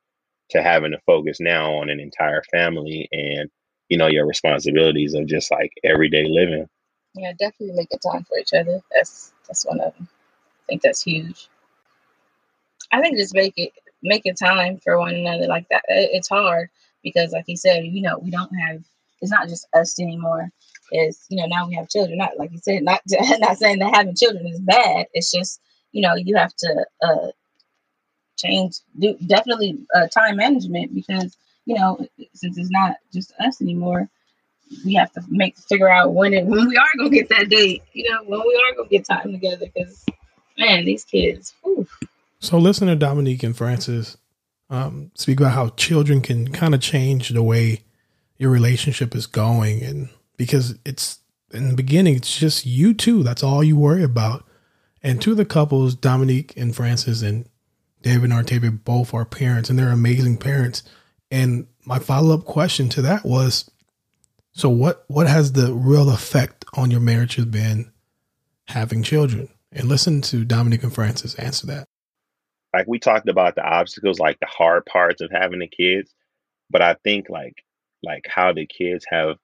to 0.51 0.63
having 0.63 0.93
to 0.93 0.99
focus 1.05 1.39
now 1.39 1.75
on 1.75 1.91
an 1.91 2.01
entire 2.01 2.43
family 2.51 3.07
and 3.13 3.51
you 3.91 3.99
know 3.99 4.07
your 4.07 4.27
responsibilities 4.27 5.13
of 5.13 5.27
just 5.27 5.51
like 5.51 5.71
everyday 5.85 6.25
living 6.25 6.67
yeah 7.17 7.33
definitely 7.39 7.75
make 7.77 7.93
a 7.93 7.99
time 7.99 8.25
for 8.25 8.39
each 8.39 8.53
other. 8.55 8.81
That's 8.93 9.33
that's 9.47 9.67
one 9.67 9.81
of 9.81 9.95
them. 9.97 10.09
I 10.53 10.63
think 10.69 10.83
that's 10.83 11.03
huge. 11.03 11.49
I 12.93 13.01
think 13.01 13.17
just 13.17 13.35
make 13.35 13.55
it 13.57 13.73
making 14.03 14.35
time 14.35 14.79
for 14.79 14.99
one 14.99 15.15
another 15.15 15.47
like 15.47 15.69
that. 15.71 15.83
It's 15.89 16.29
hard 16.29 16.71
because 17.03 17.33
like 17.33 17.45
you 17.49 17.57
said 17.57 17.85
you 17.87 18.03
know 18.03 18.19
we 18.19 18.31
don't 18.31 18.53
have 18.55 18.83
it's 19.21 19.31
not 19.33 19.49
just 19.49 19.67
us 19.75 19.99
anymore. 20.01 20.51
Is 20.93 21.25
you 21.29 21.39
know 21.39 21.47
now 21.47 21.69
we 21.69 21.75
have 21.75 21.89
children. 21.89 22.19
Not 22.19 22.39
like 22.39 22.53
you 22.53 22.59
said 22.59 22.83
not 22.83 23.01
not 23.11 23.59
saying 23.59 23.79
that 23.81 23.95
having 23.95 24.15
children 24.17 24.47
is 24.47 24.61
bad. 24.61 25.07
It's 25.15 25.33
just 25.33 25.61
you 25.93 26.03
know 26.03 26.15
you 26.15 26.37
have 26.37 26.55
to 26.57 26.87
uh 27.03 27.29
change 28.37 28.77
do 28.99 29.17
definitely 29.27 29.79
uh, 29.95 30.07
time 30.09 30.37
management 30.37 30.95
because 30.95 31.37
you 31.65 31.75
know 31.75 31.99
since 32.35 32.59
it's 32.59 32.71
not 32.71 32.97
just 33.13 33.33
us 33.41 33.61
anymore 33.63 34.09
we 34.85 34.95
have 34.95 35.13
to 35.13 35.23
make 35.29 35.57
figure 35.57 35.89
out 35.89 36.15
when 36.15 36.35
it 36.35 36.45
when 36.47 36.69
we 36.69 36.77
are 36.77 36.89
gonna 36.99 37.11
get 37.11 37.29
that 37.29 37.49
date 37.49 37.83
you 37.93 38.09
know 38.11 38.23
when 38.25 38.41
we 38.41 38.55
are 38.55 38.77
gonna 38.77 38.89
get 38.89 39.05
time 39.05 39.33
together 39.33 39.67
because 39.75 40.05
man 40.59 40.85
these 40.85 41.05
kids 41.05 41.55
so 42.41 42.59
listen 42.59 42.89
to 42.89 42.97
dominique 42.97 43.43
and 43.43 43.57
francis 43.57 44.17
um, 44.69 45.13
speak 45.15 45.39
about 45.39 45.53
how 45.53 45.69
children 45.71 46.21
can 46.21 46.51
kind 46.51 46.75
of 46.75 46.81
change 46.81 47.29
the 47.29 47.43
way 47.43 47.85
your 48.37 48.51
relationship 48.51 49.15
is 49.15 49.27
going 49.27 49.83
and 49.83 50.09
because 50.37 50.77
it's 50.85 51.21
in 51.53 51.69
the 51.69 51.75
beginning, 51.75 52.17
it's 52.17 52.37
just 52.37 52.67
you 52.67 52.95
two. 52.95 53.23
That's 53.23 53.43
all 53.43 53.63
you 53.63 53.77
worry 53.77 54.03
about. 54.03 54.45
And 55.03 55.21
two 55.21 55.33
of 55.33 55.37
the 55.37 55.45
couples, 55.45 55.95
Dominique 55.95 56.53
and 56.57 56.75
Francis 56.75 57.23
and 57.23 57.49
David 58.03 58.31
and 58.31 58.33
Artavia, 58.33 58.85
both 58.85 59.15
are 59.15 59.25
parents 59.25 59.71
and 59.71 59.79
they're 59.79 59.91
amazing 59.91 60.39
parents. 60.39 60.83
And 61.31 61.67
my 61.85 61.99
follow 61.99 62.35
up 62.35 62.45
question 62.45 62.89
to 62.91 63.03
that 63.03 63.25
was 63.25 63.71
so 64.57 64.71
what 64.71 65.05
what 65.09 65.27
has 65.27 65.53
the 65.53 65.75
real 65.75 66.09
effect 66.09 66.65
on 66.73 66.91
your 66.91 67.01
marriage 67.01 67.35
has 67.35 67.45
been 67.45 67.93
having 68.69 69.03
children? 69.03 69.51
And 69.71 69.85
listen 69.85 70.23
to 70.23 70.47
Dominique 70.47 70.83
and 70.83 70.95
Francis 70.95 71.35
answer 71.35 71.67
that. 71.67 71.89
Like 72.73 72.87
we 72.89 72.99
talked 72.99 73.29
about 73.29 73.55
the 73.55 73.63
obstacles, 73.63 74.19
like 74.19 74.41
the 74.41 74.47
hard 74.47 74.87
parts 74.87 75.21
of 75.21 75.31
having 75.31 75.59
the 75.59 75.67
kids, 75.67 76.11
but 76.71 76.81
I 76.81 76.97
think 77.05 77.29
like 77.29 77.63
like 78.03 78.25
how 78.29 78.55
the 78.55 78.67
kids 78.67 79.05
have 79.11 79.37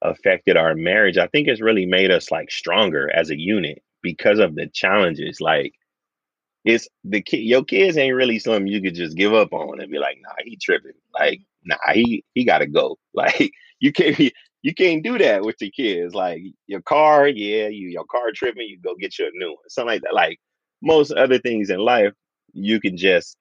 affected 0.00 0.56
our 0.56 0.74
marriage, 0.74 1.18
I 1.18 1.26
think 1.26 1.46
it's 1.46 1.60
really 1.60 1.84
made 1.84 2.10
us 2.10 2.30
like 2.30 2.50
stronger 2.50 3.14
as 3.14 3.28
a 3.28 3.38
unit 3.38 3.82
because 4.02 4.38
of 4.38 4.54
the 4.54 4.66
challenges. 4.68 5.42
Like 5.42 5.74
it's 6.64 6.88
the 7.04 7.20
kid 7.20 7.42
your 7.42 7.64
kids 7.64 7.98
ain't 7.98 8.16
really 8.16 8.38
something 8.38 8.66
you 8.66 8.80
could 8.80 8.94
just 8.94 9.14
give 9.14 9.34
up 9.34 9.52
on 9.52 9.78
and 9.78 9.92
be 9.92 9.98
like, 9.98 10.16
nah, 10.22 10.42
he 10.42 10.56
tripping. 10.56 10.92
Like, 11.12 11.42
nah, 11.66 11.92
he 11.92 12.24
he 12.32 12.46
gotta 12.46 12.66
go. 12.66 12.96
Like 13.14 13.52
you 13.80 13.92
can't 13.92 14.18
you 14.62 14.74
can't 14.74 15.04
do 15.04 15.18
that 15.18 15.42
with 15.42 15.56
your 15.60 15.70
kids. 15.70 16.14
Like 16.14 16.42
your 16.66 16.82
car, 16.82 17.28
yeah, 17.28 17.68
you 17.68 17.88
your 17.88 18.04
car 18.06 18.32
tripping, 18.34 18.68
you 18.68 18.80
go 18.80 18.94
get 18.96 19.18
you 19.18 19.26
a 19.26 19.30
new 19.34 19.50
one. 19.50 19.68
Something 19.68 19.94
like 19.94 20.02
that. 20.02 20.14
Like 20.14 20.38
most 20.82 21.12
other 21.12 21.38
things 21.38 21.70
in 21.70 21.78
life, 21.80 22.12
you 22.52 22.80
can 22.80 22.96
just 22.96 23.36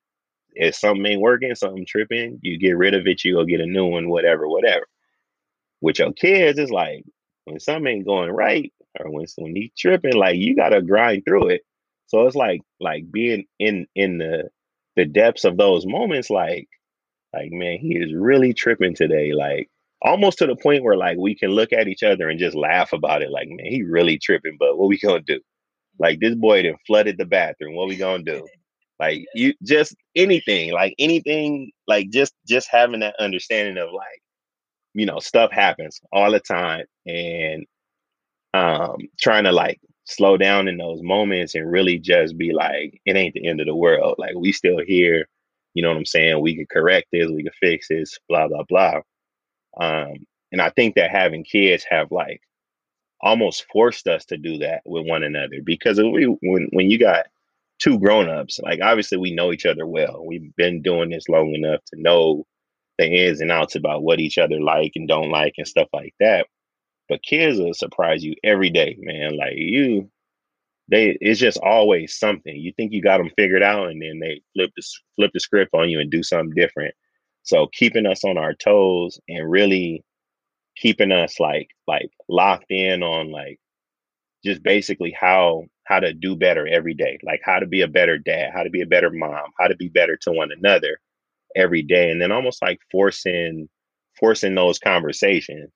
if 0.54 0.76
something 0.76 1.06
ain't 1.06 1.22
working, 1.22 1.54
something 1.56 1.86
tripping, 1.88 2.40
you 2.42 2.58
get 2.58 2.78
rid 2.78 2.96
of 2.96 3.08
it, 3.08 3.24
you 3.24 3.36
go 3.36 3.46
get 3.46 3.62
a 3.62 3.66
new 3.68 3.86
one, 3.88 4.10
whatever, 4.10 4.48
whatever 4.48 4.86
with 5.82 6.00
your 6.00 6.14
kids, 6.14 6.60
it's 6.60 6.72
like 6.72 7.04
when 7.46 7.60
something 7.60 7.88
ain't 7.88 8.06
going 8.06 8.32
right 8.32 8.74
or 9.00 9.12
when 9.12 9.26
when 9.38 9.56
he 9.56 9.72
tripping, 9.78 10.16
like 10.16 10.38
you 10.38 10.56
gotta 10.56 10.82
grind 10.82 11.24
through 11.26 11.50
it. 11.50 11.62
So 12.08 12.26
it's 12.26 12.36
like 12.36 12.62
like 12.80 13.12
being 13.12 13.46
in 13.60 13.88
in 13.96 14.18
the 14.18 14.50
the 14.96 15.06
depths 15.06 15.46
of 15.46 15.58
those 15.58 15.86
moments, 15.86 16.30
like 16.30 16.68
like 17.34 17.52
man, 17.52 17.80
he 17.80 17.98
is 17.98 18.14
really 18.14 18.54
tripping 18.54 18.96
today. 18.96 19.34
Like 19.34 19.70
almost 20.02 20.38
to 20.40 20.48
the 20.48 20.56
point 20.56 20.84
where 20.84 20.98
like 20.98 21.18
we 21.18 21.36
can 21.36 21.52
look 21.52 21.74
at 21.74 21.88
each 21.88 22.04
other 22.04 22.30
and 22.30 22.40
just 22.40 22.56
laugh 22.56 22.94
about 22.94 23.22
it. 23.22 23.32
Like 23.32 23.48
man, 23.50 23.66
he 23.66 23.84
really 23.84 24.18
tripping. 24.18 24.58
But 24.60 24.78
what 24.78 24.88
we 24.88 25.00
gonna 25.00 25.22
do? 25.22 25.40
Like 26.00 26.20
this 26.20 26.36
boy 26.36 26.64
then 26.64 26.76
flooded 26.86 27.18
the 27.18 27.26
bathroom. 27.26 27.76
What 27.76 27.88
we 27.88 27.96
gonna 27.98 28.24
do? 28.24 28.48
Like 29.00 29.26
you 29.36 29.54
just 29.64 29.96
anything, 30.16 30.72
like 30.74 30.96
anything, 31.00 31.72
like 31.88 32.10
just 32.10 32.34
just 32.48 32.70
having 32.72 33.00
that 33.02 33.16
understanding 33.20 33.78
of 33.78 33.90
like, 33.94 34.22
you 34.94 35.06
know, 35.06 35.20
stuff 35.20 35.52
happens 35.52 36.00
all 36.12 36.32
the 36.32 36.40
time 36.40 36.86
and 37.06 37.66
um 38.54 38.98
trying 39.20 39.44
to 39.46 39.52
like 39.52 39.80
slow 40.06 40.38
down 40.38 40.68
in 40.68 40.78
those 40.78 41.02
moments 41.02 41.54
and 41.56 41.70
really 41.72 42.00
just 42.00 42.38
be 42.38 42.54
like, 42.54 43.00
it 43.06 43.16
ain't 43.16 43.34
the 43.34 43.48
end 43.48 43.60
of 43.60 43.68
the 43.68 43.76
world. 43.76 44.16
Like 44.18 44.36
we 44.36 44.52
still 44.52 44.80
here. 44.86 45.28
You 45.74 45.84
know 45.84 45.90
what 45.90 45.98
I'm 45.98 46.06
saying? 46.06 46.42
We 46.42 46.56
could 46.58 46.70
correct 46.70 47.08
this, 47.12 47.30
we 47.30 47.44
could 47.44 47.54
fix 47.62 47.88
this, 47.90 48.18
blah, 48.28 48.48
blah, 48.48 48.64
blah. 48.68 49.02
Um, 49.80 50.26
and 50.52 50.62
I 50.62 50.70
think 50.70 50.96
that 50.96 51.12
having 51.12 51.44
kids 51.44 51.86
have 51.90 52.12
like 52.12 52.42
almost 53.22 53.66
forced 53.72 54.08
us 54.08 54.26
to 54.26 54.38
do 54.38 54.60
that 54.60 54.82
with 54.86 55.08
one 55.08 55.24
another 55.24 55.58
because 55.64 56.00
we 56.00 56.26
when 56.42 56.68
when 56.72 56.90
you 56.92 57.00
got 57.00 57.28
two 57.80 58.00
grown-ups, 58.00 58.60
like 58.64 58.80
obviously 58.82 59.18
we 59.18 59.34
know 59.34 59.52
each 59.52 59.66
other 59.66 59.86
well. 59.86 60.24
We've 60.26 60.56
been 60.56 60.82
doing 60.82 61.10
this 61.10 61.30
long 61.30 61.54
enough 61.54 61.82
to 61.94 62.02
know 62.02 62.46
the 62.98 63.08
ins 63.08 63.42
and 63.42 63.52
outs 63.52 63.76
about 63.76 64.04
what 64.04 64.20
each 64.20 64.38
other 64.38 64.60
like 64.60 64.94
and 64.96 65.08
don't 65.08 65.30
like 65.30 65.54
and 65.58 65.68
stuff 65.68 65.88
like 65.94 66.14
that. 66.20 66.48
But 67.10 67.24
kids 67.24 67.60
will 67.60 67.74
surprise 67.74 68.24
you 68.24 68.36
every 68.44 68.70
day, 68.70 68.98
man. 69.00 69.38
Like 69.38 69.54
you, 69.56 70.10
they 70.90 71.18
it's 71.22 71.40
just 71.40 71.58
always 71.60 72.18
something. 72.18 72.56
You 72.56 72.74
think 72.74 72.94
you 72.94 73.02
got 73.02 73.20
them 73.20 73.32
figured 73.38 73.64
out, 73.64 73.90
and 73.90 74.02
then 74.02 74.20
they 74.20 74.42
flip 74.54 74.72
the 74.76 74.84
flip 75.16 75.32
the 75.34 75.40
script 75.40 75.72
on 75.74 75.90
you 75.90 76.00
and 76.00 76.12
do 76.12 76.24
something 76.24 76.56
different. 76.56 76.94
So 77.48 77.68
keeping 77.74 78.08
us 78.08 78.26
on 78.26 78.38
our 78.38 78.54
toes 78.56 79.22
and 79.30 79.50
really 79.52 80.04
keeping 80.78 81.12
us 81.12 81.40
like 81.40 81.70
like 81.88 82.12
locked 82.30 82.72
in 82.72 83.04
on 83.04 83.32
like 83.32 83.60
just 84.46 84.64
basically 84.64 85.12
how 85.20 85.66
how 85.86 86.00
to 86.02 86.14
do 86.14 86.36
better 86.36 86.68
every 86.68 86.94
day, 86.94 87.20
like 87.24 87.42
how 87.44 87.60
to 87.60 87.68
be 87.68 87.82
a 87.82 87.88
better 87.88 88.18
dad, 88.18 88.52
how 88.54 88.64
to 88.64 88.70
be 88.72 88.82
a 88.82 88.88
better 88.88 89.10
mom, 89.12 89.52
how 89.60 89.68
to 89.68 89.76
be 89.78 89.90
better 89.90 90.18
to 90.24 90.32
one 90.32 90.52
another 90.52 91.00
every 91.56 91.84
day, 91.84 92.12
and 92.12 92.22
then 92.22 92.32
almost 92.32 92.62
like 92.62 92.80
forcing 92.92 93.70
forcing 94.20 94.56
those 94.56 94.80
conversations 94.80 95.72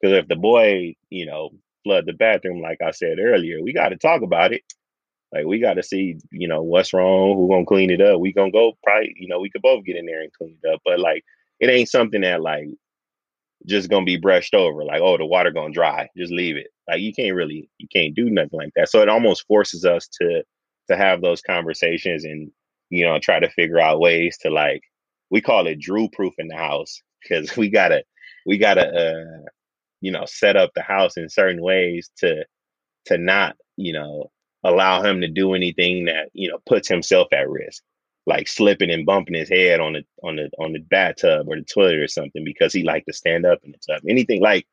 because 0.00 0.16
if 0.18 0.28
the 0.28 0.36
boy, 0.36 0.94
you 1.10 1.26
know, 1.26 1.50
flood 1.84 2.06
the 2.06 2.12
bathroom, 2.14 2.62
like 2.62 2.78
I 2.82 2.92
said 2.92 3.18
earlier, 3.20 3.62
we 3.62 3.72
got 3.72 3.90
to 3.90 3.96
talk 3.96 4.22
about 4.22 4.52
it. 4.52 4.62
Like 5.32 5.46
we 5.46 5.58
got 5.58 5.74
to 5.74 5.82
see, 5.82 6.18
you 6.30 6.48
know, 6.48 6.62
what's 6.62 6.92
wrong, 6.92 7.36
who 7.36 7.48
gonna 7.48 7.66
clean 7.66 7.90
it 7.90 8.00
up. 8.00 8.20
We 8.20 8.32
gonna 8.32 8.50
go 8.50 8.72
probably, 8.82 9.14
you 9.16 9.28
know, 9.28 9.40
we 9.40 9.50
could 9.50 9.62
both 9.62 9.84
get 9.84 9.96
in 9.96 10.06
there 10.06 10.22
and 10.22 10.32
clean 10.32 10.56
it 10.62 10.72
up. 10.72 10.80
But 10.84 11.00
like, 11.00 11.24
it 11.60 11.68
ain't 11.68 11.88
something 11.88 12.20
that 12.22 12.40
like 12.42 12.68
just 13.66 13.90
gonna 13.90 14.04
be 14.04 14.16
brushed 14.16 14.54
over. 14.54 14.84
Like, 14.84 15.00
oh, 15.02 15.16
the 15.16 15.26
water 15.26 15.50
gonna 15.50 15.72
dry, 15.72 16.08
just 16.16 16.32
leave 16.32 16.56
it. 16.56 16.68
Like 16.88 17.00
you 17.00 17.12
can't 17.12 17.34
really, 17.34 17.68
you 17.78 17.88
can't 17.92 18.14
do 18.14 18.30
nothing 18.30 18.58
like 18.58 18.72
that. 18.76 18.88
So 18.88 19.02
it 19.02 19.08
almost 19.08 19.46
forces 19.46 19.84
us 19.84 20.08
to 20.20 20.44
to 20.88 20.96
have 20.96 21.20
those 21.20 21.42
conversations 21.42 22.24
and 22.24 22.50
you 22.90 23.04
know 23.04 23.18
try 23.18 23.40
to 23.40 23.50
figure 23.50 23.80
out 23.80 24.00
ways 24.00 24.38
to 24.38 24.50
like 24.50 24.82
we 25.30 25.40
call 25.40 25.66
it 25.66 25.80
Drew 25.80 26.08
proof 26.08 26.34
in 26.38 26.48
the 26.48 26.56
house 26.56 27.02
because 27.22 27.56
we 27.56 27.68
gotta 27.68 28.04
we 28.46 28.58
gotta 28.58 28.86
uh 28.86 29.48
you 30.00 30.12
know 30.12 30.24
set 30.26 30.56
up 30.56 30.70
the 30.74 30.82
house 30.82 31.16
in 31.16 31.28
certain 31.28 31.62
ways 31.62 32.10
to 32.18 32.44
to 33.06 33.18
not 33.18 33.56
you 33.76 33.92
know 33.92 34.30
allow 34.66 35.02
him 35.02 35.20
to 35.20 35.28
do 35.28 35.54
anything 35.54 36.06
that 36.06 36.30
you 36.32 36.48
know 36.48 36.58
puts 36.66 36.88
himself 36.88 37.28
at 37.32 37.48
risk 37.48 37.82
like 38.26 38.48
slipping 38.48 38.90
and 38.90 39.06
bumping 39.06 39.34
his 39.34 39.48
head 39.48 39.80
on 39.80 39.92
the 39.94 40.04
on 40.22 40.36
the 40.36 40.50
on 40.58 40.72
the 40.72 40.80
bathtub 40.80 41.46
or 41.48 41.56
the 41.56 41.62
toilet 41.62 41.96
or 41.98 42.08
something 42.08 42.44
because 42.44 42.72
he 42.72 42.82
liked 42.82 43.06
to 43.06 43.12
stand 43.12 43.46
up 43.46 43.60
in 43.64 43.72
the 43.72 43.78
tub 43.78 44.02
anything 44.08 44.42
like 44.42 44.66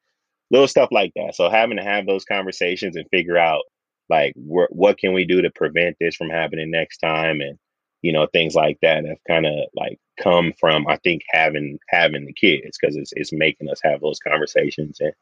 little 0.53 0.67
stuff 0.67 0.89
like 0.91 1.11
that. 1.15 1.35
So 1.35 1.49
having 1.49 1.77
to 1.77 1.83
have 1.83 2.05
those 2.05 2.25
conversations 2.25 2.95
and 2.95 3.09
figure 3.09 3.37
out 3.37 3.63
like 4.09 4.33
wh- 4.35 4.71
what 4.71 4.97
can 4.97 5.13
we 5.13 5.25
do 5.25 5.41
to 5.41 5.49
prevent 5.49 5.97
this 5.99 6.15
from 6.15 6.29
happening 6.29 6.69
next 6.69 6.99
time 6.99 7.41
and 7.41 7.57
you 8.01 8.13
know 8.13 8.27
things 8.27 8.53
like 8.53 8.77
that 8.81 9.05
have 9.05 9.17
kind 9.27 9.45
of 9.45 9.53
like 9.75 9.97
come 10.21 10.53
from 10.59 10.85
i 10.87 10.97
think 10.97 11.21
having 11.29 11.79
having 11.87 12.25
the 12.25 12.33
kids 12.33 12.77
because 12.77 12.97
it's, 12.97 13.13
it's 13.15 13.31
making 13.31 13.69
us 13.69 13.79
have 13.81 14.01
those 14.01 14.19
conversations 14.19 14.97
and 14.99 15.13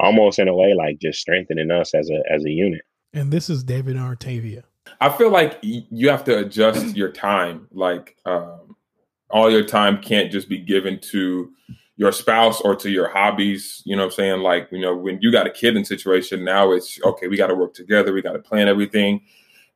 almost 0.00 0.40
in 0.40 0.48
a 0.48 0.54
way 0.54 0.74
like 0.74 0.98
just 0.98 1.20
strengthening 1.20 1.70
us 1.70 1.94
as 1.94 2.10
a 2.10 2.20
as 2.28 2.44
a 2.44 2.50
unit 2.50 2.82
and 3.14 3.32
this 3.32 3.48
is 3.48 3.64
david 3.64 3.96
artavia. 3.96 4.62
I 5.00 5.08
feel 5.08 5.30
like 5.30 5.58
you 5.62 6.10
have 6.10 6.24
to 6.24 6.38
adjust 6.38 6.96
your 6.96 7.10
time. 7.10 7.68
Like 7.72 8.16
um, 8.26 8.76
all 9.30 9.50
your 9.50 9.64
time 9.64 10.00
can't 10.00 10.30
just 10.30 10.48
be 10.48 10.58
given 10.58 11.00
to 11.00 11.50
your 11.96 12.12
spouse 12.12 12.60
or 12.60 12.74
to 12.76 12.90
your 12.90 13.08
hobbies. 13.08 13.82
You 13.84 13.96
know 13.96 14.02
what 14.02 14.12
i'm 14.12 14.16
saying? 14.16 14.40
Like 14.40 14.68
you 14.70 14.80
know 14.80 14.94
when 14.94 15.18
you 15.20 15.32
got 15.32 15.46
a 15.46 15.50
kid 15.50 15.76
in 15.76 15.84
situation 15.84 16.44
now 16.44 16.72
it's 16.72 17.00
okay 17.02 17.28
we 17.28 17.36
got 17.36 17.48
to 17.48 17.54
work 17.54 17.74
together 17.74 18.12
we 18.12 18.22
got 18.22 18.32
to 18.32 18.40
plan 18.40 18.68
everything. 18.68 19.22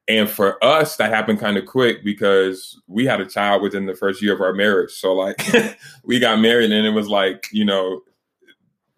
And 0.09 0.29
for 0.29 0.63
us, 0.65 0.97
that 0.97 1.11
happened 1.11 1.39
kind 1.39 1.59
of 1.59 1.67
quick 1.67 2.03
because 2.03 2.81
we 2.87 3.05
had 3.05 3.21
a 3.21 3.27
child 3.27 3.61
within 3.61 3.85
the 3.85 3.95
first 3.95 4.23
year 4.23 4.33
of 4.33 4.41
our 4.41 4.55
marriage. 4.55 4.93
So 4.93 5.13
like 5.13 5.47
we 6.03 6.19
got 6.19 6.41
married 6.41 6.73
and 6.73 6.87
it 6.87 6.91
was 6.91 7.09
like, 7.09 7.47
you 7.53 7.67
know, 7.67 8.01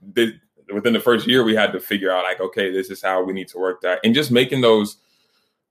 the, 0.00 0.34
within 0.72 0.92
the 0.92 1.00
first 1.00 1.26
year 1.26 1.44
we 1.44 1.54
had 1.54 1.72
to 1.72 1.80
figure 1.80 2.10
out 2.10 2.24
like, 2.24 2.40
okay, 2.40 2.70
this 2.70 2.90
is 2.90 3.02
how 3.02 3.22
we 3.22 3.32
need 3.32 3.48
to 3.48 3.58
work 3.58 3.80
that. 3.82 4.00
And 4.04 4.14
just 4.14 4.30
making 4.30 4.60
those 4.60 4.96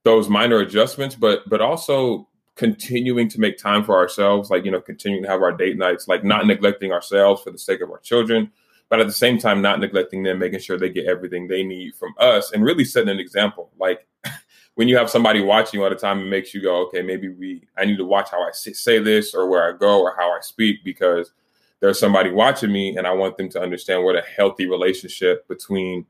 those 0.03 0.29
minor 0.29 0.59
adjustments, 0.59 1.15
but 1.15 1.47
but 1.49 1.61
also 1.61 2.27
continuing 2.55 3.29
to 3.29 3.39
make 3.39 3.57
time 3.57 3.85
for 3.85 3.95
ourselves, 3.95 4.49
like, 4.49 4.65
you 4.65 4.71
know, 4.71 4.81
continuing 4.81 5.23
to 5.23 5.29
have 5.29 5.41
our 5.41 5.53
date 5.53 5.77
nights, 5.77 6.09
like 6.09 6.25
not 6.25 6.45
neglecting 6.45 6.91
ourselves 6.91 7.41
for 7.41 7.51
the 7.51 7.57
sake 7.57 7.79
of 7.79 7.89
our 7.89 7.99
children, 7.99 8.51
but 8.89 8.99
at 8.99 9.07
the 9.07 9.13
same 9.13 9.37
time 9.37 9.61
not 9.61 9.79
neglecting 9.79 10.23
them, 10.23 10.39
making 10.39 10.59
sure 10.59 10.77
they 10.77 10.89
get 10.89 11.05
everything 11.05 11.47
they 11.47 11.63
need 11.63 11.95
from 11.95 12.13
us 12.19 12.51
and 12.51 12.65
really 12.65 12.83
setting 12.83 13.09
an 13.09 13.19
example. 13.19 13.71
Like 13.79 14.05
when 14.75 14.89
you 14.89 14.97
have 14.97 15.09
somebody 15.09 15.41
watching 15.41 15.81
all 15.81 15.89
the 15.89 15.95
time, 15.95 16.19
it 16.19 16.25
makes 16.25 16.53
you 16.53 16.61
go, 16.61 16.85
okay, 16.87 17.01
maybe 17.01 17.29
we 17.29 17.63
I 17.77 17.85
need 17.85 17.97
to 17.97 18.05
watch 18.05 18.29
how 18.29 18.41
I 18.41 18.51
say 18.51 18.99
this 18.99 19.33
or 19.33 19.47
where 19.47 19.73
I 19.73 19.77
go 19.77 20.01
or 20.01 20.15
how 20.17 20.31
I 20.31 20.39
speak 20.41 20.83
because 20.83 21.31
there's 21.79 21.99
somebody 21.99 22.31
watching 22.31 22.71
me 22.71 22.97
and 22.97 23.07
I 23.07 23.13
want 23.13 23.37
them 23.37 23.49
to 23.49 23.61
understand 23.61 24.03
what 24.03 24.15
a 24.15 24.21
healthy 24.21 24.67
relationship 24.67 25.47
between 25.47 26.05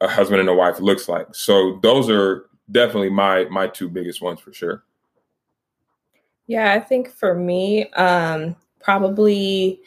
a 0.00 0.08
husband 0.08 0.40
and 0.40 0.48
a 0.48 0.54
wife 0.54 0.80
looks 0.80 1.08
like. 1.08 1.34
So 1.34 1.78
those 1.82 2.10
are 2.10 2.46
definitely 2.70 3.10
my 3.10 3.44
my 3.44 3.68
two 3.68 3.88
biggest 3.88 4.20
ones 4.20 4.40
for 4.40 4.52
sure. 4.52 4.84
Yeah, 6.46 6.72
I 6.72 6.80
think 6.80 7.10
for 7.10 7.34
me, 7.34 7.88
um, 7.92 8.56
probably 8.80 9.80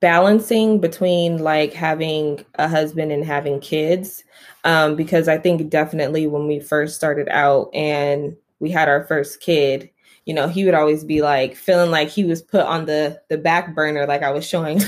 balancing 0.00 0.80
between 0.80 1.38
like 1.38 1.72
having 1.72 2.44
a 2.54 2.68
husband 2.68 3.10
and 3.10 3.24
having 3.24 3.60
kids 3.60 4.24
um, 4.64 4.96
because 4.96 5.28
I 5.28 5.38
think 5.38 5.70
definitely 5.70 6.26
when 6.26 6.46
we 6.46 6.60
first 6.60 6.94
started 6.94 7.28
out 7.28 7.70
and 7.74 8.36
we 8.60 8.70
had 8.70 8.88
our 8.88 9.04
first 9.04 9.40
kid, 9.40 9.90
you 10.28 10.34
know, 10.34 10.46
he 10.46 10.66
would 10.66 10.74
always 10.74 11.04
be 11.04 11.22
like 11.22 11.56
feeling 11.56 11.90
like 11.90 12.10
he 12.10 12.22
was 12.22 12.42
put 12.42 12.60
on 12.60 12.84
the 12.84 13.18
the 13.30 13.38
back 13.38 13.74
burner, 13.74 14.06
like 14.06 14.22
I 14.22 14.30
was 14.30 14.46
showing 14.46 14.78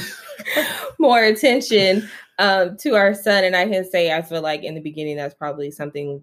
more 0.99 1.24
attention 1.24 2.07
um, 2.38 2.76
to 2.76 2.95
our 2.95 3.14
son. 3.14 3.45
And 3.45 3.57
I 3.57 3.66
can 3.66 3.91
say 3.91 4.12
I 4.12 4.20
feel 4.20 4.43
like 4.43 4.62
in 4.64 4.74
the 4.74 4.82
beginning 4.82 5.16
that's 5.16 5.34
probably 5.34 5.70
something 5.70 6.22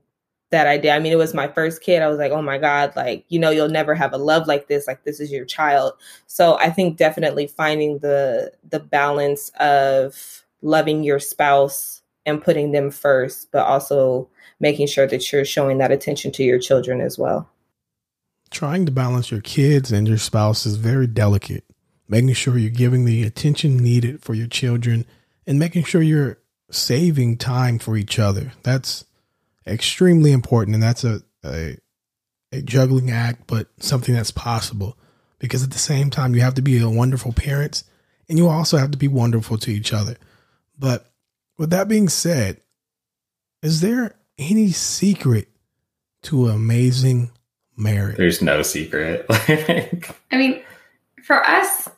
that 0.51 0.67
I 0.67 0.77
did. 0.77 0.91
I 0.91 0.99
mean, 0.99 1.11
it 1.11 1.17
was 1.17 1.33
my 1.33 1.47
first 1.47 1.81
kid. 1.81 2.03
I 2.03 2.09
was 2.09 2.19
like, 2.19 2.31
oh 2.31 2.43
my 2.43 2.59
God, 2.59 2.95
like, 2.95 3.25
you 3.27 3.39
know, 3.39 3.49
you'll 3.49 3.69
never 3.69 3.95
have 3.95 4.13
a 4.13 4.19
love 4.19 4.45
like 4.45 4.67
this. 4.67 4.85
Like 4.85 5.03
this 5.03 5.19
is 5.19 5.31
your 5.31 5.45
child. 5.45 5.93
So 6.27 6.59
I 6.59 6.69
think 6.69 6.97
definitely 6.97 7.47
finding 7.47 7.97
the 7.97 8.51
the 8.69 8.79
balance 8.79 9.49
of 9.59 10.43
loving 10.61 11.03
your 11.03 11.19
spouse 11.19 12.03
and 12.27 12.39
putting 12.39 12.71
them 12.71 12.91
first, 12.91 13.51
but 13.51 13.65
also 13.65 14.29
making 14.59 14.85
sure 14.85 15.07
that 15.07 15.31
you're 15.31 15.43
showing 15.43 15.79
that 15.79 15.91
attention 15.91 16.31
to 16.33 16.43
your 16.43 16.59
children 16.59 17.01
as 17.01 17.17
well. 17.17 17.49
Trying 18.49 18.85
to 18.85 18.91
balance 18.91 19.31
your 19.31 19.41
kids 19.41 19.91
and 19.91 20.07
your 20.07 20.17
spouse 20.17 20.65
is 20.65 20.77
very 20.77 21.07
delicate. 21.07 21.63
Making 22.07 22.33
sure 22.33 22.57
you're 22.57 22.69
giving 22.69 23.05
the 23.05 23.23
attention 23.23 23.77
needed 23.77 24.23
for 24.23 24.33
your 24.33 24.47
children 24.47 25.05
and 25.45 25.59
making 25.59 25.83
sure 25.83 26.01
you're 26.01 26.39
saving 26.71 27.37
time 27.37 27.79
for 27.79 27.97
each 27.97 28.19
other. 28.19 28.53
That's 28.63 29.05
extremely 29.65 30.31
important. 30.31 30.75
And 30.75 30.83
that's 30.83 31.03
a, 31.03 31.21
a, 31.43 31.77
a 32.51 32.61
juggling 32.61 33.11
act, 33.11 33.43
but 33.47 33.67
something 33.79 34.15
that's 34.15 34.31
possible 34.31 34.97
because 35.39 35.63
at 35.63 35.71
the 35.71 35.77
same 35.77 36.09
time, 36.09 36.33
you 36.33 36.41
have 36.41 36.55
to 36.55 36.61
be 36.61 36.79
a 36.79 36.89
wonderful 36.89 37.33
parents 37.33 37.83
and 38.29 38.37
you 38.37 38.47
also 38.47 38.77
have 38.77 38.91
to 38.91 38.97
be 38.97 39.07
wonderful 39.07 39.57
to 39.57 39.71
each 39.71 39.93
other. 39.93 40.17
But 40.77 41.09
with 41.57 41.69
that 41.71 41.87
being 41.87 42.09
said, 42.09 42.61
is 43.61 43.81
there 43.81 44.15
any 44.37 44.71
secret 44.71 45.49
to 46.23 46.47
amazing 46.47 47.31
marriage? 47.77 48.17
There's 48.17 48.41
no 48.41 48.61
secret. 48.61 49.25
I 49.29 50.11
mean, 50.33 50.61
for 51.23 51.47
us, 51.47 51.89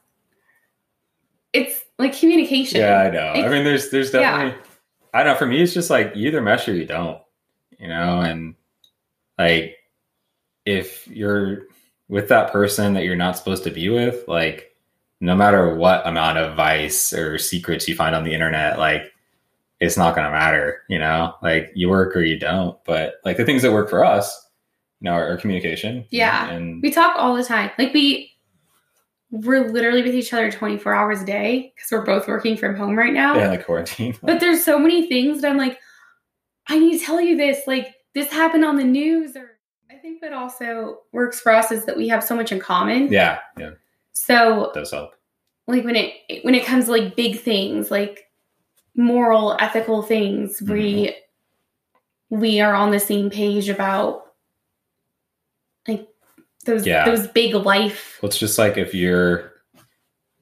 it's 1.54 1.82
like 1.98 2.18
communication. 2.18 2.82
Yeah, 2.82 3.02
I 3.02 3.10
know. 3.10 3.34
It's, 3.36 3.46
I 3.46 3.50
mean, 3.50 3.64
there's 3.64 3.90
there's 3.90 4.12
definitely. 4.12 4.52
Yeah. 4.52 4.66
I 5.14 5.24
don't 5.24 5.34
know. 5.34 5.40
For 5.40 5.48
me, 5.48 5.62
it's 5.62 5.74
just 5.74 5.90
like 5.90 6.16
you 6.16 6.28
either 6.28 6.42
mesh 6.42 6.68
or 6.68 6.74
you 6.74 6.86
don't. 6.86 7.20
You 7.80 7.88
know, 7.88 8.20
and 8.20 8.56
like 9.38 9.78
if 10.66 11.08
you're 11.08 11.64
with 12.10 12.28
that 12.30 12.52
person 12.52 12.94
that 12.94 13.04
you're 13.04 13.16
not 13.16 13.38
supposed 13.38 13.64
to 13.64 13.72
be 13.72 13.90
with, 13.90 14.28
like 14.28 14.76
no 15.22 15.36
matter 15.36 15.76
what 15.76 16.06
amount 16.06 16.38
of 16.38 16.56
vice 16.56 17.14
or 17.14 17.38
secrets 17.38 17.88
you 17.88 17.96
find 17.96 18.16
on 18.16 18.24
the 18.24 18.34
internet, 18.34 18.80
like 18.80 19.12
it's 19.80 19.98
not 19.98 20.16
going 20.16 20.26
to 20.26 20.32
matter, 20.32 20.82
you 20.90 21.00
know, 21.00 21.36
like 21.42 21.72
you 21.74 21.90
work 21.90 22.16
or 22.16 22.22
you 22.22 22.38
don't. 22.38 22.78
But 22.86 23.16
like 23.24 23.38
the 23.38 23.46
things 23.46 23.62
that 23.62 23.72
work 23.72 23.90
for 23.90 24.04
us, 24.04 24.28
you 24.36 24.49
know, 25.02 25.12
our, 25.12 25.30
our 25.30 25.38
communication. 25.38 26.06
Yeah. 26.10 26.50
And 26.50 26.82
We 26.82 26.92
talk 26.92 27.16
all 27.18 27.36
the 27.36 27.44
time. 27.44 27.72
Like 27.78 27.94
we 27.94 28.32
we're 29.32 29.70
literally 29.70 30.02
with 30.02 30.16
each 30.16 30.34
other 30.34 30.52
24 30.52 30.94
hours 30.94 31.22
a 31.22 31.26
day 31.26 31.72
because 31.76 31.92
we're 31.92 32.06
both 32.06 32.28
working 32.28 32.58
from 32.58 32.76
home 32.76 32.98
right 32.98 33.14
now. 33.14 33.36
yeah, 33.38 33.50
like 33.50 33.66
quarantine. 33.66 34.16
But 34.24 34.40
there's 34.40 34.64
so 34.64 34.80
many 34.80 35.08
things 35.08 35.42
that 35.42 35.52
I'm 35.52 35.58
like, 35.58 35.80
I 36.68 36.80
need 36.80 36.98
to 37.00 37.06
tell 37.06 37.22
you 37.22 37.38
this. 37.38 37.62
Like 37.68 37.94
this 38.14 38.32
happened 38.32 38.66
on 38.66 38.76
the 38.78 38.84
news 38.84 39.36
or 39.36 39.58
I 39.92 39.96
think 39.96 40.22
that 40.22 40.34
also 40.34 41.00
works 41.12 41.40
for 41.40 41.52
us 41.52 41.72
is 41.72 41.86
that 41.86 41.96
we 41.98 42.08
have 42.08 42.24
so 42.24 42.36
much 42.36 42.52
in 42.52 42.60
common. 42.60 43.12
yeah, 43.12 43.40
yeah, 43.58 43.72
So 44.14 44.66
it 44.66 44.74
does 44.74 44.92
help. 44.92 45.12
like 45.68 45.84
when 45.84 45.96
it 45.96 46.14
when 46.44 46.56
it 46.56 46.66
comes 46.66 46.86
to 46.86 46.92
like 46.92 47.16
big 47.16 47.40
things 47.40 47.92
like 47.92 48.26
moral 48.96 49.56
ethical 49.60 50.02
things 50.02 50.62
we 50.62 51.08
mm-hmm. 52.32 52.40
we 52.40 52.60
are 52.60 52.74
on 52.74 52.92
the 52.92 53.00
same 53.00 53.30
page 53.30 53.70
about 53.70 54.24
those 56.70 56.86
Yeah. 56.88 57.06
those 57.06 57.28
big 57.28 57.54
life 57.56 58.18
Well, 58.22 58.30
it's 58.30 58.38
just 58.40 58.58
like 58.58 58.78
if 58.78 58.94
you're 58.94 59.52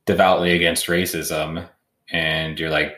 devoutly 0.05 0.51
against 0.53 0.88
racism 0.88 1.67
and 2.11 2.59
you're 2.59 2.69
like 2.69 2.95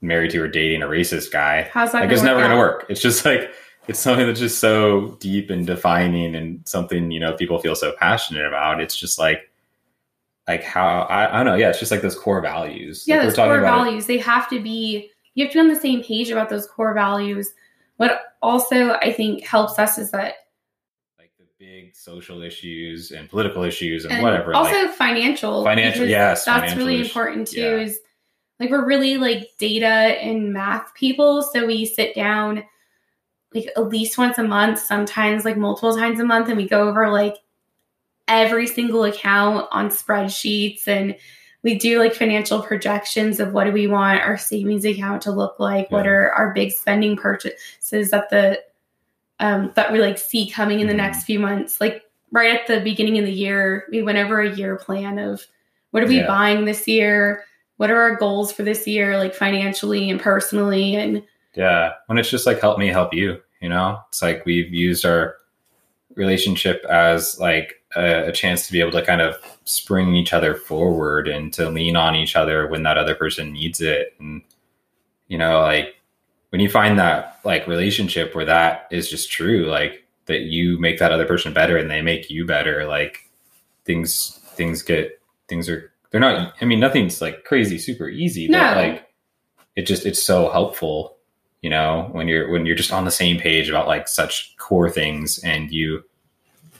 married 0.00 0.30
to 0.32 0.40
or 0.42 0.48
dating 0.48 0.82
a 0.82 0.86
racist 0.86 1.32
guy, 1.32 1.68
how's 1.72 1.92
that 1.92 2.00
like 2.00 2.08
gonna 2.10 2.14
it's 2.14 2.22
never 2.22 2.40
going 2.40 2.50
to 2.52 2.56
work. 2.58 2.86
It's 2.88 3.00
just 3.00 3.24
like 3.24 3.50
it's 3.88 3.98
something 3.98 4.26
that's 4.26 4.40
just 4.40 4.58
so 4.58 5.16
deep 5.20 5.48
and 5.50 5.66
defining 5.66 6.34
and 6.36 6.60
something 6.66 7.10
you 7.10 7.20
know 7.20 7.32
people 7.34 7.58
feel 7.58 7.74
so 7.74 7.92
passionate 7.98 8.46
about. 8.46 8.80
It's 8.80 8.96
just 8.96 9.18
like 9.18 9.50
like 10.48 10.62
how 10.62 11.00
I, 11.10 11.32
I 11.32 11.36
don't 11.38 11.46
know. 11.46 11.54
Yeah, 11.56 11.70
it's 11.70 11.78
just 11.80 11.90
like 11.90 12.02
those 12.02 12.16
core 12.18 12.40
values. 12.40 13.04
yeah 13.06 13.16
like 13.16 13.26
those 13.28 13.36
core 13.36 13.58
about 13.58 13.78
it- 13.78 13.84
values 13.84 14.06
they 14.06 14.18
have 14.18 14.48
to 14.50 14.60
be 14.60 15.10
you 15.34 15.44
have 15.44 15.52
to 15.52 15.56
be 15.56 15.60
on 15.60 15.68
the 15.68 15.80
same 15.80 16.02
page 16.02 16.30
about 16.30 16.48
those 16.48 16.66
core 16.66 16.94
values 16.94 17.52
what 17.98 18.20
also 18.42 18.92
i 19.02 19.12
think 19.12 19.42
helps 19.44 19.78
us 19.78 19.98
is 19.98 20.10
that 20.10 20.18
like 20.20 20.34
the 20.34 20.34
big 20.34 20.34
social 22.06 22.40
issues 22.40 23.10
and 23.10 23.28
political 23.28 23.64
issues 23.64 24.04
and, 24.04 24.14
and 24.14 24.22
whatever. 24.22 24.54
also 24.54 24.84
like, 24.84 24.94
financial 24.94 25.64
Financial- 25.64 26.06
yes, 26.06 26.44
that's 26.44 26.76
really 26.76 27.00
important 27.00 27.48
too 27.48 27.60
yeah. 27.60 27.76
is 27.78 27.98
like 28.60 28.70
we're 28.70 28.86
really 28.86 29.18
like 29.18 29.50
data 29.58 29.86
and 29.86 30.52
math 30.52 30.94
people 30.94 31.42
so 31.42 31.66
we 31.66 31.84
sit 31.84 32.14
down 32.14 32.62
like 33.52 33.66
at 33.76 33.88
least 33.88 34.18
once 34.18 34.38
a 34.38 34.44
month 34.44 34.78
sometimes 34.78 35.44
like 35.44 35.56
multiple 35.56 35.96
times 35.96 36.20
a 36.20 36.24
month 36.24 36.48
and 36.48 36.56
we 36.56 36.68
go 36.68 36.88
over 36.88 37.10
like 37.10 37.38
every 38.28 38.68
single 38.68 39.02
account 39.02 39.66
on 39.72 39.88
spreadsheets 39.88 40.86
and 40.86 41.16
we 41.64 41.76
do 41.76 41.98
like 41.98 42.14
financial 42.14 42.62
projections 42.62 43.40
of 43.40 43.52
what 43.52 43.64
do 43.64 43.72
we 43.72 43.88
want 43.88 44.20
our 44.20 44.38
savings 44.38 44.84
account 44.84 45.22
to 45.22 45.32
look 45.32 45.58
like 45.58 45.90
what 45.90 46.06
are 46.06 46.30
our 46.34 46.54
big 46.54 46.70
spending 46.70 47.16
purchases 47.16 48.10
that 48.10 48.30
the 48.30 48.62
um 49.40 49.72
that 49.74 49.92
we 49.92 50.00
like 50.00 50.18
see 50.18 50.48
coming 50.50 50.80
in 50.80 50.86
the 50.86 50.94
next 50.94 51.24
few 51.24 51.38
months 51.38 51.80
like 51.80 52.02
right 52.32 52.54
at 52.58 52.66
the 52.66 52.80
beginning 52.80 53.18
of 53.18 53.24
the 53.24 53.32
year 53.32 53.84
we 53.90 54.02
went 54.02 54.18
over 54.18 54.40
a 54.40 54.54
year 54.54 54.76
plan 54.76 55.18
of 55.18 55.46
what 55.90 56.02
are 56.02 56.06
we 56.06 56.18
Yeah. 56.18 56.26
buying 56.26 56.64
this 56.64 56.86
year 56.88 57.44
what 57.76 57.90
are 57.90 58.00
our 58.00 58.16
goals 58.16 58.50
for 58.52 58.62
this 58.62 58.86
year 58.86 59.18
like 59.18 59.34
financially 59.34 60.08
and 60.10 60.20
personally 60.20 60.96
and 60.96 61.22
Yeah. 61.54 61.92
When 62.06 62.18
it's 62.18 62.30
just 62.30 62.46
like 62.46 62.60
help 62.60 62.78
me 62.78 62.88
help 62.88 63.12
you, 63.14 63.40
you 63.60 63.68
know? 63.68 63.98
It's 64.08 64.20
like 64.22 64.44
we've 64.46 64.72
used 64.72 65.04
our 65.04 65.36
relationship 66.14 66.84
as 66.86 67.38
like 67.38 67.82
a, 67.96 68.28
a 68.28 68.32
chance 68.32 68.66
to 68.66 68.72
be 68.72 68.80
able 68.80 68.92
to 68.92 69.02
kind 69.04 69.20
of 69.20 69.36
spring 69.64 70.14
each 70.14 70.32
other 70.32 70.54
forward 70.54 71.28
and 71.28 71.52
to 71.54 71.68
lean 71.70 71.96
on 71.96 72.14
each 72.14 72.36
other 72.36 72.66
when 72.68 72.82
that 72.84 72.98
other 72.98 73.14
person 73.14 73.52
needs 73.52 73.80
it. 73.80 74.14
And 74.18 74.42
you 75.28 75.36
know, 75.38 75.60
like 75.60 75.96
when 76.50 76.60
you 76.60 76.70
find 76.70 76.98
that 76.98 77.38
like 77.44 77.66
relationship 77.66 78.34
where 78.34 78.44
that 78.44 78.86
is 78.90 79.08
just 79.10 79.30
true, 79.30 79.66
like 79.66 80.04
that 80.26 80.42
you 80.42 80.78
make 80.78 80.98
that 80.98 81.12
other 81.12 81.26
person 81.26 81.52
better 81.52 81.76
and 81.76 81.90
they 81.90 82.02
make 82.02 82.30
you 82.30 82.44
better, 82.46 82.86
like 82.86 83.30
things 83.84 84.38
things 84.54 84.82
get 84.82 85.20
things 85.48 85.68
are 85.68 85.92
they're 86.10 86.20
not 86.20 86.54
I 86.60 86.64
mean 86.64 86.80
nothing's 86.80 87.20
like 87.20 87.44
crazy 87.44 87.78
super 87.78 88.08
easy, 88.08 88.48
No. 88.48 88.58
but 88.58 88.76
like 88.76 89.08
it 89.76 89.82
just 89.82 90.06
it's 90.06 90.22
so 90.22 90.50
helpful 90.50 91.16
you 91.62 91.70
know 91.70 92.08
when 92.12 92.28
you're 92.28 92.50
when 92.50 92.64
you're 92.66 92.76
just 92.76 92.92
on 92.92 93.04
the 93.04 93.10
same 93.10 93.38
page 93.38 93.68
about 93.68 93.86
like 93.86 94.08
such 94.08 94.56
core 94.56 94.90
things 94.90 95.38
and 95.44 95.70
you 95.70 96.02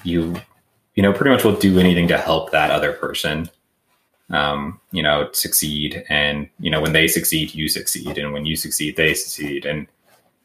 you 0.04 0.34
you 0.94 1.02
know 1.02 1.12
pretty 1.12 1.30
much 1.30 1.44
will 1.44 1.56
do 1.56 1.78
anything 1.78 2.08
to 2.08 2.16
help 2.18 2.50
that 2.52 2.70
other 2.70 2.92
person 2.92 3.50
um 4.30 4.80
you 4.90 5.02
know 5.02 5.28
succeed. 5.32 6.04
And 6.08 6.48
you 6.58 6.70
know 6.70 6.80
when 6.80 6.92
they 6.92 7.08
succeed 7.08 7.54
you 7.54 7.68
succeed. 7.68 8.18
And 8.18 8.32
when 8.32 8.46
you 8.46 8.56
succeed 8.56 8.96
they 8.96 9.14
succeed. 9.14 9.64
And 9.64 9.86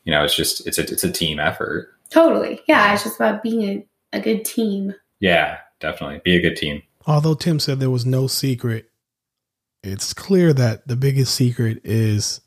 you 0.03 0.11
know 0.11 0.23
it's 0.23 0.35
just 0.35 0.65
it's 0.67 0.77
a 0.77 0.83
it's 0.83 1.03
a 1.03 1.11
team 1.11 1.39
effort. 1.39 1.89
Totally. 2.09 2.61
Yeah 2.67 2.93
it's 2.93 3.03
just 3.03 3.15
about 3.15 3.43
being 3.43 3.63
a, 3.63 4.17
a 4.17 4.21
good 4.21 4.45
team. 4.45 4.93
Yeah 5.19 5.57
definitely. 5.79 6.21
Be 6.23 6.37
a 6.37 6.41
good 6.41 6.55
team. 6.55 6.83
Although 7.05 7.33
Tim 7.33 7.59
said 7.59 7.79
there 7.79 7.89
was 7.89 8.05
no 8.05 8.27
secret, 8.27 8.91
it's 9.83 10.13
clear 10.13 10.53
that 10.53 10.87
the 10.87 10.95
biggest 10.95 11.33
secret 11.33 11.81
is 11.83 12.41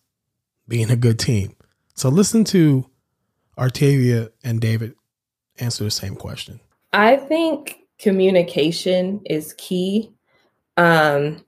being 0.69 0.91
a 0.91 0.97
good 0.97 1.19
team. 1.19 1.57
So 1.95 2.09
listen 2.09 2.45
to 2.45 2.89
Artavia 3.59 4.31
and 4.43 4.61
David 4.61 4.95
answer 5.59 5.85
the 5.85 5.91
same 5.91 6.17
question. 6.17 6.61
I 6.93 7.17
think 7.17 7.81
communication 7.99 9.21
is 9.25 9.55
key. 9.59 10.14
Um, 10.77 11.45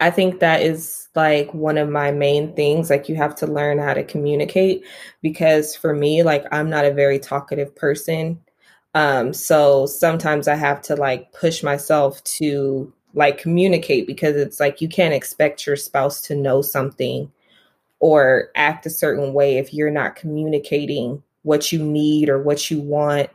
I 0.00 0.10
think 0.10 0.40
that 0.40 0.62
is 0.62 1.08
like 1.14 1.52
one 1.52 1.76
of 1.76 1.88
my 1.88 2.12
main 2.12 2.54
things. 2.54 2.90
Like, 2.90 3.08
you 3.08 3.16
have 3.16 3.34
to 3.36 3.46
learn 3.46 3.78
how 3.78 3.94
to 3.94 4.04
communicate 4.04 4.84
because 5.22 5.74
for 5.74 5.92
me, 5.94 6.22
like, 6.22 6.44
I'm 6.52 6.70
not 6.70 6.84
a 6.84 6.92
very 6.94 7.18
talkative 7.18 7.74
person. 7.74 8.40
Um, 8.94 9.32
so 9.34 9.86
sometimes 9.86 10.48
I 10.48 10.54
have 10.54 10.80
to 10.82 10.96
like 10.96 11.32
push 11.32 11.62
myself 11.62 12.22
to 12.24 12.92
like 13.14 13.38
communicate 13.38 14.06
because 14.06 14.36
it's 14.36 14.60
like 14.60 14.80
you 14.80 14.88
can't 14.88 15.14
expect 15.14 15.66
your 15.66 15.76
spouse 15.76 16.20
to 16.22 16.34
know 16.34 16.62
something 16.62 17.30
or 18.00 18.50
act 18.56 18.86
a 18.86 18.90
certain 18.90 19.32
way 19.34 19.58
if 19.58 19.74
you're 19.74 19.90
not 19.90 20.16
communicating 20.16 21.22
what 21.42 21.72
you 21.72 21.82
need 21.82 22.28
or 22.28 22.42
what 22.42 22.70
you 22.70 22.80
want 22.80 23.30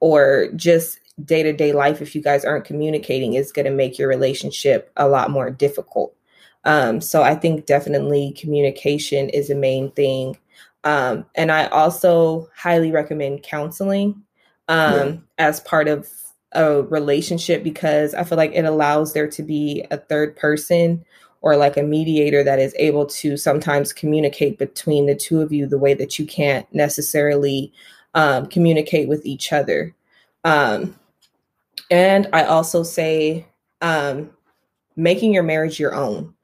or 0.00 0.48
just 0.56 1.00
day 1.24 1.42
to 1.42 1.52
day 1.52 1.72
life, 1.72 2.00
if 2.00 2.14
you 2.14 2.22
guys 2.22 2.44
aren't 2.44 2.64
communicating, 2.64 3.34
is 3.34 3.52
going 3.52 3.66
to 3.66 3.70
make 3.70 3.98
your 3.98 4.08
relationship 4.08 4.90
a 4.96 5.08
lot 5.08 5.30
more 5.30 5.50
difficult. 5.50 6.14
Um, 6.64 7.00
so 7.00 7.22
I 7.22 7.34
think 7.34 7.66
definitely 7.66 8.32
communication 8.32 9.28
is 9.30 9.50
a 9.50 9.54
main 9.54 9.90
thing. 9.92 10.36
Um, 10.84 11.26
and 11.34 11.50
I 11.50 11.66
also 11.66 12.48
highly 12.56 12.90
recommend 12.90 13.42
counseling 13.42 14.22
um, 14.68 15.26
as 15.38 15.60
part 15.60 15.88
of 15.88 16.08
a 16.52 16.82
relationship 16.82 17.62
because 17.62 18.14
I 18.14 18.24
feel 18.24 18.38
like 18.38 18.52
it 18.54 18.64
allows 18.64 19.12
there 19.12 19.28
to 19.28 19.42
be 19.42 19.84
a 19.90 19.96
third 19.96 20.36
person 20.36 21.04
or 21.40 21.56
like 21.56 21.76
a 21.76 21.82
mediator 21.82 22.42
that 22.42 22.58
is 22.58 22.74
able 22.78 23.06
to 23.06 23.36
sometimes 23.36 23.92
communicate 23.92 24.58
between 24.58 25.06
the 25.06 25.14
two 25.14 25.40
of 25.40 25.52
you 25.52 25.66
the 25.66 25.78
way 25.78 25.94
that 25.94 26.18
you 26.18 26.26
can't 26.26 26.66
necessarily 26.74 27.72
um, 28.14 28.46
communicate 28.46 29.08
with 29.08 29.24
each 29.24 29.52
other. 29.52 29.94
Um, 30.44 30.94
and 31.90 32.28
I 32.32 32.44
also 32.44 32.82
say 32.82 33.46
um, 33.80 34.30
making 34.96 35.32
your 35.32 35.42
marriage 35.42 35.78
your 35.78 35.94
own 35.94 36.34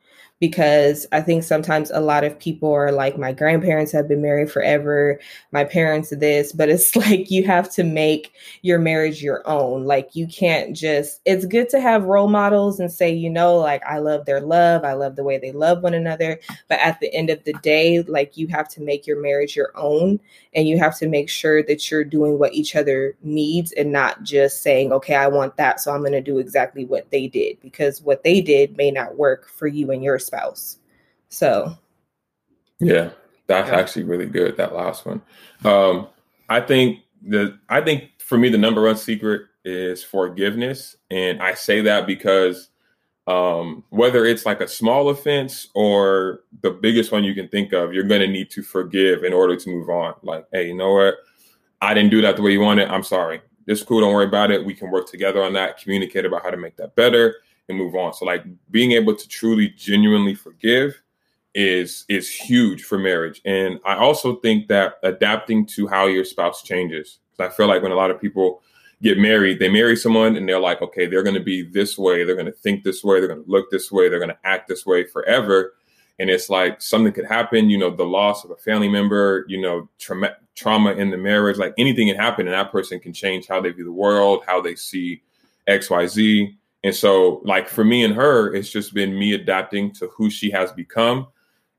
because 0.44 1.06
I 1.10 1.22
think 1.22 1.42
sometimes 1.42 1.90
a 1.90 2.02
lot 2.02 2.22
of 2.22 2.38
people 2.38 2.70
are 2.70 2.92
like, 2.92 3.16
my 3.16 3.32
grandparents 3.32 3.92
have 3.92 4.06
been 4.08 4.20
married 4.20 4.50
forever, 4.50 5.18
my 5.52 5.64
parents 5.64 6.10
this, 6.10 6.52
but 6.52 6.68
it's 6.68 6.94
like 7.06 7.30
you 7.30 7.44
have 7.44 7.72
to 7.72 7.82
make 7.82 8.34
your 8.60 8.78
marriage 8.78 9.22
your 9.22 9.42
own. 9.48 9.84
Like 9.84 10.14
you 10.14 10.26
can't 10.26 10.76
just, 10.76 11.22
it's 11.24 11.46
good 11.46 11.70
to 11.70 11.80
have 11.80 12.04
role 12.04 12.28
models 12.28 12.78
and 12.78 12.92
say, 12.92 13.10
you 13.10 13.30
know, 13.30 13.56
like 13.56 13.82
I 13.86 14.00
love 14.00 14.26
their 14.26 14.42
love, 14.42 14.84
I 14.84 14.92
love 14.92 15.16
the 15.16 15.24
way 15.24 15.38
they 15.38 15.50
love 15.50 15.82
one 15.82 15.94
another. 15.94 16.38
But 16.68 16.78
at 16.80 17.00
the 17.00 17.10
end 17.14 17.30
of 17.30 17.42
the 17.44 17.54
day, 17.62 18.02
like 18.02 18.36
you 18.36 18.46
have 18.48 18.68
to 18.70 18.82
make 18.82 19.06
your 19.06 19.22
marriage 19.22 19.56
your 19.56 19.72
own 19.74 20.20
and 20.54 20.68
you 20.68 20.78
have 20.78 20.98
to 20.98 21.08
make 21.08 21.30
sure 21.30 21.62
that 21.62 21.90
you're 21.90 22.04
doing 22.04 22.38
what 22.38 22.52
each 22.52 22.76
other 22.76 23.16
needs 23.22 23.72
and 23.72 23.92
not 23.92 24.22
just 24.24 24.62
saying, 24.62 24.92
okay, 24.92 25.14
I 25.14 25.28
want 25.28 25.56
that, 25.56 25.80
so 25.80 25.90
I'm 25.90 26.00
going 26.00 26.12
to 26.12 26.20
do 26.20 26.36
exactly 26.36 26.84
what 26.84 27.10
they 27.10 27.28
did 27.28 27.62
because 27.62 28.02
what 28.02 28.24
they 28.24 28.42
did 28.42 28.76
may 28.76 28.90
not 28.90 29.16
work 29.16 29.48
for 29.48 29.66
you 29.66 29.90
and 29.90 30.04
your 30.04 30.18
spouse. 30.18 30.33
So, 31.28 31.76
Yeah, 32.80 33.10
that's 33.46 33.68
Yeah. 33.68 33.76
actually 33.76 34.04
really 34.04 34.26
good. 34.26 34.56
That 34.56 34.74
last 34.74 35.06
one. 35.06 35.22
Um, 35.64 36.08
I 36.48 36.60
think 36.60 37.00
the 37.22 37.58
I 37.68 37.80
think 37.80 38.10
for 38.18 38.36
me 38.36 38.48
the 38.48 38.58
number 38.58 38.82
one 38.82 38.96
secret 38.96 39.42
is 39.64 40.04
forgiveness, 40.04 40.96
and 41.10 41.42
I 41.42 41.54
say 41.54 41.80
that 41.82 42.06
because 42.06 42.68
um, 43.26 43.84
whether 43.88 44.26
it's 44.26 44.44
like 44.44 44.60
a 44.60 44.68
small 44.68 45.08
offense 45.08 45.68
or 45.74 46.40
the 46.62 46.70
biggest 46.70 47.10
one 47.10 47.24
you 47.24 47.34
can 47.34 47.48
think 47.48 47.72
of, 47.72 47.94
you're 47.94 48.04
going 48.04 48.20
to 48.20 48.26
need 48.26 48.50
to 48.50 48.62
forgive 48.62 49.24
in 49.24 49.32
order 49.32 49.56
to 49.56 49.70
move 49.70 49.88
on. 49.88 50.14
Like, 50.22 50.46
hey, 50.52 50.68
you 50.68 50.74
know 50.74 50.92
what? 50.92 51.14
I 51.80 51.94
didn't 51.94 52.10
do 52.10 52.20
that 52.20 52.36
the 52.36 52.42
way 52.42 52.52
you 52.52 52.60
wanted. 52.60 52.88
I'm 52.88 53.02
sorry. 53.02 53.40
This 53.66 53.80
is 53.80 53.84
cool. 53.86 54.00
Don't 54.00 54.12
worry 54.12 54.26
about 54.26 54.50
it. 54.50 54.62
We 54.62 54.74
can 54.74 54.90
work 54.90 55.08
together 55.10 55.42
on 55.42 55.54
that. 55.54 55.78
Communicate 55.78 56.26
about 56.26 56.42
how 56.42 56.50
to 56.50 56.58
make 56.58 56.76
that 56.76 56.94
better 56.96 57.36
and 57.68 57.78
move 57.78 57.94
on. 57.94 58.12
So, 58.12 58.24
like, 58.24 58.44
being 58.70 58.92
able 58.92 59.14
to 59.14 59.28
truly, 59.28 59.68
genuinely 59.70 60.34
forgive 60.34 61.00
is 61.54 62.04
is 62.08 62.28
huge 62.28 62.82
for 62.82 62.98
marriage 62.98 63.40
and 63.44 63.78
i 63.86 63.94
also 63.94 64.34
think 64.40 64.66
that 64.66 64.94
adapting 65.04 65.64
to 65.64 65.86
how 65.86 66.06
your 66.06 66.24
spouse 66.24 66.64
changes 66.64 67.20
I 67.40 67.48
feel 67.48 67.66
like 67.66 67.82
when 67.82 67.92
a 67.92 67.96
lot 67.96 68.10
of 68.10 68.20
people 68.20 68.62
get 69.02 69.18
married, 69.18 69.58
they 69.58 69.68
marry 69.68 69.96
someone 69.96 70.36
and 70.36 70.48
they're 70.48 70.60
like, 70.60 70.80
okay, 70.82 71.06
they're 71.06 71.22
going 71.22 71.34
to 71.34 71.42
be 71.42 71.62
this 71.62 71.98
way, 71.98 72.24
they're 72.24 72.36
going 72.36 72.46
to 72.46 72.52
think 72.52 72.84
this 72.84 73.02
way, 73.02 73.18
they're 73.18 73.28
going 73.28 73.44
to 73.44 73.50
look 73.50 73.70
this 73.70 73.90
way, 73.90 74.08
they're 74.08 74.18
going 74.18 74.30
to 74.30 74.38
act 74.44 74.68
this 74.68 74.86
way 74.86 75.04
forever. 75.04 75.74
And 76.18 76.30
it's 76.30 76.48
like 76.48 76.80
something 76.80 77.12
could 77.12 77.26
happen, 77.26 77.68
you 77.68 77.76
know, 77.76 77.90
the 77.90 78.04
loss 78.04 78.44
of 78.44 78.50
a 78.52 78.56
family 78.56 78.88
member, 78.88 79.44
you 79.48 79.60
know, 79.60 79.88
trauma, 79.98 80.36
trauma 80.54 80.92
in 80.92 81.10
the 81.10 81.16
marriage, 81.16 81.58
like 81.58 81.74
anything 81.76 82.06
can 82.08 82.16
happen, 82.16 82.46
and 82.46 82.54
that 82.54 82.70
person 82.70 83.00
can 83.00 83.12
change 83.12 83.48
how 83.48 83.60
they 83.60 83.70
view 83.70 83.84
the 83.84 83.92
world, 83.92 84.44
how 84.46 84.60
they 84.60 84.76
see 84.76 85.22
X, 85.66 85.90
Y, 85.90 86.06
Z. 86.06 86.56
And 86.84 86.94
so, 86.94 87.40
like 87.44 87.66
for 87.66 87.82
me 87.82 88.04
and 88.04 88.14
her, 88.14 88.54
it's 88.54 88.70
just 88.70 88.92
been 88.92 89.18
me 89.18 89.32
adapting 89.32 89.90
to 89.94 90.06
who 90.08 90.28
she 90.28 90.50
has 90.50 90.70
become 90.70 91.26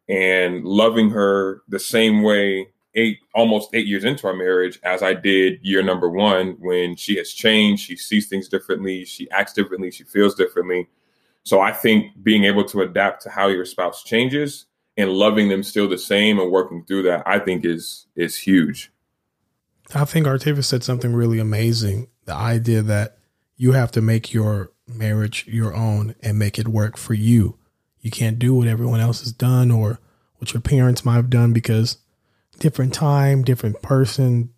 and 0.10 0.66
loving 0.66 1.12
her 1.12 1.62
the 1.70 1.80
same 1.80 2.24
way 2.24 2.70
eight 2.96 3.20
almost 3.36 3.70
eight 3.74 3.86
years 3.86 4.04
into 4.04 4.26
our 4.26 4.36
marriage 4.36 4.80
as 4.84 5.04
I 5.04 5.14
did 5.14 5.60
year 5.62 5.84
number 5.84 6.10
one 6.10 6.56
when 6.60 6.96
she 6.96 7.18
has 7.18 7.32
changed, 7.32 7.84
she 7.84 7.98
sees 7.98 8.28
things 8.28 8.48
differently, 8.48 9.06
she 9.06 9.30
acts 9.30 9.54
differently, 9.54 9.92
she 9.92 10.04
feels 10.04 10.34
differently. 10.34 10.88
So 11.44 11.62
I 11.62 11.72
think 11.72 12.24
being 12.24 12.46
able 12.46 12.64
to 12.66 12.82
adapt 12.82 13.22
to 13.24 13.30
how 13.30 13.48
your 13.48 13.66
spouse 13.66 14.04
changes 14.04 14.66
and 14.98 15.12
loving 15.12 15.50
them 15.50 15.62
still 15.62 15.88
the 15.88 16.00
same 16.00 16.40
and 16.40 16.52
working 16.52 16.84
through 16.86 17.04
that, 17.04 17.22
I 17.28 17.38
think 17.38 17.64
is 17.64 18.08
is 18.16 18.36
huge. 18.36 18.92
I 19.94 20.06
think 20.06 20.26
Artavia 20.26 20.64
said 20.64 20.84
something 20.84 21.14
really 21.14 21.38
amazing. 21.38 22.08
The 22.24 22.34
idea 22.34 22.82
that 22.82 23.20
you 23.56 23.74
have 23.74 23.92
to 23.92 24.02
make 24.02 24.34
your 24.34 24.72
marriage 24.88 25.46
your 25.48 25.74
own 25.74 26.16
and 26.22 26.40
make 26.40 26.60
it 26.60 26.68
work 26.68 26.98
for 26.98 27.14
you. 27.14 27.58
You 28.02 28.12
can't 28.12 28.40
do 28.40 28.54
what 28.54 28.68
everyone 28.68 29.00
else 29.00 29.22
has 29.22 29.32
done 29.32 29.72
or 29.72 30.00
what 30.38 30.54
your 30.54 30.62
parents 30.62 31.04
might 31.04 31.16
have 31.16 31.30
done 31.30 31.54
because 31.54 31.98
different 32.60 32.94
time, 32.94 33.44
different 33.44 33.82
person. 33.82 34.52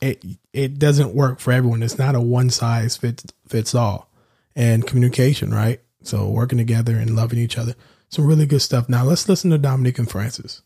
It 0.00 0.24
it 0.52 0.78
doesn't 0.78 1.14
work 1.14 1.40
for 1.40 1.52
everyone. 1.52 1.82
It's 1.82 1.98
not 1.98 2.14
a 2.14 2.20
one 2.20 2.50
size 2.50 2.96
fits 2.96 3.24
fits 3.48 3.74
all. 3.74 4.10
And 4.54 4.86
communication, 4.86 5.52
right? 5.52 5.80
So 6.02 6.28
working 6.28 6.58
together 6.58 6.96
and 6.96 7.14
loving 7.14 7.38
each 7.38 7.58
other. 7.58 7.74
Some 8.08 8.26
really 8.26 8.46
good 8.46 8.62
stuff. 8.62 8.88
Now 8.88 9.04
let's 9.04 9.28
listen 9.28 9.50
to 9.50 9.58
Dominique 9.58 9.98
and 9.98 10.10
Francis. 10.10 10.62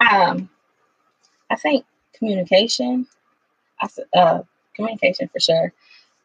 Um, 0.00 0.48
I 1.50 1.56
think 1.56 1.84
communication. 2.12 3.06
I 3.80 3.88
uh, 4.14 4.42
communication 4.74 5.28
for 5.28 5.40
sure. 5.40 5.72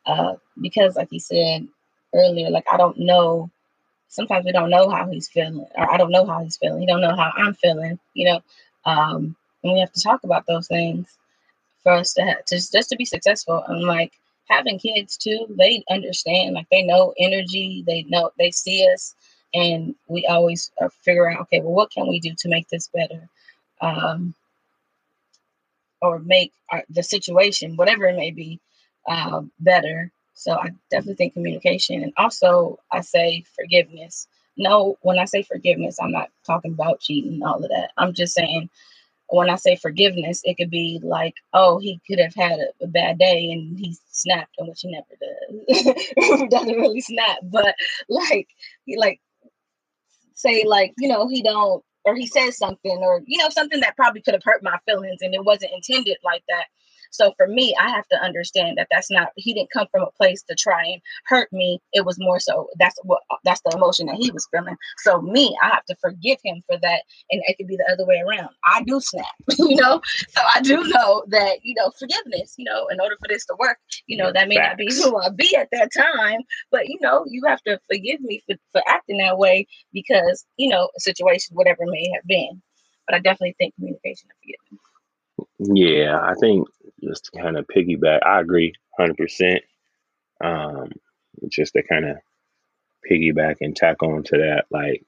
Uh, 0.05 0.35
because 0.61 0.95
like 0.95 1.11
you 1.11 1.19
said, 1.19 1.67
earlier, 2.13 2.49
like 2.49 2.65
I 2.71 2.77
don't 2.77 2.97
know. 2.99 3.49
Sometimes 4.09 4.45
we 4.45 4.51
don't 4.51 4.69
know 4.69 4.89
how 4.89 5.09
he's 5.09 5.27
feeling, 5.27 5.65
or 5.75 5.91
I 5.91 5.97
don't 5.97 6.11
know 6.11 6.25
how 6.25 6.43
he's 6.43 6.57
feeling. 6.57 6.79
He 6.79 6.87
don't 6.87 7.01
know 7.01 7.15
how 7.15 7.31
I'm 7.35 7.53
feeling, 7.55 7.99
you 8.13 8.25
know. 8.25 8.41
Um, 8.85 9.35
and 9.63 9.73
we 9.73 9.79
have 9.79 9.91
to 9.93 10.01
talk 10.01 10.23
about 10.23 10.45
those 10.47 10.67
things 10.67 11.07
for 11.83 11.91
us 11.91 12.13
to 12.13 12.21
have, 12.23 12.45
to 12.45 12.55
just 12.55 12.89
to 12.89 12.95
be 12.95 13.05
successful. 13.05 13.63
And 13.67 13.83
like 13.83 14.13
having 14.49 14.79
kids 14.79 15.17
too, 15.17 15.45
they 15.49 15.83
understand. 15.89 16.55
Like 16.55 16.67
they 16.71 16.83
know 16.83 17.13
energy. 17.19 17.83
They 17.85 18.03
know 18.03 18.31
they 18.37 18.51
see 18.51 18.87
us, 18.93 19.13
and 19.53 19.95
we 20.07 20.25
always 20.25 20.71
figure 21.01 21.29
out, 21.29 21.41
okay, 21.41 21.59
well, 21.59 21.73
what 21.73 21.91
can 21.91 22.07
we 22.07 22.19
do 22.19 22.33
to 22.37 22.49
make 22.49 22.69
this 22.69 22.89
better, 22.93 23.27
um, 23.81 24.33
or 26.01 26.19
make 26.19 26.53
our, 26.69 26.83
the 26.89 27.03
situation, 27.03 27.75
whatever 27.75 28.05
it 28.05 28.15
may 28.15 28.31
be, 28.31 28.59
uh, 29.07 29.41
better. 29.59 30.11
So 30.37 30.51
I 30.53 30.69
definitely 30.91 31.15
think 31.15 31.33
communication. 31.33 32.03
And 32.03 32.13
also, 32.15 32.79
I 32.91 33.01
say 33.01 33.43
forgiveness. 33.55 34.27
No, 34.55 34.97
when 35.01 35.17
I 35.17 35.25
say 35.25 35.41
forgiveness, 35.41 35.97
I'm 35.99 36.11
not 36.11 36.29
talking 36.45 36.73
about 36.73 36.99
cheating, 36.99 37.33
and 37.33 37.43
all 37.43 37.63
of 37.63 37.69
that. 37.69 37.89
I'm 37.97 38.13
just 38.13 38.35
saying, 38.35 38.69
when 39.29 39.49
I 39.49 39.55
say 39.55 39.75
forgiveness, 39.75 40.41
it 40.43 40.55
could 40.55 40.69
be 40.69 40.99
like, 41.03 41.33
oh, 41.53 41.79
he 41.79 41.99
could 42.07 42.19
have 42.19 42.35
had 42.35 42.59
a, 42.59 42.83
a 42.83 42.87
bad 42.87 43.17
day 43.17 43.51
and 43.51 43.79
he 43.79 43.97
snapped, 44.11 44.53
and 44.59 44.69
which 44.69 44.81
he 44.81 44.91
never 44.91 45.07
does. 45.19 46.49
doesn't 46.49 46.77
really 46.77 47.01
snap, 47.01 47.39
but 47.43 47.75
like, 48.07 48.47
he 48.85 48.95
like 48.95 49.19
say 50.35 50.65
like, 50.65 50.93
you 50.99 51.09
know, 51.09 51.27
he 51.27 51.41
don't, 51.41 51.83
or 52.05 52.15
he 52.15 52.27
says 52.27 52.57
something, 52.57 52.97
or 53.01 53.23
you 53.25 53.39
know, 53.39 53.49
something 53.49 53.79
that 53.79 53.95
probably 53.95 54.21
could 54.21 54.35
have 54.35 54.43
hurt 54.43 54.61
my 54.61 54.77
feelings, 54.85 55.21
and 55.21 55.33
it 55.33 55.43
wasn't 55.43 55.73
intended 55.73 56.17
like 56.23 56.43
that. 56.47 56.65
So 57.11 57.33
for 57.37 57.47
me, 57.47 57.75
I 57.79 57.89
have 57.89 58.07
to 58.09 58.21
understand 58.21 58.77
that 58.77 58.87
that's 58.91 59.11
not 59.11 59.29
he 59.35 59.53
didn't 59.53 59.71
come 59.71 59.87
from 59.91 60.03
a 60.03 60.11
place 60.11 60.43
to 60.43 60.55
try 60.55 60.83
and 60.83 61.01
hurt 61.25 61.51
me. 61.51 61.79
It 61.93 62.05
was 62.05 62.19
more 62.19 62.39
so 62.39 62.69
that's 62.79 62.97
what 63.03 63.21
that's 63.43 63.61
the 63.61 63.75
emotion 63.75 64.07
that 64.07 64.15
he 64.15 64.31
was 64.31 64.47
feeling. 64.51 64.75
So 64.99 65.21
me, 65.21 65.55
I 65.61 65.67
have 65.67 65.85
to 65.85 65.95
forgive 66.01 66.37
him 66.43 66.63
for 66.67 66.77
that, 66.77 67.01
and 67.31 67.41
it 67.47 67.57
could 67.57 67.67
be 67.67 67.77
the 67.77 67.89
other 67.91 68.05
way 68.05 68.21
around. 68.27 68.49
I 68.65 68.83
do 68.83 68.99
snap, 68.99 69.25
you 69.57 69.75
know. 69.75 70.01
So 70.29 70.41
I 70.55 70.61
do 70.61 70.83
know 70.83 71.23
that 71.29 71.59
you 71.63 71.75
know 71.75 71.91
forgiveness. 71.97 72.55
You 72.57 72.65
know, 72.65 72.87
in 72.87 72.99
order 72.99 73.15
for 73.19 73.27
this 73.27 73.45
to 73.45 73.55
work, 73.59 73.77
you 74.07 74.17
know 74.17 74.31
that 74.31 74.47
may 74.47 74.55
Facts. 74.55 74.69
not 74.69 74.77
be 74.77 74.93
who 74.93 75.17
I 75.17 75.29
be 75.29 75.55
at 75.55 75.69
that 75.71 75.91
time, 75.93 76.41
but 76.71 76.87
you 76.87 76.97
know 77.01 77.25
you 77.27 77.41
have 77.47 77.61
to 77.63 77.79
forgive 77.91 78.21
me 78.21 78.41
for 78.45 78.55
for 78.71 78.81
acting 78.87 79.17
that 79.19 79.37
way 79.37 79.67
because 79.93 80.45
you 80.57 80.69
know 80.69 80.89
a 80.95 80.99
situation, 80.99 81.55
whatever 81.55 81.85
may 81.85 82.09
have 82.15 82.25
been. 82.27 82.61
But 83.07 83.15
I 83.15 83.19
definitely 83.19 83.55
think 83.57 83.75
communication 83.75 84.27
and 84.29 84.39
forgiveness. 84.41 84.87
Yeah, 85.59 86.19
I 86.21 86.33
think 86.35 86.67
just 87.03 87.25
to 87.25 87.41
kind 87.41 87.57
of 87.57 87.67
piggyback, 87.67 88.19
I 88.25 88.39
agree 88.39 88.73
100%. 88.99 89.59
Um, 90.43 90.91
just 91.49 91.73
to 91.73 91.83
kind 91.83 92.05
of 92.05 92.17
piggyback 93.09 93.57
and 93.61 93.75
tack 93.75 94.01
on 94.03 94.23
to 94.23 94.37
that, 94.37 94.65
like, 94.71 95.03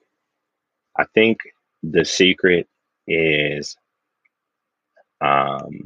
I 0.96 1.04
think 1.14 1.38
the 1.82 2.04
secret 2.04 2.68
is 3.06 3.76
um, 5.20 5.82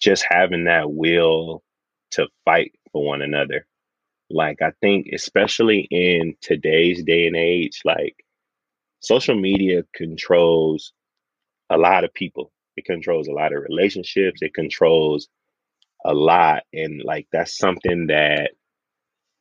just 0.00 0.24
having 0.28 0.64
that 0.64 0.90
will 0.92 1.62
to 2.12 2.28
fight 2.44 2.72
for 2.92 3.04
one 3.04 3.22
another. 3.22 3.66
Like, 4.30 4.62
I 4.62 4.72
think, 4.80 5.08
especially 5.12 5.88
in 5.90 6.36
today's 6.40 7.02
day 7.02 7.26
and 7.26 7.36
age, 7.36 7.80
like, 7.84 8.16
social 9.00 9.34
media 9.34 9.84
controls 9.94 10.92
a 11.70 11.78
lot 11.78 12.04
of 12.04 12.12
people 12.14 12.52
it 12.78 12.84
controls 12.84 13.26
a 13.26 13.32
lot 13.32 13.52
of 13.52 13.62
relationships. 13.62 14.40
It 14.40 14.54
controls 14.54 15.28
a 16.04 16.14
lot. 16.14 16.64
And 16.72 17.02
like 17.04 17.26
that's 17.32 17.56
something 17.58 18.08
that, 18.08 18.52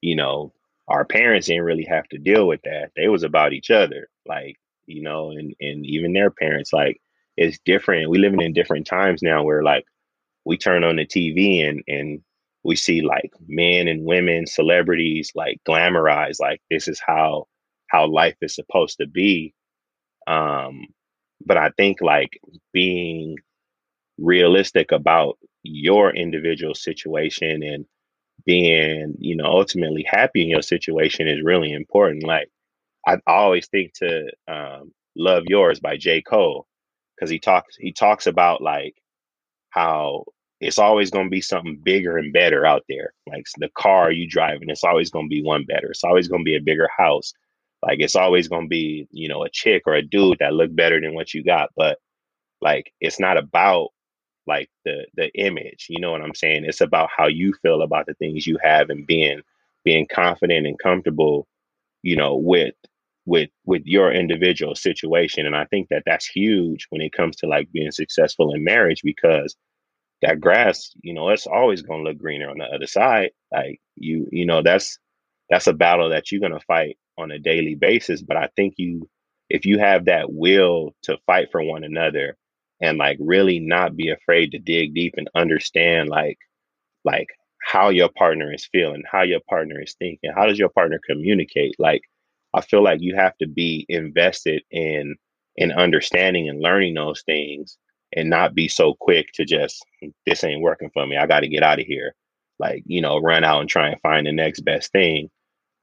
you 0.01 0.15
know, 0.15 0.53
our 0.87 1.05
parents 1.05 1.47
didn't 1.47 1.63
really 1.63 1.85
have 1.89 2.07
to 2.09 2.17
deal 2.17 2.47
with 2.47 2.61
that. 2.63 2.91
They 2.95 3.07
was 3.07 3.23
about 3.23 3.53
each 3.53 3.71
other. 3.71 4.09
Like, 4.27 4.57
you 4.87 5.03
know, 5.03 5.31
and 5.31 5.53
and 5.59 5.85
even 5.85 6.13
their 6.13 6.31
parents, 6.31 6.73
like 6.73 7.01
it's 7.37 7.59
different. 7.65 8.09
We 8.09 8.19
living 8.19 8.41
in 8.41 8.53
different 8.53 8.87
times 8.87 9.21
now 9.21 9.43
where 9.43 9.63
like 9.63 9.85
we 10.45 10.57
turn 10.57 10.83
on 10.83 10.97
the 10.97 11.05
TV 11.05 11.67
and 11.67 11.83
and 11.87 12.21
we 12.63 12.75
see 12.75 13.01
like 13.01 13.31
men 13.47 13.87
and 13.87 14.05
women, 14.05 14.47
celebrities 14.47 15.31
like 15.35 15.59
glamorized, 15.67 16.39
like 16.39 16.61
this 16.71 16.87
is 16.87 17.01
how 17.05 17.47
how 17.89 18.07
life 18.07 18.35
is 18.41 18.55
supposed 18.55 18.97
to 18.99 19.07
be. 19.07 19.53
Um, 20.27 20.87
but 21.45 21.57
I 21.57 21.71
think 21.77 22.01
like 22.01 22.39
being 22.73 23.37
realistic 24.17 24.91
about 24.91 25.37
your 25.71 26.15
individual 26.15 26.75
situation 26.75 27.63
and 27.63 27.85
being, 28.45 29.15
you 29.19 29.35
know, 29.35 29.45
ultimately 29.45 30.05
happy 30.07 30.43
in 30.43 30.49
your 30.49 30.63
situation 30.63 31.27
is 31.27 31.43
really 31.43 31.73
important. 31.73 32.23
Like 32.23 32.49
I 33.07 33.17
always 33.27 33.67
think 33.67 33.93
to 33.95 34.31
um, 34.47 34.93
"Love 35.17 35.43
Yours" 35.47 35.79
by 35.79 35.97
J. 35.97 36.21
Cole 36.21 36.67
because 37.15 37.29
he 37.31 37.39
talks 37.39 37.75
he 37.77 37.93
talks 37.93 38.27
about 38.27 38.61
like 38.61 38.95
how 39.71 40.25
it's 40.61 40.79
always 40.79 41.11
going 41.11 41.27
to 41.27 41.31
be 41.31 41.41
something 41.41 41.79
bigger 41.83 42.17
and 42.17 42.33
better 42.33 42.65
out 42.65 42.83
there. 42.89 43.13
Like 43.27 43.45
the 43.57 43.69
car 43.77 44.11
you 44.11 44.27
driving, 44.27 44.69
it's 44.69 44.83
always 44.83 45.11
going 45.11 45.27
to 45.27 45.35
be 45.35 45.43
one 45.43 45.65
better. 45.65 45.91
It's 45.91 46.03
always 46.03 46.27
going 46.27 46.41
to 46.41 46.49
be 46.49 46.57
a 46.57 46.61
bigger 46.61 46.89
house. 46.97 47.33
Like 47.83 47.99
it's 47.99 48.15
always 48.15 48.47
gonna 48.47 48.67
be, 48.67 49.07
you 49.11 49.29
know, 49.29 49.43
a 49.43 49.49
chick 49.49 49.83
or 49.85 49.93
a 49.93 50.01
dude 50.01 50.39
that 50.39 50.53
look 50.53 50.75
better 50.75 50.99
than 50.99 51.13
what 51.13 51.33
you 51.33 51.43
got. 51.43 51.69
But 51.75 51.99
like 52.61 52.93
it's 53.01 53.19
not 53.19 53.37
about 53.37 53.89
like 54.47 54.69
the 54.85 55.05
the 55.15 55.29
image, 55.33 55.87
you 55.89 55.99
know 55.99 56.11
what 56.11 56.21
I'm 56.21 56.35
saying? 56.35 56.65
It's 56.65 56.81
about 56.81 57.09
how 57.15 57.27
you 57.27 57.53
feel 57.61 57.81
about 57.81 58.05
the 58.07 58.15
things 58.15 58.47
you 58.47 58.57
have 58.63 58.89
and 58.89 59.05
being 59.07 59.41
being 59.83 60.07
confident 60.11 60.67
and 60.67 60.79
comfortable, 60.79 61.47
you 62.03 62.15
know, 62.15 62.35
with 62.35 62.75
with 63.25 63.49
with 63.65 63.83
your 63.85 64.11
individual 64.11 64.75
situation. 64.75 65.45
And 65.45 65.55
I 65.55 65.65
think 65.65 65.89
that 65.89 66.03
that's 66.05 66.25
huge 66.27 66.87
when 66.89 67.01
it 67.01 67.13
comes 67.13 67.37
to 67.37 67.47
like 67.47 67.71
being 67.71 67.91
successful 67.91 68.53
in 68.53 68.63
marriage 68.63 69.01
because 69.03 69.55
that 70.21 70.39
grass, 70.41 70.91
you 71.01 71.13
know, 71.13 71.29
it's 71.29 71.47
always 71.47 71.81
going 71.81 72.03
to 72.03 72.09
look 72.09 72.17
greener 72.17 72.49
on 72.49 72.57
the 72.57 72.65
other 72.65 72.87
side. 72.87 73.31
Like 73.51 73.81
you, 73.95 74.27
you 74.31 74.45
know, 74.45 74.63
that's 74.63 74.97
that's 75.49 75.67
a 75.67 75.73
battle 75.73 76.09
that 76.09 76.31
you're 76.31 76.41
going 76.41 76.53
to 76.53 76.65
fight 76.65 76.97
on 77.17 77.31
a 77.31 77.39
daily 77.39 77.75
basis. 77.75 78.21
But 78.21 78.37
I 78.37 78.49
think 78.55 78.75
you, 78.77 79.09
if 79.49 79.65
you 79.65 79.79
have 79.79 80.05
that 80.05 80.31
will 80.31 80.95
to 81.03 81.17
fight 81.25 81.49
for 81.51 81.63
one 81.63 81.83
another 81.83 82.37
and 82.81 82.97
like 82.97 83.17
really 83.19 83.59
not 83.59 83.95
be 83.95 84.09
afraid 84.09 84.51
to 84.51 84.59
dig 84.59 84.93
deep 84.93 85.13
and 85.17 85.29
understand 85.35 86.09
like, 86.09 86.37
like 87.03 87.27
how 87.63 87.89
your 87.89 88.09
partner 88.09 88.53
is 88.53 88.67
feeling, 88.71 89.03
how 89.11 89.23
your 89.23 89.41
partner 89.49 89.81
is 89.81 89.95
thinking, 89.99 90.31
how 90.35 90.45
does 90.45 90.59
your 90.59 90.69
partner 90.69 90.99
communicate? 91.07 91.75
Like, 91.79 92.01
I 92.53 92.61
feel 92.61 92.83
like 92.83 93.01
you 93.01 93.15
have 93.15 93.37
to 93.37 93.47
be 93.47 93.85
invested 93.89 94.63
in 94.71 95.15
in 95.57 95.71
understanding 95.71 96.47
and 96.49 96.61
learning 96.61 96.93
those 96.93 97.23
things 97.23 97.77
and 98.15 98.29
not 98.29 98.55
be 98.55 98.67
so 98.67 98.93
quick 98.99 99.27
to 99.33 99.43
just 99.43 99.83
this 100.25 100.43
ain't 100.43 100.61
working 100.61 100.89
for 100.93 101.05
me. 101.05 101.17
I 101.17 101.25
got 101.27 101.41
to 101.41 101.47
get 101.47 101.63
out 101.63 101.79
of 101.79 101.85
here. 101.85 102.15
Like, 102.59 102.83
you 102.85 103.01
know, 103.01 103.19
run 103.19 103.43
out 103.43 103.61
and 103.61 103.69
try 103.69 103.89
and 103.89 104.01
find 104.01 104.25
the 104.25 104.31
next 104.31 104.61
best 104.61 104.91
thing. 104.91 105.29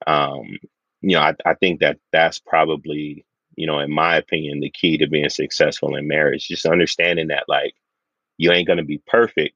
Um, 0.07 0.59
you 1.03 1.17
know, 1.17 1.21
I, 1.21 1.35
I 1.45 1.55
think 1.55 1.81
that 1.81 1.99
that's 2.13 2.39
probably, 2.39 3.25
you 3.57 3.67
know, 3.67 3.79
in 3.81 3.91
my 3.91 4.17
opinion, 4.17 4.61
the 4.61 4.71
key 4.71 4.99
to 4.99 5.07
being 5.07 5.29
successful 5.29 5.95
in 5.97 6.09
marriage. 6.09 6.49
Just 6.49 6.67
understanding 6.67 7.29
that 7.29 7.45
like 7.49 7.75
you 8.37 8.53
ain't 8.53 8.67
gonna 8.67 8.85
be 8.85 9.03
perfect, 9.07 9.55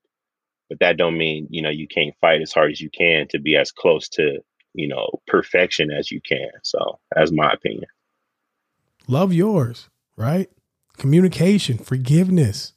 but 0.68 0.80
that 0.80 0.96
don't 0.96 1.18
mean, 1.18 1.48
you 1.50 1.62
know, 1.62 1.70
you 1.70 1.88
can't 1.88 2.14
fight 2.20 2.42
as 2.42 2.52
hard 2.52 2.70
as 2.70 2.80
you 2.80 2.90
can 2.90 3.28
to 3.28 3.38
be 3.38 3.56
as 3.56 3.72
close 3.72 4.08
to, 4.10 4.38
you 4.74 4.88
know, 4.88 5.20
perfection 5.26 5.90
as 5.90 6.10
you 6.10 6.20
can. 6.20 6.50
So 6.62 6.98
that's 7.14 7.32
my 7.32 7.52
opinion. 7.52 7.86
Love 9.06 9.32
yours, 9.32 9.88
right? 10.16 10.50
Communication, 10.98 11.78
forgiveness, 11.78 12.74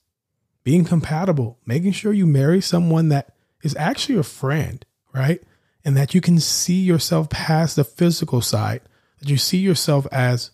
being 0.63 0.85
compatible, 0.85 1.59
making 1.65 1.91
sure 1.91 2.13
you 2.13 2.25
marry 2.25 2.61
someone 2.61 3.09
that 3.09 3.33
is 3.63 3.75
actually 3.75 4.17
a 4.17 4.23
friend, 4.23 4.85
right? 5.13 5.41
And 5.83 5.97
that 5.97 6.13
you 6.13 6.21
can 6.21 6.39
see 6.39 6.81
yourself 6.81 7.29
past 7.29 7.75
the 7.75 7.83
physical 7.83 8.41
side, 8.41 8.81
that 9.19 9.29
you 9.29 9.37
see 9.37 9.57
yourself 9.57 10.07
as 10.11 10.51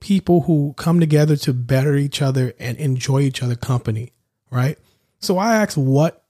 people 0.00 0.42
who 0.42 0.74
come 0.76 1.00
together 1.00 1.36
to 1.36 1.52
better 1.52 1.96
each 1.96 2.22
other 2.22 2.54
and 2.58 2.76
enjoy 2.78 3.20
each 3.20 3.42
other 3.42 3.56
company, 3.56 4.12
right? 4.50 4.78
So 5.20 5.38
I 5.38 5.56
asked 5.56 5.76
what 5.76 6.24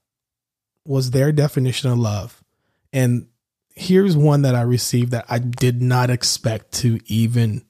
was 0.85 1.11
their 1.11 1.31
definition 1.31 1.91
of 1.91 1.99
love. 1.99 2.43
And 2.91 3.27
here's 3.75 4.17
one 4.17 4.41
that 4.41 4.55
I 4.55 4.61
received 4.61 5.11
that 5.11 5.25
I 5.29 5.39
did 5.39 5.81
not 5.81 6.09
expect 6.09 6.71
to 6.75 6.99
even 7.05 7.63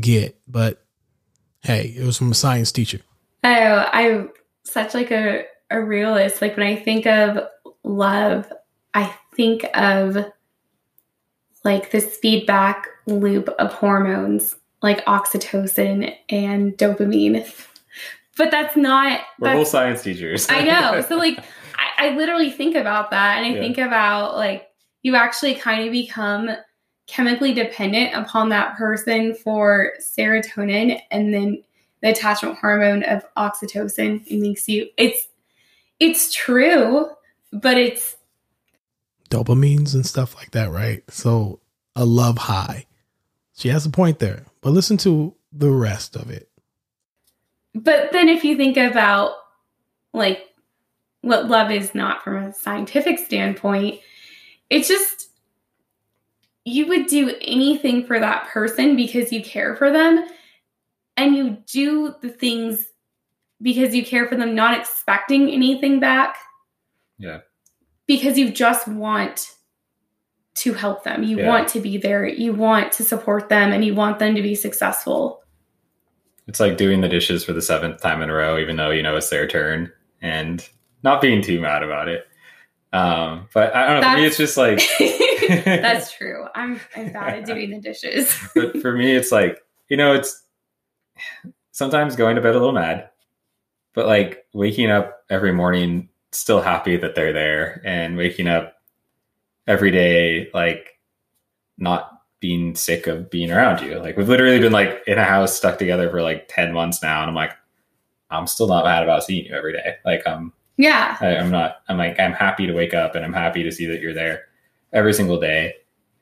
get, 0.00 0.38
but 0.46 0.84
hey, 1.60 1.94
it 1.96 2.04
was 2.04 2.18
from 2.18 2.30
a 2.30 2.34
science 2.34 2.70
teacher. 2.70 3.00
Oh, 3.42 3.88
I'm 3.92 4.30
such 4.64 4.94
like 4.94 5.10
a, 5.10 5.44
a 5.70 5.80
realist. 5.80 6.42
Like 6.42 6.56
when 6.56 6.66
I 6.66 6.76
think 6.76 7.06
of 7.06 7.38
love, 7.82 8.52
I 8.92 9.14
think 9.34 9.64
of 9.74 10.32
like 11.64 11.90
this 11.90 12.16
feedback 12.18 12.86
loop 13.06 13.48
of 13.58 13.72
hormones 13.72 14.54
like 14.82 15.04
oxytocin 15.06 16.14
and 16.28 16.76
dopamine. 16.76 17.50
But 18.36 18.50
that's 18.50 18.76
not. 18.76 19.20
We're 19.38 19.48
that's, 19.48 19.60
both 19.60 19.68
science 19.68 20.02
teachers. 20.02 20.46
I 20.50 20.60
know. 20.60 21.00
So 21.00 21.16
like, 21.16 21.38
I, 21.74 22.08
I, 22.08 22.16
literally 22.16 22.50
think 22.50 22.76
about 22.76 23.10
that, 23.10 23.38
and 23.38 23.46
I 23.46 23.50
yeah. 23.54 23.60
think 23.60 23.78
about 23.78 24.36
like 24.36 24.68
you 25.00 25.16
actually 25.16 25.54
kind 25.54 25.86
of 25.86 25.90
become 25.90 26.50
chemically 27.06 27.54
dependent 27.54 28.14
upon 28.14 28.50
that 28.50 28.76
person 28.76 29.34
for 29.34 29.92
serotonin, 30.02 31.00
and 31.10 31.32
then 31.32 31.62
the 32.02 32.10
attachment 32.10 32.58
hormone 32.58 33.04
of 33.04 33.24
oxytocin. 33.38 34.22
It 34.26 34.38
makes 34.38 34.68
you. 34.68 34.90
It's 34.98 35.28
it's 35.98 36.30
true, 36.30 37.08
but 37.52 37.78
it's 37.78 38.16
dopamines 39.30 39.94
and 39.94 40.04
stuff 40.04 40.34
like 40.36 40.50
that, 40.52 40.70
right? 40.70 41.02
So 41.10 41.60
a 41.94 42.04
love 42.04 42.38
high. 42.38 42.86
She 43.54 43.68
has 43.70 43.86
a 43.86 43.90
point 43.90 44.18
there, 44.18 44.44
but 44.66 44.72
listen 44.72 44.96
to 44.96 45.32
the 45.52 45.70
rest 45.70 46.16
of 46.16 46.28
it. 46.28 46.50
But 47.72 48.10
then 48.10 48.28
if 48.28 48.42
you 48.42 48.56
think 48.56 48.76
about 48.76 49.36
like 50.12 50.40
what 51.20 51.46
love 51.46 51.70
is 51.70 51.94
not 51.94 52.24
from 52.24 52.36
a 52.38 52.52
scientific 52.52 53.20
standpoint, 53.20 54.00
it's 54.68 54.88
just 54.88 55.30
you 56.64 56.88
would 56.88 57.06
do 57.06 57.32
anything 57.40 58.04
for 58.08 58.18
that 58.18 58.48
person 58.48 58.96
because 58.96 59.30
you 59.30 59.40
care 59.40 59.76
for 59.76 59.92
them 59.92 60.26
and 61.16 61.36
you 61.36 61.58
do 61.72 62.16
the 62.20 62.28
things 62.28 62.86
because 63.62 63.94
you 63.94 64.04
care 64.04 64.26
for 64.26 64.34
them 64.34 64.56
not 64.56 64.76
expecting 64.76 65.48
anything 65.48 66.00
back. 66.00 66.38
Yeah. 67.18 67.42
Because 68.08 68.36
you 68.36 68.50
just 68.50 68.88
want 68.88 69.48
to 70.56 70.72
help 70.72 71.04
them. 71.04 71.22
You 71.22 71.38
yeah. 71.38 71.48
want 71.48 71.68
to 71.68 71.80
be 71.80 71.98
there. 71.98 72.26
You 72.26 72.52
want 72.52 72.92
to 72.92 73.04
support 73.04 73.48
them 73.48 73.72
and 73.72 73.84
you 73.84 73.94
want 73.94 74.18
them 74.18 74.34
to 74.34 74.42
be 74.42 74.54
successful. 74.54 75.42
It's 76.48 76.60
like 76.60 76.76
doing 76.76 77.00
the 77.00 77.08
dishes 77.08 77.44
for 77.44 77.52
the 77.52 77.62
seventh 77.62 78.00
time 78.00 78.22
in 78.22 78.30
a 78.30 78.34
row, 78.34 78.58
even 78.58 78.76
though 78.76 78.90
you 78.90 79.02
know 79.02 79.16
it's 79.16 79.30
their 79.30 79.46
turn, 79.46 79.92
and 80.22 80.66
not 81.02 81.20
being 81.20 81.42
too 81.42 81.60
mad 81.60 81.82
about 81.82 82.08
it. 82.08 82.26
Um, 82.92 83.48
but 83.52 83.74
I 83.74 83.86
don't 83.86 83.94
know. 83.96 84.00
That's, 84.00 84.14
for 84.14 84.20
me, 84.20 84.26
it's 84.26 84.36
just 84.36 84.56
like 84.56 84.82
that's 85.64 86.12
true. 86.12 86.46
I'm 86.54 86.80
I'm 86.94 87.12
bad 87.12 87.40
at 87.40 87.46
doing 87.46 87.70
the 87.70 87.80
dishes. 87.80 88.36
but 88.54 88.80
for 88.80 88.92
me, 88.92 89.14
it's 89.14 89.32
like 89.32 89.60
you 89.88 89.96
know, 89.96 90.14
it's 90.14 90.42
sometimes 91.72 92.16
going 92.16 92.36
to 92.36 92.42
bed 92.42 92.54
a 92.54 92.58
little 92.58 92.72
mad, 92.72 93.10
but 93.94 94.06
like 94.06 94.46
waking 94.52 94.90
up 94.90 95.24
every 95.28 95.52
morning 95.52 96.08
still 96.32 96.60
happy 96.60 96.96
that 96.96 97.14
they're 97.14 97.32
there, 97.32 97.82
and 97.84 98.16
waking 98.16 98.46
up 98.46 98.75
every 99.66 99.90
day 99.90 100.48
like 100.54 100.98
not 101.78 102.22
being 102.40 102.74
sick 102.74 103.06
of 103.06 103.30
being 103.30 103.50
around 103.50 103.82
you. 103.82 103.98
Like 103.98 104.16
we've 104.16 104.28
literally 104.28 104.58
been 104.58 104.72
like 104.72 105.02
in 105.06 105.18
a 105.18 105.24
house 105.24 105.56
stuck 105.56 105.78
together 105.78 106.10
for 106.10 106.22
like 106.22 106.48
10 106.48 106.72
months 106.72 107.02
now. 107.02 107.20
And 107.20 107.28
I'm 107.28 107.34
like, 107.34 107.52
I'm 108.30 108.46
still 108.46 108.68
not 108.68 108.84
mad 108.84 109.02
about 109.02 109.24
seeing 109.24 109.46
you 109.46 109.54
every 109.54 109.72
day. 109.72 109.96
Like, 110.04 110.26
um, 110.26 110.52
yeah, 110.76 111.16
I, 111.20 111.36
I'm 111.36 111.50
not, 111.50 111.78
I'm 111.88 111.96
like, 111.96 112.20
I'm 112.20 112.32
happy 112.32 112.66
to 112.66 112.74
wake 112.74 112.92
up 112.92 113.14
and 113.14 113.24
I'm 113.24 113.32
happy 113.32 113.62
to 113.62 113.72
see 113.72 113.86
that 113.86 114.00
you're 114.00 114.14
there 114.14 114.44
every 114.92 115.14
single 115.14 115.40
day. 115.40 115.74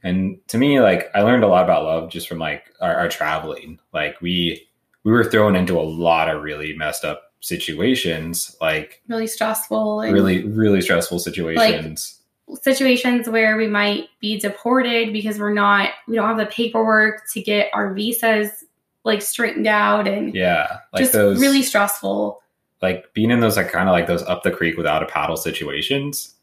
And 0.03 0.39
to 0.49 0.59
me, 0.59 0.81
like 0.81 1.11
I 1.15 1.23
learned 1.23 1.45
a 1.45 1.49
lot 1.49 1.65
about 1.65 1.85
love 1.85 2.11
just 2.11 2.29
from 2.29 2.39
like 2.39 2.73
our, 2.81 2.95
our 2.95 3.09
traveling. 3.09 3.79
Like 3.93 4.21
we, 4.21 4.69
we 5.03 5.13
were 5.13 5.25
thrown 5.25 5.57
into 5.57 5.79
a 5.79 5.83
lot 5.83 6.29
of 6.29 6.43
really 6.43 6.77
messed 6.77 7.05
up 7.05 7.33
situations, 7.41 8.57
like 8.61 9.03
really 9.09 9.27
stressful, 9.27 9.99
really, 9.99 10.47
really 10.47 10.81
stressful 10.81 11.19
situations. 11.19 12.21
Like, 12.21 12.24
situations 12.63 13.29
where 13.29 13.57
we 13.57 13.67
might 13.67 14.09
be 14.21 14.39
deported 14.39 15.13
because 15.13 15.39
we're 15.39 15.53
not 15.53 15.91
we 16.07 16.17
don't 16.17 16.29
have 16.29 16.37
the 16.37 16.47
paperwork 16.47 17.23
to 17.31 17.41
get 17.41 17.71
our 17.73 17.93
visas 17.95 18.65
like 19.05 19.23
straightened 19.23 19.67
out 19.67 20.07
and 20.07 20.35
yeah 20.35 20.79
like 20.93 21.01
just 21.01 21.13
those 21.13 21.41
really 21.41 21.63
stressful. 21.63 22.41
like 22.83 23.13
being 23.15 23.31
in 23.31 23.41
those 23.41 23.57
like 23.57 23.71
kind 23.71 23.89
of 23.89 23.93
like 23.93 24.07
those 24.07 24.23
up 24.25 24.43
the 24.43 24.51
creek 24.51 24.77
without 24.77 25.03
a 25.03 25.07
paddle 25.07 25.37
situations 25.37 26.35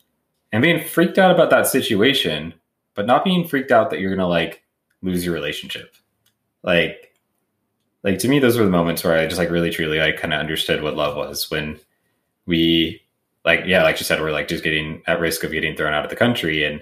and 0.51 0.63
being 0.63 0.83
freaked 0.83 1.19
out 1.19 1.31
about 1.31 1.49
that 1.49 1.67
situation 1.67 2.53
but 2.93 3.05
not 3.05 3.23
being 3.23 3.47
freaked 3.47 3.71
out 3.71 3.89
that 3.89 3.99
you're 3.99 4.15
gonna 4.15 4.27
like 4.27 4.63
lose 5.01 5.25
your 5.25 5.33
relationship. 5.33 5.95
Like 6.63 7.15
like 8.03 8.19
to 8.19 8.27
me 8.27 8.39
those 8.39 8.57
were 8.57 8.65
the 8.65 8.71
moments 8.71 9.03
where 9.03 9.17
i 9.17 9.25
just 9.25 9.37
like 9.37 9.49
really 9.49 9.69
truly 9.69 9.99
like 9.99 10.17
kind 10.17 10.33
of 10.33 10.39
understood 10.39 10.81
what 10.81 10.95
love 10.95 11.15
was 11.15 11.49
when 11.51 11.79
we 12.45 13.00
like 13.45 13.63
yeah, 13.65 13.83
like 13.83 13.99
you 13.99 14.05
said, 14.05 14.21
we're 14.21 14.31
like 14.31 14.47
just 14.47 14.63
getting 14.63 15.01
at 15.07 15.19
risk 15.19 15.43
of 15.43 15.51
getting 15.51 15.75
thrown 15.75 15.93
out 15.93 16.03
of 16.03 16.09
the 16.09 16.15
country. 16.15 16.63
And 16.63 16.81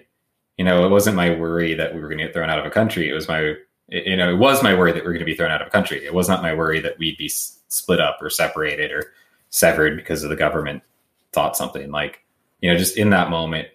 you 0.57 0.65
know, 0.65 0.85
it 0.85 0.89
wasn't 0.89 1.15
my 1.15 1.33
worry 1.33 1.73
that 1.73 1.93
we 1.93 2.01
were 2.01 2.07
going 2.07 2.17
to 2.19 2.25
get 2.25 2.33
thrown 2.33 2.49
out 2.49 2.59
of 2.59 2.65
a 2.65 2.69
country. 2.69 3.09
It 3.09 3.13
was 3.13 3.27
my 3.27 3.55
you 3.91 4.15
know, 4.15 4.31
it 4.31 4.37
was 4.37 4.61
my 4.61 4.75
worry 4.75 4.91
that 4.91 5.03
we 5.03 5.09
are 5.09 5.13
going 5.13 5.19
to 5.19 5.25
be 5.25 5.35
thrown 5.35 5.51
out 5.51 5.61
of 5.61 5.67
a 5.67 5.71
country. 5.71 6.05
It 6.05 6.13
was 6.13 6.29
not 6.29 6.43
my 6.43 6.53
worry 6.53 6.79
that 6.81 6.97
we'd 6.99 7.17
be 7.17 7.29
split 7.29 7.99
up 7.99 8.17
or 8.21 8.29
separated 8.29 8.91
or 8.91 9.13
severed 9.49 9.95
because 9.95 10.23
of 10.23 10.29
the 10.29 10.35
government 10.35 10.83
thought 11.31 11.57
something 11.57 11.91
like, 11.91 12.23
you 12.61 12.71
know, 12.71 12.77
just 12.77 12.97
in 12.97 13.09
that 13.11 13.29
moment, 13.29 13.67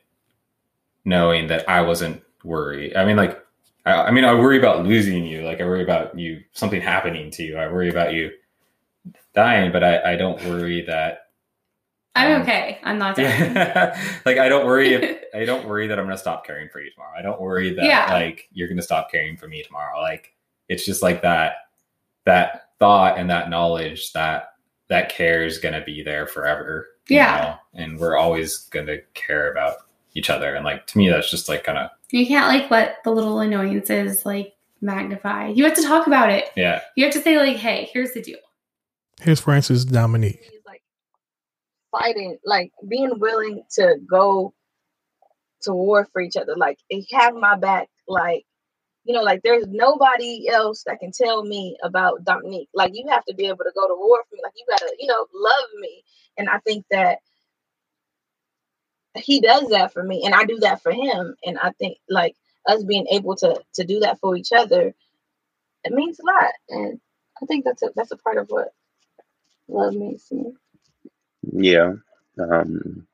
knowing 1.05 1.49
that 1.49 1.69
I 1.69 1.81
wasn't 1.81 2.23
worried. 2.45 2.97
I 2.97 3.05
mean, 3.05 3.17
like, 3.17 3.45
I, 3.87 3.93
I 3.93 4.11
mean, 4.11 4.25
I 4.25 4.35
worry 4.35 4.59
about 4.59 4.85
losing 4.85 5.25
you. 5.25 5.43
Like, 5.43 5.61
I 5.61 5.65
worry 5.65 5.83
about 5.83 6.17
you, 6.19 6.43
something 6.53 6.81
happening 6.81 7.31
to 7.33 7.43
you. 7.43 7.57
I 7.57 7.71
worry 7.73 7.89
about 7.89 8.15
you 8.15 8.31
dying, 9.35 9.73
but 9.73 9.83
I, 9.83 10.13
I 10.13 10.17
don't 10.17 10.43
worry 10.45 10.83
that 10.83 11.24
I'm 12.15 12.37
um, 12.37 12.43
okay. 12.43 12.79
I'm 12.85 12.99
not 12.99 13.19
Yeah. 13.19 13.99
like 14.25 14.39
I 14.39 14.49
don't 14.49 14.67
worry 14.67 14.95
if 14.95 15.25
I 15.35 15.45
don't 15.45 15.67
worry 15.67 15.89
that 15.89 15.99
I'm 15.99 16.05
gonna 16.05 16.17
stop 16.17 16.47
caring 16.47 16.69
for 16.69 16.81
you 16.81 16.91
tomorrow. 16.91 17.13
I 17.19 17.23
don't 17.23 17.41
worry 17.41 17.75
that 17.75 17.85
yeah. 17.85 18.13
like 18.13 18.49
you're 18.53 18.69
gonna 18.69 18.83
stop 18.83 19.11
caring 19.11 19.37
for 19.37 19.49
me 19.49 19.63
tomorrow. 19.63 20.01
Like 20.01 20.35
it's 20.69 20.87
just 20.87 21.03
like 21.03 21.23
that 21.23 21.55
that 22.25 22.69
thought 22.79 23.19
and 23.19 23.31
that 23.31 23.51
knowledge 23.51 24.13
that 24.13 24.55
that 24.89 25.09
care 25.09 25.45
is 25.45 25.59
gonna 25.59 25.83
be 25.85 26.03
there 26.03 26.27
forever. 26.27 26.89
Yeah. 27.09 27.59
Know? 27.75 27.83
And 27.83 27.99
we're 27.99 28.17
always 28.17 28.59
gonna 28.69 28.99
care 29.15 29.51
about 29.51 29.79
each 30.15 30.31
other. 30.31 30.55
And 30.55 30.65
like 30.65 30.87
to 30.89 30.99
me 30.99 31.09
that's 31.09 31.31
just 31.31 31.49
like 31.49 31.65
kinda 31.65 31.91
You 32.11 32.27
can't 32.27 32.47
like 32.47 32.71
let 32.71 33.03
the 33.03 33.11
little 33.11 33.41
annoyances 33.41 34.25
like 34.25 34.55
magnify. 34.81 35.49
You 35.49 35.65
have 35.65 35.75
to 35.75 35.83
talk 35.83 36.07
about 36.07 36.31
it. 36.31 36.51
Yeah. 36.55 36.81
You 36.95 37.05
have 37.05 37.15
to 37.15 37.21
say 37.21 37.39
like, 37.39 37.57
hey, 37.57 37.91
here's 37.93 38.13
the 38.13 38.23
deal. 38.23 38.39
Here's 39.21 39.41
Francis 39.41 39.85
Dominique 39.85 40.54
fighting, 41.99 42.39
like 42.45 42.73
being 42.89 43.19
willing 43.21 43.65
to 43.77 43.97
go 44.11 44.55
to 45.63 45.73
war 45.75 46.09
for 46.13 46.23
each 46.23 46.37
other. 46.37 46.55
Like 46.57 46.79
have 47.13 47.35
my 47.35 47.57
back. 47.57 47.89
Like 48.09 48.45
you 49.05 49.15
know, 49.15 49.23
like 49.23 49.43
there's 49.43 49.67
nobody 49.69 50.49
else 50.49 50.85
that 50.87 51.01
can 51.01 51.13
tell 51.13 51.45
me 51.45 51.77
about 51.83 52.25
Dominique. 52.25 52.69
Like 52.75 52.93
you 52.95 53.07
have 53.11 53.25
to 53.27 53.35
be 53.35 53.47
able 53.47 53.59
to 53.65 53.73
go 53.75 53.89
to 53.89 53.95
war 53.97 54.23
for 54.29 54.37
me. 54.37 54.41
Like 54.43 54.55
you 54.57 54.65
gotta, 54.71 54.95
you 54.99 55.07
know, 55.09 55.27
love 55.35 55.71
me. 55.81 56.05
And 56.39 56.49
I 56.49 56.59
think 56.61 56.85
that 56.91 57.19
he 59.17 59.41
does 59.41 59.69
that 59.71 59.93
for 59.93 60.03
me, 60.03 60.23
and 60.25 60.35
I 60.35 60.45
do 60.45 60.59
that 60.61 60.83
for 60.83 60.93
him. 60.93 61.37
And 61.45 61.59
I 61.59 61.73
think 61.73 61.99
like 62.09 62.37
us 62.67 62.85
being 62.85 63.07
able 63.11 63.37
to 63.37 63.61
to 63.75 63.85
do 63.85 64.01
that 64.01 64.21
for 64.21 64.37
each 64.37 64.53
other, 64.53 64.95
it 65.85 65.93
means 65.93 66.19
a 66.21 66.27
lot. 66.27 66.53
And 66.71 67.01
I 67.43 67.47
think 67.47 67.65
that's 67.65 67.83
a 67.83 67.91
that's 67.97 68.13
a 68.13 68.17
part 68.19 68.39
of 68.39 68.49
what 68.51 68.69
love 69.69 69.95
means 69.95 70.27
to 70.29 70.37
me. 70.37 70.53
Yeah. 71.53 71.95
Um, 72.39 73.07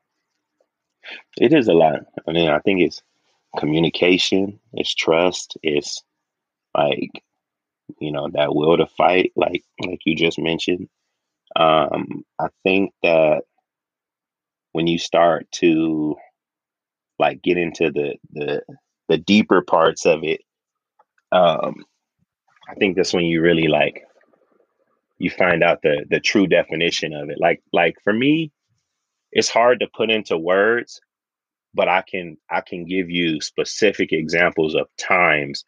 it 1.37 1.53
is 1.53 1.67
a 1.67 1.73
lot. 1.73 2.01
I 2.27 2.31
mean, 2.31 2.49
I 2.49 2.59
think 2.59 2.81
it's 2.81 3.01
communication, 3.57 4.59
it's 4.73 4.93
trust, 4.93 5.57
it's 5.63 6.03
like, 6.75 7.23
you 7.99 8.11
know, 8.11 8.29
that 8.33 8.55
will 8.55 8.77
to 8.77 8.87
fight, 8.87 9.31
like 9.35 9.63
like 9.85 9.99
you 10.05 10.15
just 10.15 10.39
mentioned. 10.39 10.89
Um, 11.55 12.25
I 12.39 12.47
think 12.63 12.93
that 13.03 13.43
when 14.73 14.87
you 14.87 14.97
start 14.97 15.49
to 15.53 16.15
like 17.19 17.41
get 17.41 17.57
into 17.57 17.91
the 17.91 18.15
the 18.31 18.63
the 19.09 19.17
deeper 19.17 19.61
parts 19.61 20.05
of 20.05 20.23
it, 20.23 20.41
um, 21.31 21.85
I 22.69 22.75
think 22.75 22.95
that's 22.95 23.13
when 23.13 23.25
you 23.25 23.41
really 23.41 23.67
like 23.67 24.03
you 25.21 25.29
find 25.29 25.63
out 25.63 25.81
the 25.83 26.05
the 26.09 26.19
true 26.19 26.47
definition 26.47 27.13
of 27.13 27.29
it. 27.29 27.39
Like 27.39 27.61
like 27.73 27.95
for 28.03 28.13
me, 28.13 28.51
it's 29.31 29.49
hard 29.49 29.79
to 29.81 29.87
put 29.95 30.09
into 30.09 30.37
words, 30.37 30.99
but 31.73 31.87
I 31.87 32.03
can 32.09 32.37
I 32.49 32.61
can 32.61 32.85
give 32.85 33.09
you 33.09 33.39
specific 33.41 34.11
examples 34.13 34.75
of 34.75 34.87
times 34.97 35.63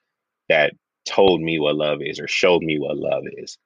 that 0.49 0.73
told 1.07 1.41
me 1.41 1.59
what 1.59 1.75
love 1.75 1.99
is 2.01 2.19
or 2.19 2.27
showed 2.27 2.63
me 2.63 2.79
what 2.79 2.97
love 2.97 3.23
is. 3.37 3.57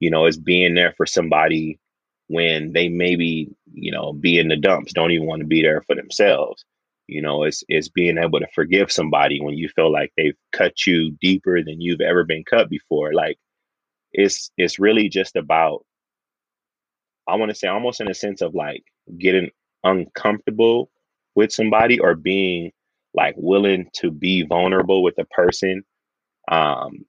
You 0.00 0.10
know, 0.10 0.26
it's 0.26 0.36
being 0.38 0.74
there 0.74 0.94
for 0.96 1.06
somebody 1.06 1.80
when 2.28 2.72
they 2.72 2.88
maybe, 2.88 3.50
you 3.72 3.92
know, 3.92 4.12
be 4.12 4.38
in 4.38 4.48
the 4.48 4.56
dumps, 4.56 4.92
don't 4.92 5.10
even 5.10 5.26
want 5.26 5.40
to 5.40 5.46
be 5.46 5.62
there 5.62 5.82
for 5.82 5.96
themselves. 5.96 6.64
You 7.08 7.20
know, 7.20 7.42
it's 7.44 7.64
it's 7.68 7.88
being 7.88 8.18
able 8.18 8.40
to 8.40 8.46
forgive 8.54 8.92
somebody 8.92 9.40
when 9.40 9.54
you 9.56 9.68
feel 9.68 9.92
like 9.92 10.12
they've 10.16 10.36
cut 10.52 10.86
you 10.86 11.12
deeper 11.20 11.62
than 11.64 11.80
you've 11.80 12.00
ever 12.00 12.24
been 12.24 12.44
cut 12.44 12.70
before. 12.70 13.12
Like 13.12 13.38
it's 14.12 14.50
it's 14.56 14.78
really 14.78 15.08
just 15.08 15.36
about 15.36 15.84
I 17.28 17.36
want 17.36 17.50
to 17.50 17.54
say 17.54 17.68
almost 17.68 18.00
in 18.00 18.10
a 18.10 18.14
sense 18.14 18.42
of 18.42 18.54
like 18.54 18.84
getting 19.18 19.50
uncomfortable 19.84 20.90
with 21.34 21.52
somebody 21.52 21.98
or 21.98 22.14
being 22.14 22.72
like 23.14 23.34
willing 23.36 23.88
to 23.94 24.10
be 24.10 24.42
vulnerable 24.42 25.02
with 25.02 25.18
a 25.18 25.24
person 25.26 25.82
um 26.50 27.04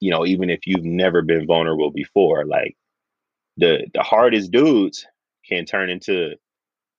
you 0.00 0.10
know 0.10 0.26
even 0.26 0.50
if 0.50 0.66
you've 0.66 0.84
never 0.84 1.22
been 1.22 1.46
vulnerable 1.46 1.90
before 1.90 2.44
like 2.46 2.76
the 3.56 3.86
the 3.94 4.02
hardest 4.02 4.50
dudes 4.50 5.06
can 5.48 5.64
turn 5.64 5.90
into 5.90 6.34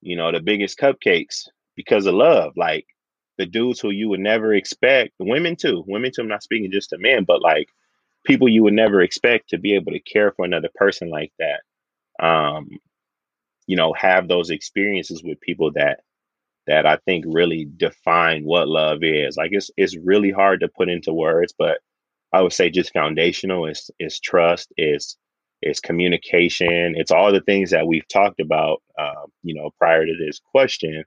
you 0.02 0.16
know 0.16 0.32
the 0.32 0.40
biggest 0.40 0.80
cupcakes 0.80 1.48
because 1.76 2.06
of 2.06 2.14
love 2.16 2.54
like 2.56 2.86
the 3.38 3.46
dudes 3.46 3.80
who 3.80 3.92
you 3.92 4.10
would 4.10 4.20
never 4.20 4.54
expect 4.54 5.12
women 5.20 5.56
too 5.56 5.84
women 5.88 6.12
too 6.14 6.22
i'm 6.22 6.28
not 6.28 6.44
speaking 6.44 6.72
just 6.72 6.90
to 6.90 6.98
men 6.98 7.24
but 7.26 7.42
like 7.42 7.70
people 8.26 8.50
you 8.50 8.64
would 8.64 8.74
never 8.74 9.02
expect 9.02 9.50
to 9.50 9.58
be 9.60 9.76
able 9.76 9.92
to 9.94 10.00
care 10.02 10.34
for 10.34 10.46
another 10.46 10.70
person 10.76 11.10
like 11.10 11.32
that 11.40 11.62
um 12.26 12.70
you 13.68 13.76
know 13.76 13.94
have 13.94 14.28
those 14.28 14.50
experiences 14.50 15.24
with 15.24 15.40
people 15.42 15.72
that 15.74 16.02
that 16.68 16.86
i 16.86 16.98
think 17.06 17.26
really 17.28 17.68
define 17.78 18.44
what 18.46 18.68
love 18.70 19.00
is. 19.04 19.38
Like 19.38 19.52
it's 19.54 19.72
it's 19.78 19.98
really 19.98 20.32
hard 20.32 20.62
to 20.62 20.70
put 20.70 20.90
into 20.90 21.14
words 21.14 21.54
but 21.58 21.80
i 22.34 22.42
would 22.42 22.54
say 22.54 22.70
just 22.70 22.94
foundational 22.94 23.68
is 23.68 23.90
is 24.00 24.20
trust 24.20 24.74
is 24.78 25.18
is 25.64 25.80
communication. 25.80 26.96
It's 26.96 27.12
all 27.12 27.34
the 27.34 27.42
things 27.42 27.72
that 27.72 27.88
we've 27.88 28.08
talked 28.10 28.40
about 28.40 28.82
um, 29.00 29.28
you 29.44 29.56
know 29.56 29.72
prior 29.80 30.06
to 30.06 30.14
this 30.20 30.40
question 30.52 31.04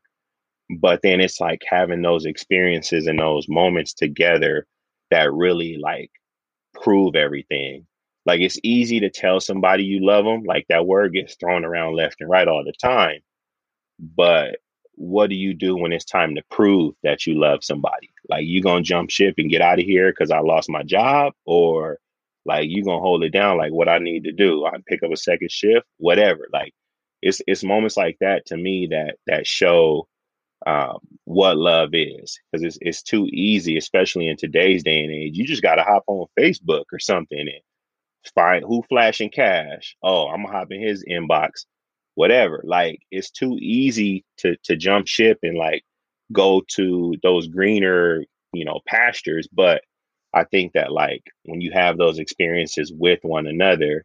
but 0.80 1.00
then 1.02 1.20
it's 1.20 1.40
like 1.40 1.62
having 1.68 2.02
those 2.02 2.26
experiences 2.26 3.06
and 3.06 3.18
those 3.18 3.46
moments 3.48 3.94
together 3.94 4.66
that 5.10 5.32
really 5.32 5.78
like 5.78 6.10
prove 6.82 7.16
everything. 7.16 7.86
Like 8.26 8.40
it's 8.40 8.58
easy 8.62 9.00
to 9.00 9.10
tell 9.10 9.40
somebody 9.40 9.84
you 9.84 10.04
love 10.06 10.24
them, 10.24 10.44
like 10.44 10.66
that 10.68 10.86
word 10.86 11.14
gets 11.14 11.36
thrown 11.36 11.64
around 11.64 11.96
left 11.96 12.20
and 12.20 12.30
right 12.30 12.48
all 12.48 12.64
the 12.64 12.74
time. 12.80 13.20
But 13.98 14.56
what 14.94 15.30
do 15.30 15.36
you 15.36 15.54
do 15.54 15.76
when 15.76 15.92
it's 15.92 16.04
time 16.04 16.34
to 16.34 16.42
prove 16.50 16.94
that 17.02 17.26
you 17.26 17.40
love 17.40 17.60
somebody? 17.64 18.10
Like 18.28 18.44
you 18.46 18.62
gonna 18.62 18.82
jump 18.82 19.10
ship 19.10 19.34
and 19.38 19.50
get 19.50 19.62
out 19.62 19.78
of 19.78 19.84
here 19.84 20.10
because 20.12 20.30
I 20.30 20.40
lost 20.40 20.70
my 20.70 20.82
job, 20.82 21.32
or 21.46 21.98
like 22.44 22.68
you 22.68 22.84
gonna 22.84 23.00
hold 23.00 23.24
it 23.24 23.30
down 23.30 23.58
like 23.58 23.72
what 23.72 23.88
I 23.88 23.98
need 23.98 24.24
to 24.24 24.32
do? 24.32 24.66
I 24.66 24.72
pick 24.86 25.02
up 25.02 25.12
a 25.12 25.16
second 25.16 25.50
shift, 25.50 25.86
whatever. 25.98 26.48
Like 26.52 26.74
it's 27.22 27.40
it's 27.46 27.64
moments 27.64 27.96
like 27.96 28.18
that 28.20 28.46
to 28.46 28.56
me 28.56 28.88
that 28.90 29.16
that 29.26 29.46
show 29.46 30.08
um, 30.68 30.98
what 31.24 31.56
love 31.56 31.90
is 31.94 32.38
because 32.52 32.62
it's, 32.62 32.78
it's 32.82 33.02
too 33.02 33.26
easy, 33.32 33.78
especially 33.78 34.28
in 34.28 34.36
today's 34.36 34.82
day 34.82 35.02
and 35.02 35.10
age. 35.10 35.36
You 35.36 35.46
just 35.46 35.62
got 35.62 35.76
to 35.76 35.82
hop 35.82 36.04
on 36.06 36.26
Facebook 36.38 36.84
or 36.92 36.98
something 36.98 37.40
and 37.40 37.60
find 38.34 38.64
who 38.64 38.82
flashing 38.90 39.30
cash. 39.30 39.96
Oh, 40.02 40.28
I'm 40.28 40.44
gonna 40.44 40.56
hop 40.58 40.68
in 40.70 40.82
his 40.82 41.04
inbox, 41.10 41.64
whatever. 42.16 42.62
Like 42.64 43.00
it's 43.10 43.30
too 43.30 43.56
easy 43.60 44.26
to 44.38 44.56
to 44.64 44.76
jump 44.76 45.06
ship 45.08 45.38
and 45.42 45.56
like 45.56 45.84
go 46.32 46.62
to 46.74 47.14
those 47.22 47.48
greener, 47.48 48.24
you 48.52 48.66
know, 48.66 48.80
pastures. 48.86 49.48
But 49.50 49.82
I 50.34 50.44
think 50.44 50.74
that 50.74 50.92
like 50.92 51.22
when 51.46 51.62
you 51.62 51.72
have 51.72 51.96
those 51.96 52.18
experiences 52.18 52.92
with 52.94 53.20
one 53.22 53.46
another, 53.46 54.04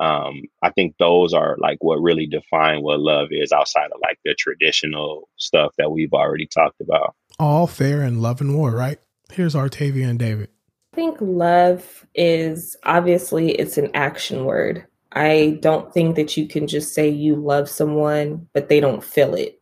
um, 0.00 0.42
I 0.62 0.70
think 0.70 0.96
those 0.98 1.34
are 1.34 1.56
like 1.58 1.78
what 1.80 2.00
really 2.00 2.26
define 2.26 2.82
what 2.82 3.00
love 3.00 3.28
is 3.30 3.52
outside 3.52 3.86
of 3.86 4.00
like 4.02 4.18
the 4.24 4.34
traditional 4.34 5.28
stuff 5.36 5.72
that 5.78 5.90
we've 5.90 6.12
already 6.12 6.46
talked 6.46 6.80
about. 6.80 7.14
All 7.38 7.66
fair 7.66 8.02
in 8.02 8.20
love 8.20 8.40
and 8.40 8.56
war, 8.56 8.70
right? 8.70 8.98
Here's 9.32 9.54
Artavia 9.54 10.08
and 10.08 10.18
David. 10.18 10.48
I 10.92 10.96
think 10.96 11.18
love 11.20 12.06
is 12.14 12.76
obviously 12.84 13.52
it's 13.52 13.78
an 13.78 13.90
action 13.94 14.44
word. 14.44 14.86
I 15.12 15.58
don't 15.60 15.92
think 15.92 16.16
that 16.16 16.36
you 16.36 16.46
can 16.46 16.66
just 16.66 16.94
say 16.94 17.08
you 17.08 17.36
love 17.36 17.68
someone, 17.68 18.48
but 18.52 18.68
they 18.68 18.80
don't 18.80 19.02
feel 19.02 19.34
it. 19.34 19.60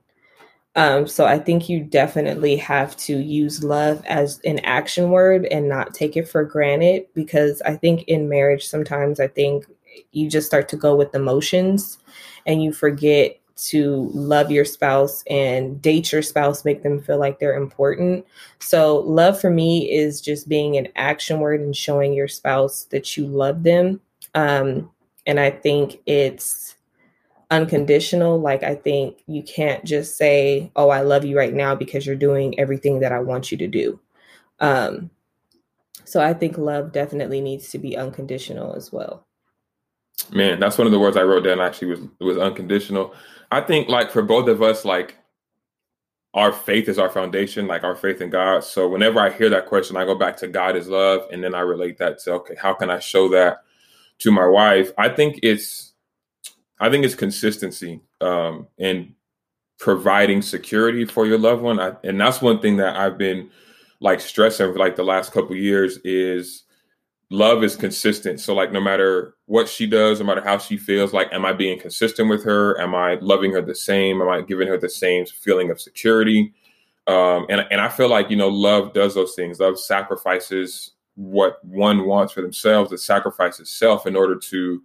Um, 0.77 1.07
so 1.07 1.25
I 1.25 1.39
think 1.39 1.71
you 1.71 1.83
definitely 1.83 2.57
have 2.57 2.97
to 2.99 3.17
use 3.17 3.65
love 3.65 4.05
as 4.05 4.41
an 4.45 4.59
action 4.61 5.11
word 5.11 5.47
and 5.47 5.71
not 5.71 5.95
take 5.95 6.19
it 6.19 6.29
for 6.29 6.45
granted 6.45 7.07
because 7.15 7.63
I 7.63 7.77
think 7.77 8.03
in 8.03 8.29
marriage 8.29 8.67
sometimes 8.67 9.19
I 9.19 9.29
think 9.29 9.65
you 10.13 10.29
just 10.29 10.47
start 10.47 10.69
to 10.71 10.77
go 10.77 10.95
with 10.95 11.15
emotions 11.15 11.99
and 12.47 12.63
you 12.63 12.73
forget 12.73 13.41
to 13.57 14.11
love 14.13 14.51
your 14.51 14.65
spouse 14.65 15.25
and 15.31 15.81
date 15.81 16.13
your 16.13 16.23
spouse, 16.23 16.65
make 16.65 16.83
them 16.83 17.01
feel 17.01 17.19
like 17.19 17.39
they're 17.39 17.57
important. 17.57 18.25
So, 18.61 18.99
love 18.99 19.41
for 19.41 19.51
me 19.51 19.91
is 19.91 20.21
just 20.21 20.49
being 20.49 20.77
an 20.77 20.89
action 20.97 21.41
word 21.41 21.61
and 21.61 21.75
showing 21.75 22.13
your 22.13 22.29
spouse 22.29 22.85
that 22.91 23.17
you 23.17 23.27
love 23.27 23.63
them. 23.63 24.01
Um, 24.35 24.91
and 25.27 25.41
I 25.41 25.51
think 25.51 26.01
it's 26.05 26.77
unconditional. 27.51 28.39
Like, 28.39 28.63
I 28.63 28.75
think 28.75 29.23
you 29.27 29.43
can't 29.43 29.85
just 29.85 30.17
say, 30.17 30.71
Oh, 30.77 30.91
I 30.91 31.01
love 31.01 31.25
you 31.25 31.37
right 31.37 31.55
now 31.55 31.75
because 31.75 32.07
you're 32.07 32.15
doing 32.17 32.59
everything 32.61 33.01
that 33.01 33.13
I 33.13 33.21
want 33.21 33.51
you 33.51 33.59
to 33.59 33.67
do. 33.67 33.99
Um, 34.61 35.11
so, 36.05 36.23
I 36.23 36.35
think 36.35 36.59
love 36.59 36.93
definitely 36.93 37.41
needs 37.41 37.71
to 37.71 37.79
be 37.79 37.97
unconditional 37.97 38.75
as 38.75 38.93
well. 38.93 39.26
Man, 40.33 40.59
that's 40.59 40.79
one 40.79 40.87
of 40.87 40.93
the 40.93 40.99
words 40.99 41.17
I 41.17 41.23
wrote 41.23 41.45
down 41.45 41.61
actually 41.61 41.89
was 41.89 42.01
was 42.21 42.39
unconditional. 42.39 43.15
I 43.51 43.61
think 43.61 43.89
like 43.89 44.11
for 44.11 44.23
both 44.23 44.49
of 44.49 44.63
us, 44.63 44.85
like 44.85 45.17
our 46.35 46.53
faith 46.53 46.89
is 46.89 46.99
our 46.99 47.09
foundation, 47.09 47.67
like 47.67 47.85
our 47.85 47.95
faith 47.95 48.21
in 48.21 48.31
God. 48.31 48.65
So 48.65 48.89
whenever 48.89 49.21
I 49.21 49.31
hear 49.31 49.49
that 49.51 49.67
question, 49.67 49.97
I 49.97 50.05
go 50.05 50.15
back 50.15 50.37
to 50.39 50.49
God 50.49 50.77
is 50.77 50.89
love, 50.89 51.29
and 51.33 51.43
then 51.43 51.55
I 51.55 51.61
relate 51.61 51.99
that 51.99 52.19
to 52.21 52.33
okay, 52.35 52.55
how 52.57 52.75
can 52.75 52.91
I 52.91 52.99
show 52.99 53.29
that 53.31 53.59
to 54.19 54.31
my 54.31 54.47
wife? 54.47 54.91
I 54.99 55.09
think 55.09 55.41
it's 55.43 55.93
I 56.81 56.91
think 56.91 57.05
it's 57.05 57.15
consistency 57.15 58.01
um, 58.21 58.67
and 58.79 59.15
providing 59.79 60.43
security 60.43 61.05
for 61.05 61.27
your 61.27 61.39
loved 61.39 61.63
one, 61.63 61.79
I, 61.79 61.93
and 62.05 62.21
that's 62.21 62.43
one 62.43 62.61
thing 62.61 62.79
that 62.79 62.97
I've 62.97 63.19
been 63.19 63.51
like 64.01 64.21
stressing 64.21 64.73
for 64.73 64.79
like 64.79 64.97
the 64.97 65.05
last 65.05 65.33
couple 65.33 65.57
years 65.57 65.99
is 66.05 66.65
love 67.31 67.65
is 67.65 67.77
consistent. 67.77 68.41
So 68.41 68.55
like 68.55 68.73
no 68.73 68.81
matter 68.81 69.35
what 69.47 69.69
she 69.69 69.87
does, 69.87 70.21
no 70.21 70.27
matter 70.27 70.43
how 70.43 70.59
she 70.59 70.77
feels, 70.77 71.13
like 71.13 71.33
am 71.33 71.45
I 71.45 71.53
being 71.53 71.79
consistent 71.79 72.29
with 72.29 72.45
her? 72.45 72.81
Am 72.81 72.95
I 72.95 73.15
loving 73.17 73.53
her 73.53 73.63
the 73.63 73.75
same? 73.75 74.21
Am 74.21 74.29
I 74.29 74.43
giving 74.43 74.69
her 74.69 74.79
the 74.79 74.89
same 74.89 75.27
feeling 75.27 75.71
of 75.71 75.81
security? 75.81 76.53
Um, 77.07 77.47
and 77.49 77.65
and 77.71 77.81
I 77.81 77.89
feel 77.89 78.09
like 78.09 78.31
you 78.31 78.37
know 78.37 78.49
love 78.49 78.93
does 78.93 79.15
those 79.15 79.35
things. 79.35 79.61
Love 79.61 79.79
sacrifices 79.79 80.93
what 81.15 81.65
one 81.65 82.05
wants 82.05 82.33
for 82.33 82.43
themselves. 82.43 82.93
It 82.93 82.99
sacrifices 82.99 83.71
self 83.71 84.07
in 84.07 84.17
order 84.17 84.37
to 84.37 84.83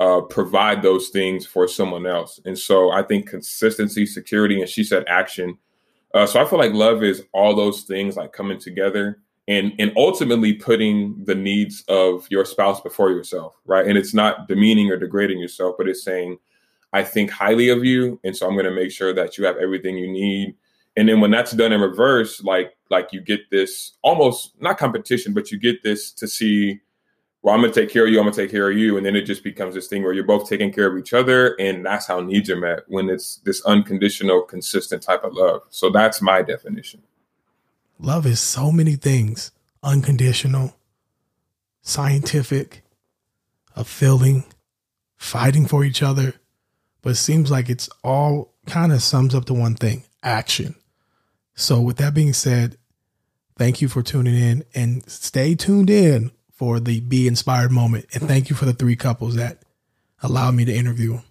uh, 0.00 0.20
provide 0.22 0.82
those 0.82 1.08
things 1.08 1.46
for 1.46 1.66
someone 1.66 2.06
else. 2.06 2.40
And 2.44 2.58
so 2.58 2.90
I 2.90 3.02
think 3.02 3.28
consistency, 3.28 4.06
security, 4.06 4.60
and 4.60 4.68
she 4.68 4.84
said 4.84 5.04
action. 5.06 5.58
Uh, 6.14 6.26
so 6.26 6.40
I 6.40 6.44
feel 6.44 6.58
like 6.58 6.72
love 6.72 7.02
is 7.02 7.24
all 7.32 7.56
those 7.56 7.82
things 7.82 8.16
like 8.16 8.32
coming 8.32 8.58
together 8.58 9.20
and 9.48 9.72
and 9.78 9.92
ultimately 9.96 10.52
putting 10.52 11.22
the 11.24 11.34
needs 11.34 11.84
of 11.88 12.26
your 12.30 12.44
spouse 12.44 12.80
before 12.80 13.10
yourself 13.10 13.54
right 13.66 13.86
and 13.86 13.98
it's 13.98 14.14
not 14.14 14.48
demeaning 14.48 14.90
or 14.90 14.96
degrading 14.96 15.38
yourself 15.38 15.74
but 15.76 15.88
it's 15.88 16.02
saying 16.02 16.38
i 16.92 17.02
think 17.02 17.30
highly 17.30 17.68
of 17.68 17.84
you 17.84 18.18
and 18.24 18.36
so 18.36 18.46
i'm 18.46 18.54
going 18.54 18.64
to 18.64 18.70
make 18.70 18.90
sure 18.90 19.12
that 19.12 19.36
you 19.36 19.44
have 19.44 19.56
everything 19.56 19.96
you 19.96 20.10
need 20.10 20.54
and 20.96 21.08
then 21.08 21.20
when 21.20 21.30
that's 21.30 21.52
done 21.52 21.72
in 21.72 21.80
reverse 21.80 22.42
like 22.42 22.76
like 22.90 23.12
you 23.12 23.20
get 23.20 23.50
this 23.50 23.92
almost 24.02 24.52
not 24.60 24.78
competition 24.78 25.32
but 25.32 25.50
you 25.50 25.58
get 25.58 25.82
this 25.82 26.10
to 26.10 26.26
see 26.26 26.80
well, 27.44 27.54
I'm 27.54 27.60
gonna 27.60 27.74
take 27.74 27.90
care 27.90 28.06
of 28.06 28.10
you, 28.10 28.18
I'm 28.18 28.24
gonna 28.24 28.34
take 28.34 28.50
care 28.50 28.70
of 28.70 28.78
you, 28.78 28.96
and 28.96 29.04
then 29.04 29.14
it 29.14 29.26
just 29.26 29.44
becomes 29.44 29.74
this 29.74 29.86
thing 29.86 30.02
where 30.02 30.14
you're 30.14 30.24
both 30.24 30.48
taking 30.48 30.72
care 30.72 30.90
of 30.90 30.96
each 30.96 31.12
other, 31.12 31.54
and 31.60 31.84
that's 31.84 32.06
how 32.06 32.20
needs 32.20 32.48
are 32.48 32.56
met 32.56 32.84
when 32.88 33.10
it's 33.10 33.36
this 33.44 33.62
unconditional, 33.66 34.40
consistent 34.40 35.02
type 35.02 35.24
of 35.24 35.34
love. 35.34 35.60
So 35.68 35.90
that's 35.90 36.22
my 36.22 36.40
definition. 36.40 37.02
Love 37.98 38.26
is 38.26 38.40
so 38.40 38.72
many 38.72 38.96
things: 38.96 39.50
unconditional, 39.82 40.76
scientific, 41.82 42.82
a 43.76 43.84
feeling, 43.84 44.44
fighting 45.16 45.66
for 45.66 45.84
each 45.84 46.02
other. 46.02 46.34
But 47.02 47.10
it 47.10 47.16
seems 47.16 47.50
like 47.50 47.68
it's 47.68 47.88
all 48.02 48.54
kind 48.66 48.92
of 48.92 49.02
sums 49.02 49.34
up 49.34 49.44
to 49.46 49.54
one 49.54 49.74
thing: 49.74 50.04
action. 50.22 50.74
So, 51.54 51.80
with 51.80 51.98
that 51.98 52.14
being 52.14 52.32
said, 52.32 52.76
thank 53.56 53.80
you 53.80 53.88
for 53.88 54.02
tuning 54.02 54.34
in 54.34 54.64
and 54.74 55.08
stay 55.08 55.54
tuned 55.54 55.88
in 55.88 56.32
for 56.52 56.80
the 56.80 57.00
Be 57.00 57.28
Inspired 57.28 57.70
moment. 57.70 58.06
And 58.12 58.26
thank 58.26 58.50
you 58.50 58.56
for 58.56 58.64
the 58.64 58.72
three 58.72 58.96
couples 58.96 59.36
that 59.36 59.62
allowed 60.22 60.54
me 60.54 60.64
to 60.64 60.74
interview 60.74 61.14
them. 61.14 61.22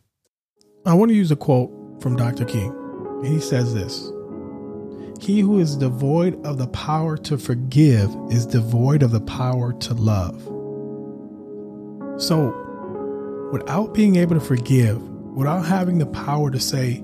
I 0.85 0.93
want 0.93 1.09
to 1.09 1.15
use 1.15 1.31
a 1.31 1.35
quote 1.35 2.01
from 2.01 2.15
Dr. 2.15 2.45
King. 2.45 2.73
And 3.23 3.27
he 3.27 3.39
says 3.39 3.73
this 3.73 4.09
He 5.21 5.39
who 5.39 5.59
is 5.59 5.77
devoid 5.77 6.43
of 6.45 6.57
the 6.57 6.67
power 6.67 7.17
to 7.17 7.37
forgive 7.37 8.09
is 8.29 8.45
devoid 8.45 9.03
of 9.03 9.11
the 9.11 9.21
power 9.21 9.73
to 9.73 9.93
love. 9.93 10.41
So, 12.21 13.49
without 13.51 13.93
being 13.93 14.17
able 14.17 14.35
to 14.35 14.45
forgive, 14.45 15.01
without 15.01 15.65
having 15.65 15.97
the 15.97 16.05
power 16.05 16.51
to 16.51 16.59
say, 16.59 17.03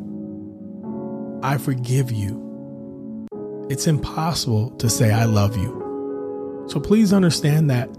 I 1.42 1.58
forgive 1.58 2.12
you, 2.12 3.28
it's 3.70 3.88
impossible 3.88 4.72
to 4.72 4.90
say, 4.90 5.12
I 5.12 5.26
love 5.26 5.56
you. 5.56 6.66
So 6.68 6.80
please 6.80 7.14
understand 7.14 7.70
that 7.70 7.90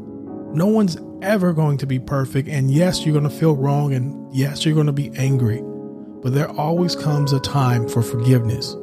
no 0.53 0.67
one's 0.67 0.97
ever 1.23 1.53
going 1.53 1.79
to 1.79 1.87
be 1.87 1.99
perfect. 1.99 2.49
And 2.49 2.71
yes, 2.71 3.05
you're 3.05 3.13
going 3.13 3.29
to 3.29 3.37
feel 3.37 3.55
wrong. 3.55 3.93
And 3.95 4.35
yes, 4.35 4.65
you're 4.65 4.75
going 4.75 4.87
to 4.87 4.93
be 4.93 5.11
angry. 5.17 5.61
But 6.23 6.35
there 6.35 6.51
always 6.51 6.95
comes 6.95 7.33
a 7.33 7.41
time 7.41 7.89
for 7.89 8.03
forgiveness. 8.03 8.75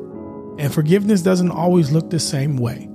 And 0.58 0.74
forgiveness 0.74 1.22
doesn't 1.22 1.52
always 1.52 1.92
look 1.92 2.10
the 2.10 2.20
same 2.20 2.58
way. 2.58 2.90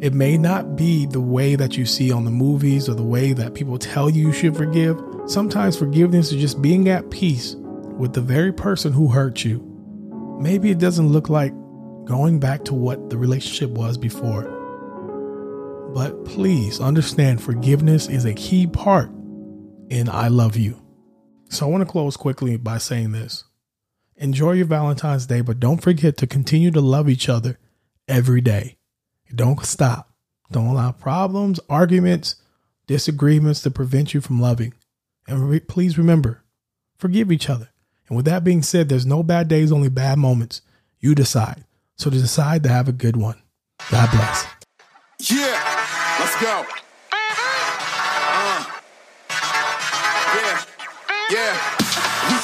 It 0.00 0.14
may 0.14 0.38
not 0.38 0.76
be 0.76 1.06
the 1.06 1.20
way 1.20 1.56
that 1.56 1.76
you 1.76 1.84
see 1.84 2.12
on 2.12 2.24
the 2.24 2.30
movies 2.30 2.88
or 2.88 2.94
the 2.94 3.02
way 3.02 3.32
that 3.32 3.54
people 3.54 3.78
tell 3.78 4.08
you 4.08 4.28
you 4.28 4.32
should 4.32 4.56
forgive. 4.56 5.00
Sometimes 5.26 5.76
forgiveness 5.76 6.32
is 6.32 6.40
just 6.40 6.62
being 6.62 6.88
at 6.88 7.10
peace 7.10 7.56
with 7.98 8.12
the 8.12 8.20
very 8.20 8.52
person 8.52 8.92
who 8.92 9.08
hurt 9.08 9.44
you. 9.44 9.64
Maybe 10.40 10.70
it 10.70 10.78
doesn't 10.78 11.08
look 11.08 11.28
like 11.28 11.52
going 12.04 12.38
back 12.38 12.64
to 12.66 12.74
what 12.74 13.10
the 13.10 13.18
relationship 13.18 13.70
was 13.70 13.98
before. 13.98 14.44
But 15.92 16.24
please 16.24 16.80
understand 16.80 17.42
forgiveness 17.42 18.08
is 18.08 18.24
a 18.24 18.34
key 18.34 18.66
part 18.66 19.10
in 19.90 20.08
I 20.08 20.28
love 20.28 20.56
you. 20.56 20.80
So 21.48 21.66
I 21.66 21.70
want 21.70 21.82
to 21.82 21.90
close 21.90 22.16
quickly 22.16 22.56
by 22.56 22.78
saying 22.78 23.12
this. 23.12 23.44
Enjoy 24.20 24.52
your 24.52 24.66
Valentine's 24.66 25.26
Day, 25.26 25.40
but 25.42 25.60
don't 25.60 25.80
forget 25.80 26.16
to 26.16 26.26
continue 26.26 26.72
to 26.72 26.80
love 26.80 27.08
each 27.08 27.28
other 27.28 27.56
every 28.08 28.40
day. 28.40 28.76
Don't 29.32 29.64
stop. 29.64 30.10
Don't 30.50 30.66
allow 30.66 30.90
problems, 30.92 31.60
arguments, 31.68 32.34
disagreements 32.88 33.62
to 33.62 33.70
prevent 33.70 34.14
you 34.14 34.20
from 34.20 34.40
loving. 34.40 34.74
And 35.28 35.48
re- 35.48 35.60
please 35.60 35.96
remember, 35.96 36.42
forgive 36.98 37.30
each 37.30 37.48
other. 37.48 37.70
And 38.08 38.16
with 38.16 38.26
that 38.26 38.42
being 38.42 38.62
said, 38.62 38.88
there's 38.88 39.06
no 39.06 39.22
bad 39.22 39.46
days, 39.46 39.70
only 39.70 39.90
bad 39.90 40.18
moments. 40.18 40.62
You 40.98 41.14
decide. 41.14 41.64
So 41.96 42.10
to 42.10 42.18
decide 42.18 42.64
to 42.64 42.70
have 42.70 42.88
a 42.88 42.92
good 42.92 43.16
one. 43.16 43.40
God 43.90 44.10
bless. 44.10 44.46
Yeah, 45.30 46.16
let's 46.18 46.42
go. 46.42 46.64
Uh, 47.12 48.64
yeah, 50.34 50.64
yeah. 51.30 51.77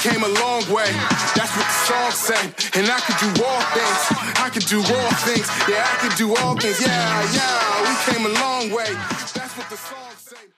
Came 0.05 0.23
a 0.23 0.29
long 0.29 0.61
way. 0.71 0.93
That's 1.35 1.57
what 1.57 1.65
the 1.65 1.79
song 1.89 2.11
say. 2.11 2.45
And 2.79 2.91
I 2.91 3.01
could 3.01 3.17
do 3.25 3.43
all 3.43 3.63
things. 3.73 4.01
I 4.39 4.51
could 4.53 4.67
do 4.67 4.77
all 4.77 5.11
things. 5.25 5.49
Yeah, 5.67 5.81
I 5.81 5.97
could 5.97 6.15
do 6.19 6.37
all 6.37 6.55
things. 6.59 6.79
Yeah, 6.79 7.33
yeah. 7.33 7.89
We 7.89 8.13
came 8.13 8.27
a 8.27 8.35
long 8.39 8.71
way. 8.71 8.93
That's 9.33 9.57
what 9.57 9.71
the 9.71 9.79
song 9.79 10.13
say. 10.19 10.54